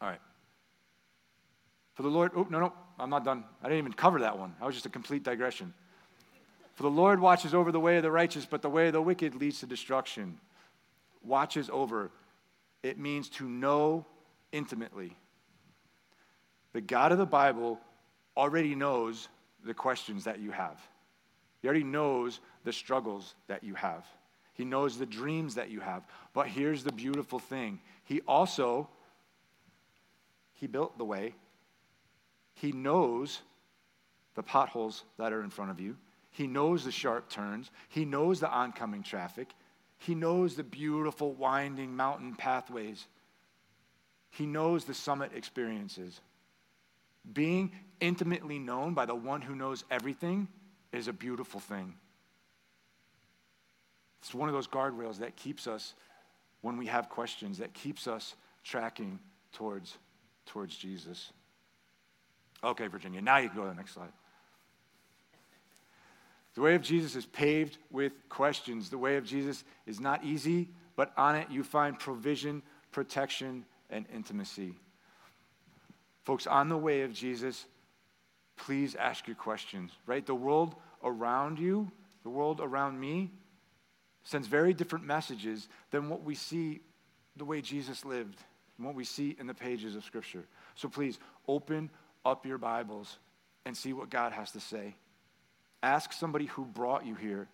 All 0.00 0.08
right. 0.08 0.20
For 1.94 2.02
the 2.02 2.08
Lord, 2.08 2.32
oh, 2.36 2.46
no, 2.50 2.60
no, 2.60 2.72
I'm 2.98 3.10
not 3.10 3.24
done. 3.24 3.44
I 3.62 3.68
didn't 3.68 3.78
even 3.78 3.92
cover 3.92 4.20
that 4.20 4.38
one. 4.38 4.54
That 4.58 4.66
was 4.66 4.74
just 4.74 4.86
a 4.86 4.90
complete 4.90 5.22
digression. 5.22 5.72
For 6.74 6.82
the 6.82 6.90
Lord 6.90 7.20
watches 7.20 7.54
over 7.54 7.70
the 7.70 7.80
way 7.80 7.96
of 7.96 8.02
the 8.02 8.10
righteous, 8.10 8.46
but 8.46 8.62
the 8.62 8.68
way 8.68 8.88
of 8.88 8.92
the 8.92 9.02
wicked 9.02 9.34
leads 9.36 9.60
to 9.60 9.66
destruction. 9.66 10.38
Watches 11.22 11.70
over. 11.72 12.10
It 12.82 12.98
means 12.98 13.28
to 13.30 13.48
know 13.48 14.04
intimately. 14.52 15.16
The 16.72 16.80
God 16.80 17.12
of 17.12 17.18
the 17.18 17.26
Bible 17.26 17.78
already 18.36 18.74
knows 18.74 19.28
the 19.64 19.74
questions 19.74 20.24
that 20.24 20.40
you 20.40 20.50
have. 20.50 20.80
He 21.62 21.68
already 21.68 21.84
knows 21.84 22.40
the 22.64 22.72
struggles 22.72 23.36
that 23.46 23.62
you 23.62 23.74
have. 23.74 24.04
He 24.54 24.64
knows 24.64 24.96
the 24.96 25.06
dreams 25.06 25.56
that 25.56 25.70
you 25.70 25.80
have. 25.80 26.06
But 26.32 26.48
here's 26.48 26.84
the 26.84 26.92
beautiful 26.92 27.38
thing. 27.38 27.80
He 28.04 28.20
also 28.22 28.88
he 30.54 30.66
built 30.66 30.96
the 30.96 31.04
way. 31.04 31.34
He 32.54 32.72
knows 32.72 33.40
the 34.34 34.42
potholes 34.42 35.04
that 35.18 35.32
are 35.32 35.42
in 35.42 35.50
front 35.50 35.70
of 35.70 35.80
you. 35.80 35.96
He 36.30 36.46
knows 36.46 36.84
the 36.84 36.92
sharp 36.92 37.28
turns. 37.28 37.70
He 37.88 38.04
knows 38.04 38.40
the 38.40 38.48
oncoming 38.48 39.02
traffic. 39.02 39.50
He 39.98 40.14
knows 40.14 40.54
the 40.54 40.62
beautiful 40.62 41.32
winding 41.32 41.94
mountain 41.94 42.34
pathways. 42.34 43.06
He 44.30 44.46
knows 44.46 44.84
the 44.84 44.94
summit 44.94 45.32
experiences. 45.34 46.20
Being 47.32 47.72
intimately 48.00 48.58
known 48.58 48.94
by 48.94 49.06
the 49.06 49.14
one 49.14 49.42
who 49.42 49.54
knows 49.54 49.84
everything 49.90 50.48
is 50.92 51.08
a 51.08 51.12
beautiful 51.12 51.60
thing. 51.60 51.94
It's 54.24 54.34
one 54.34 54.48
of 54.48 54.54
those 54.54 54.66
guardrails 54.66 55.18
that 55.18 55.36
keeps 55.36 55.66
us, 55.66 55.92
when 56.62 56.78
we 56.78 56.86
have 56.86 57.10
questions, 57.10 57.58
that 57.58 57.74
keeps 57.74 58.08
us 58.08 58.36
tracking 58.64 59.18
towards, 59.52 59.98
towards 60.46 60.74
Jesus. 60.74 61.30
Okay, 62.64 62.86
Virginia, 62.86 63.20
now 63.20 63.36
you 63.36 63.48
can 63.48 63.58
go 63.58 63.64
to 63.64 63.68
the 63.68 63.74
next 63.74 63.92
slide. 63.92 64.12
The 66.54 66.62
way 66.62 66.74
of 66.74 66.80
Jesus 66.80 67.16
is 67.16 67.26
paved 67.26 67.76
with 67.90 68.14
questions. 68.30 68.88
The 68.88 68.96
way 68.96 69.18
of 69.18 69.26
Jesus 69.26 69.62
is 69.84 70.00
not 70.00 70.24
easy, 70.24 70.70
but 70.96 71.12
on 71.18 71.34
it 71.34 71.50
you 71.50 71.62
find 71.62 71.98
provision, 71.98 72.62
protection, 72.92 73.66
and 73.90 74.06
intimacy. 74.14 74.72
Folks, 76.22 76.46
on 76.46 76.70
the 76.70 76.78
way 76.78 77.02
of 77.02 77.12
Jesus, 77.12 77.66
please 78.56 78.94
ask 78.94 79.26
your 79.26 79.36
questions, 79.36 79.92
right? 80.06 80.24
The 80.24 80.34
world 80.34 80.76
around 81.02 81.58
you, 81.58 81.90
the 82.22 82.30
world 82.30 82.62
around 82.62 82.98
me, 82.98 83.30
sends 84.24 84.48
very 84.48 84.74
different 84.74 85.04
messages 85.04 85.68
than 85.90 86.08
what 86.08 86.22
we 86.22 86.34
see 86.34 86.80
the 87.36 87.44
way 87.44 87.60
Jesus 87.60 88.04
lived 88.04 88.38
and 88.76 88.86
what 88.86 88.94
we 88.94 89.04
see 89.04 89.36
in 89.38 89.46
the 89.46 89.54
pages 89.54 89.94
of 89.94 90.04
Scripture. 90.04 90.44
So 90.74 90.88
please 90.88 91.18
open 91.46 91.90
up 92.24 92.46
your 92.46 92.58
Bibles 92.58 93.18
and 93.64 93.76
see 93.76 93.92
what 93.92 94.10
God 94.10 94.32
has 94.32 94.50
to 94.52 94.60
say. 94.60 94.96
Ask 95.82 96.12
somebody 96.12 96.46
who 96.46 96.64
brought 96.64 97.06
you 97.06 97.14
here. 97.14 97.48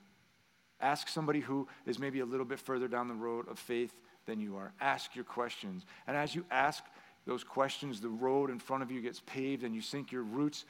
Ask 0.81 1.09
somebody 1.09 1.41
who 1.41 1.69
is 1.87 1.99
maybe 1.99 2.21
a 2.21 2.25
little 2.25 2.47
bit 2.47 2.61
further 2.61 2.89
down 2.89 3.09
the 3.09 3.15
road 3.15 3.49
of 3.49 3.59
faith 3.59 3.93
than 4.27 4.41
you 4.41 4.57
are. 4.57 4.73
Ask 4.81 5.15
your 5.15 5.25
questions. 5.25 5.85
And 6.07 6.17
as 6.17 6.35
you 6.35 6.45
ask 6.51 6.85
those 7.27 7.45
questions, 7.45 8.01
the 8.01 8.09
road 8.09 8.51
in 8.51 8.59
front 8.59 8.83
of 8.83 8.91
you 8.91 9.03
gets 9.03 9.21
paved 9.27 9.65
and 9.65 9.75
you 9.75 9.83
sink 9.83 10.13
your 10.13 10.23
roots 10.23 10.65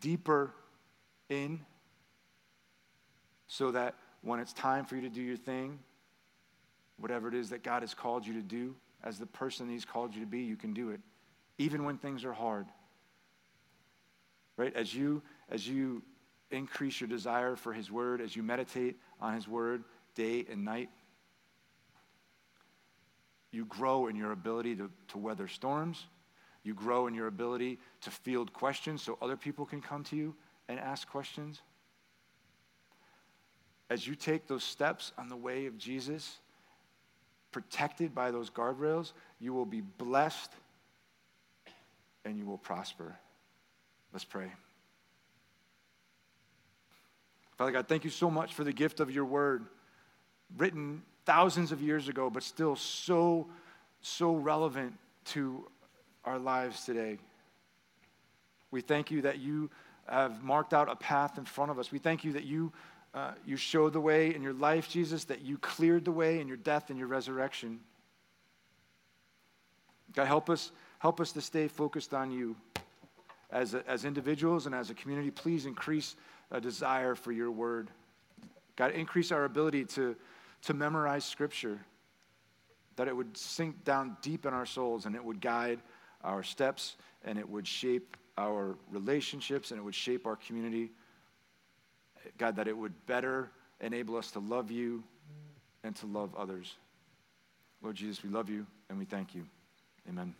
deeper 0.00 0.52
in 1.28 1.60
so 3.46 3.70
that 3.70 3.94
when 4.24 4.40
it's 4.40 4.52
time 4.52 4.84
for 4.84 4.96
you 4.96 5.02
to 5.02 5.08
do 5.08 5.22
your 5.22 5.36
thing, 5.36 5.78
whatever 6.98 7.28
it 7.28 7.34
is 7.34 7.50
that 7.50 7.62
God 7.62 7.82
has 7.82 7.94
called 7.94 8.26
you 8.26 8.32
to 8.34 8.42
do, 8.42 8.74
as 9.02 9.18
the 9.18 9.26
person 9.26 9.68
He's 9.68 9.84
called 9.84 10.14
you 10.14 10.20
to 10.20 10.26
be, 10.26 10.40
you 10.40 10.56
can 10.56 10.72
do 10.72 10.90
it, 10.90 11.00
even 11.58 11.84
when 11.84 11.98
things 11.98 12.24
are 12.24 12.32
hard. 12.32 12.66
Right? 14.56 14.74
As 14.74 14.94
you, 14.94 15.22
as 15.50 15.68
you 15.68 16.02
increase 16.50 17.00
your 17.00 17.08
desire 17.08 17.54
for 17.54 17.72
His 17.72 17.90
Word, 17.90 18.20
as 18.20 18.34
you 18.34 18.42
meditate 18.42 18.96
on 19.20 19.34
His 19.34 19.46
Word 19.46 19.84
day 20.14 20.46
and 20.50 20.64
night, 20.64 20.88
you 23.50 23.66
grow 23.66 24.08
in 24.08 24.16
your 24.16 24.32
ability 24.32 24.74
to, 24.76 24.90
to 25.08 25.18
weather 25.18 25.48
storms. 25.48 26.06
You 26.62 26.74
grow 26.74 27.06
in 27.06 27.14
your 27.14 27.26
ability 27.26 27.78
to 28.00 28.10
field 28.10 28.52
questions 28.52 29.02
so 29.02 29.18
other 29.20 29.36
people 29.36 29.66
can 29.66 29.82
come 29.82 30.02
to 30.04 30.16
you 30.16 30.34
and 30.68 30.80
ask 30.80 31.08
questions. 31.08 31.60
As 33.90 34.06
you 34.06 34.14
take 34.14 34.46
those 34.46 34.64
steps 34.64 35.12
on 35.18 35.28
the 35.28 35.36
way 35.36 35.66
of 35.66 35.76
Jesus, 35.78 36.38
protected 37.52 38.14
by 38.14 38.30
those 38.30 38.50
guardrails, 38.50 39.12
you 39.40 39.52
will 39.52 39.66
be 39.66 39.80
blessed 39.80 40.50
and 42.24 42.38
you 42.38 42.46
will 42.46 42.58
prosper. 42.58 43.14
Let's 44.12 44.24
pray. 44.24 44.50
Father 47.56 47.70
God, 47.70 47.86
thank 47.86 48.04
you 48.04 48.10
so 48.10 48.30
much 48.30 48.54
for 48.54 48.64
the 48.64 48.72
gift 48.72 49.00
of 49.00 49.10
your 49.10 49.24
word, 49.24 49.66
written 50.56 51.02
thousands 51.24 51.70
of 51.70 51.80
years 51.80 52.08
ago, 52.08 52.28
but 52.28 52.42
still 52.42 52.74
so, 52.74 53.46
so 54.00 54.34
relevant 54.34 54.94
to 55.26 55.64
our 56.24 56.38
lives 56.38 56.84
today. 56.84 57.18
We 58.70 58.80
thank 58.80 59.10
you 59.10 59.22
that 59.22 59.38
you 59.38 59.70
have 60.08 60.42
marked 60.42 60.74
out 60.74 60.90
a 60.90 60.96
path 60.96 61.38
in 61.38 61.44
front 61.44 61.70
of 61.70 61.78
us. 61.78 61.92
We 61.92 61.98
thank 61.98 62.24
you 62.24 62.32
that 62.32 62.44
you, 62.44 62.72
uh, 63.14 63.30
you 63.46 63.56
showed 63.56 63.92
the 63.92 64.00
way 64.00 64.34
in 64.34 64.42
your 64.42 64.52
life, 64.52 64.88
Jesus, 64.88 65.24
that 65.24 65.42
you 65.42 65.56
cleared 65.58 66.04
the 66.04 66.12
way 66.12 66.40
in 66.40 66.48
your 66.48 66.56
death 66.56 66.90
and 66.90 66.98
your 66.98 67.06
resurrection. 67.06 67.78
God, 70.14 70.26
help 70.26 70.50
us, 70.50 70.72
help 70.98 71.20
us 71.20 71.30
to 71.32 71.40
stay 71.40 71.68
focused 71.68 72.12
on 72.12 72.32
you. 72.32 72.56
As, 73.50 73.74
a, 73.74 73.88
as 73.88 74.04
individuals 74.04 74.66
and 74.66 74.74
as 74.74 74.90
a 74.90 74.94
community, 74.94 75.30
please 75.30 75.64
increase 75.64 76.16
a 76.50 76.60
desire 76.60 77.14
for 77.14 77.30
your 77.30 77.52
word. 77.52 77.88
God, 78.74 78.90
increase 78.90 79.30
our 79.30 79.44
ability 79.44 79.84
to, 79.84 80.16
to 80.62 80.74
memorize 80.74 81.24
scripture, 81.24 81.78
that 82.96 83.06
it 83.06 83.14
would 83.14 83.36
sink 83.36 83.84
down 83.84 84.16
deep 84.22 84.44
in 84.44 84.52
our 84.52 84.66
souls 84.66 85.06
and 85.06 85.14
it 85.14 85.24
would 85.24 85.40
guide 85.40 85.80
our 86.24 86.42
steps 86.42 86.96
and 87.24 87.38
it 87.38 87.48
would 87.48 87.66
shape 87.66 88.16
our 88.36 88.76
relationships 88.90 89.70
and 89.70 89.78
it 89.78 89.84
would 89.84 89.94
shape 89.94 90.26
our 90.26 90.36
community. 90.36 90.90
God, 92.38 92.56
that 92.56 92.68
it 92.68 92.76
would 92.76 93.06
better 93.06 93.50
enable 93.80 94.16
us 94.16 94.30
to 94.32 94.38
love 94.38 94.70
you 94.70 95.02
and 95.82 95.94
to 95.96 96.06
love 96.06 96.34
others. 96.36 96.74
Lord 97.82 97.96
Jesus, 97.96 98.22
we 98.22 98.30
love 98.30 98.48
you 98.48 98.66
and 98.88 98.98
we 98.98 99.04
thank 99.04 99.34
you. 99.34 99.44
Amen. 100.08 100.34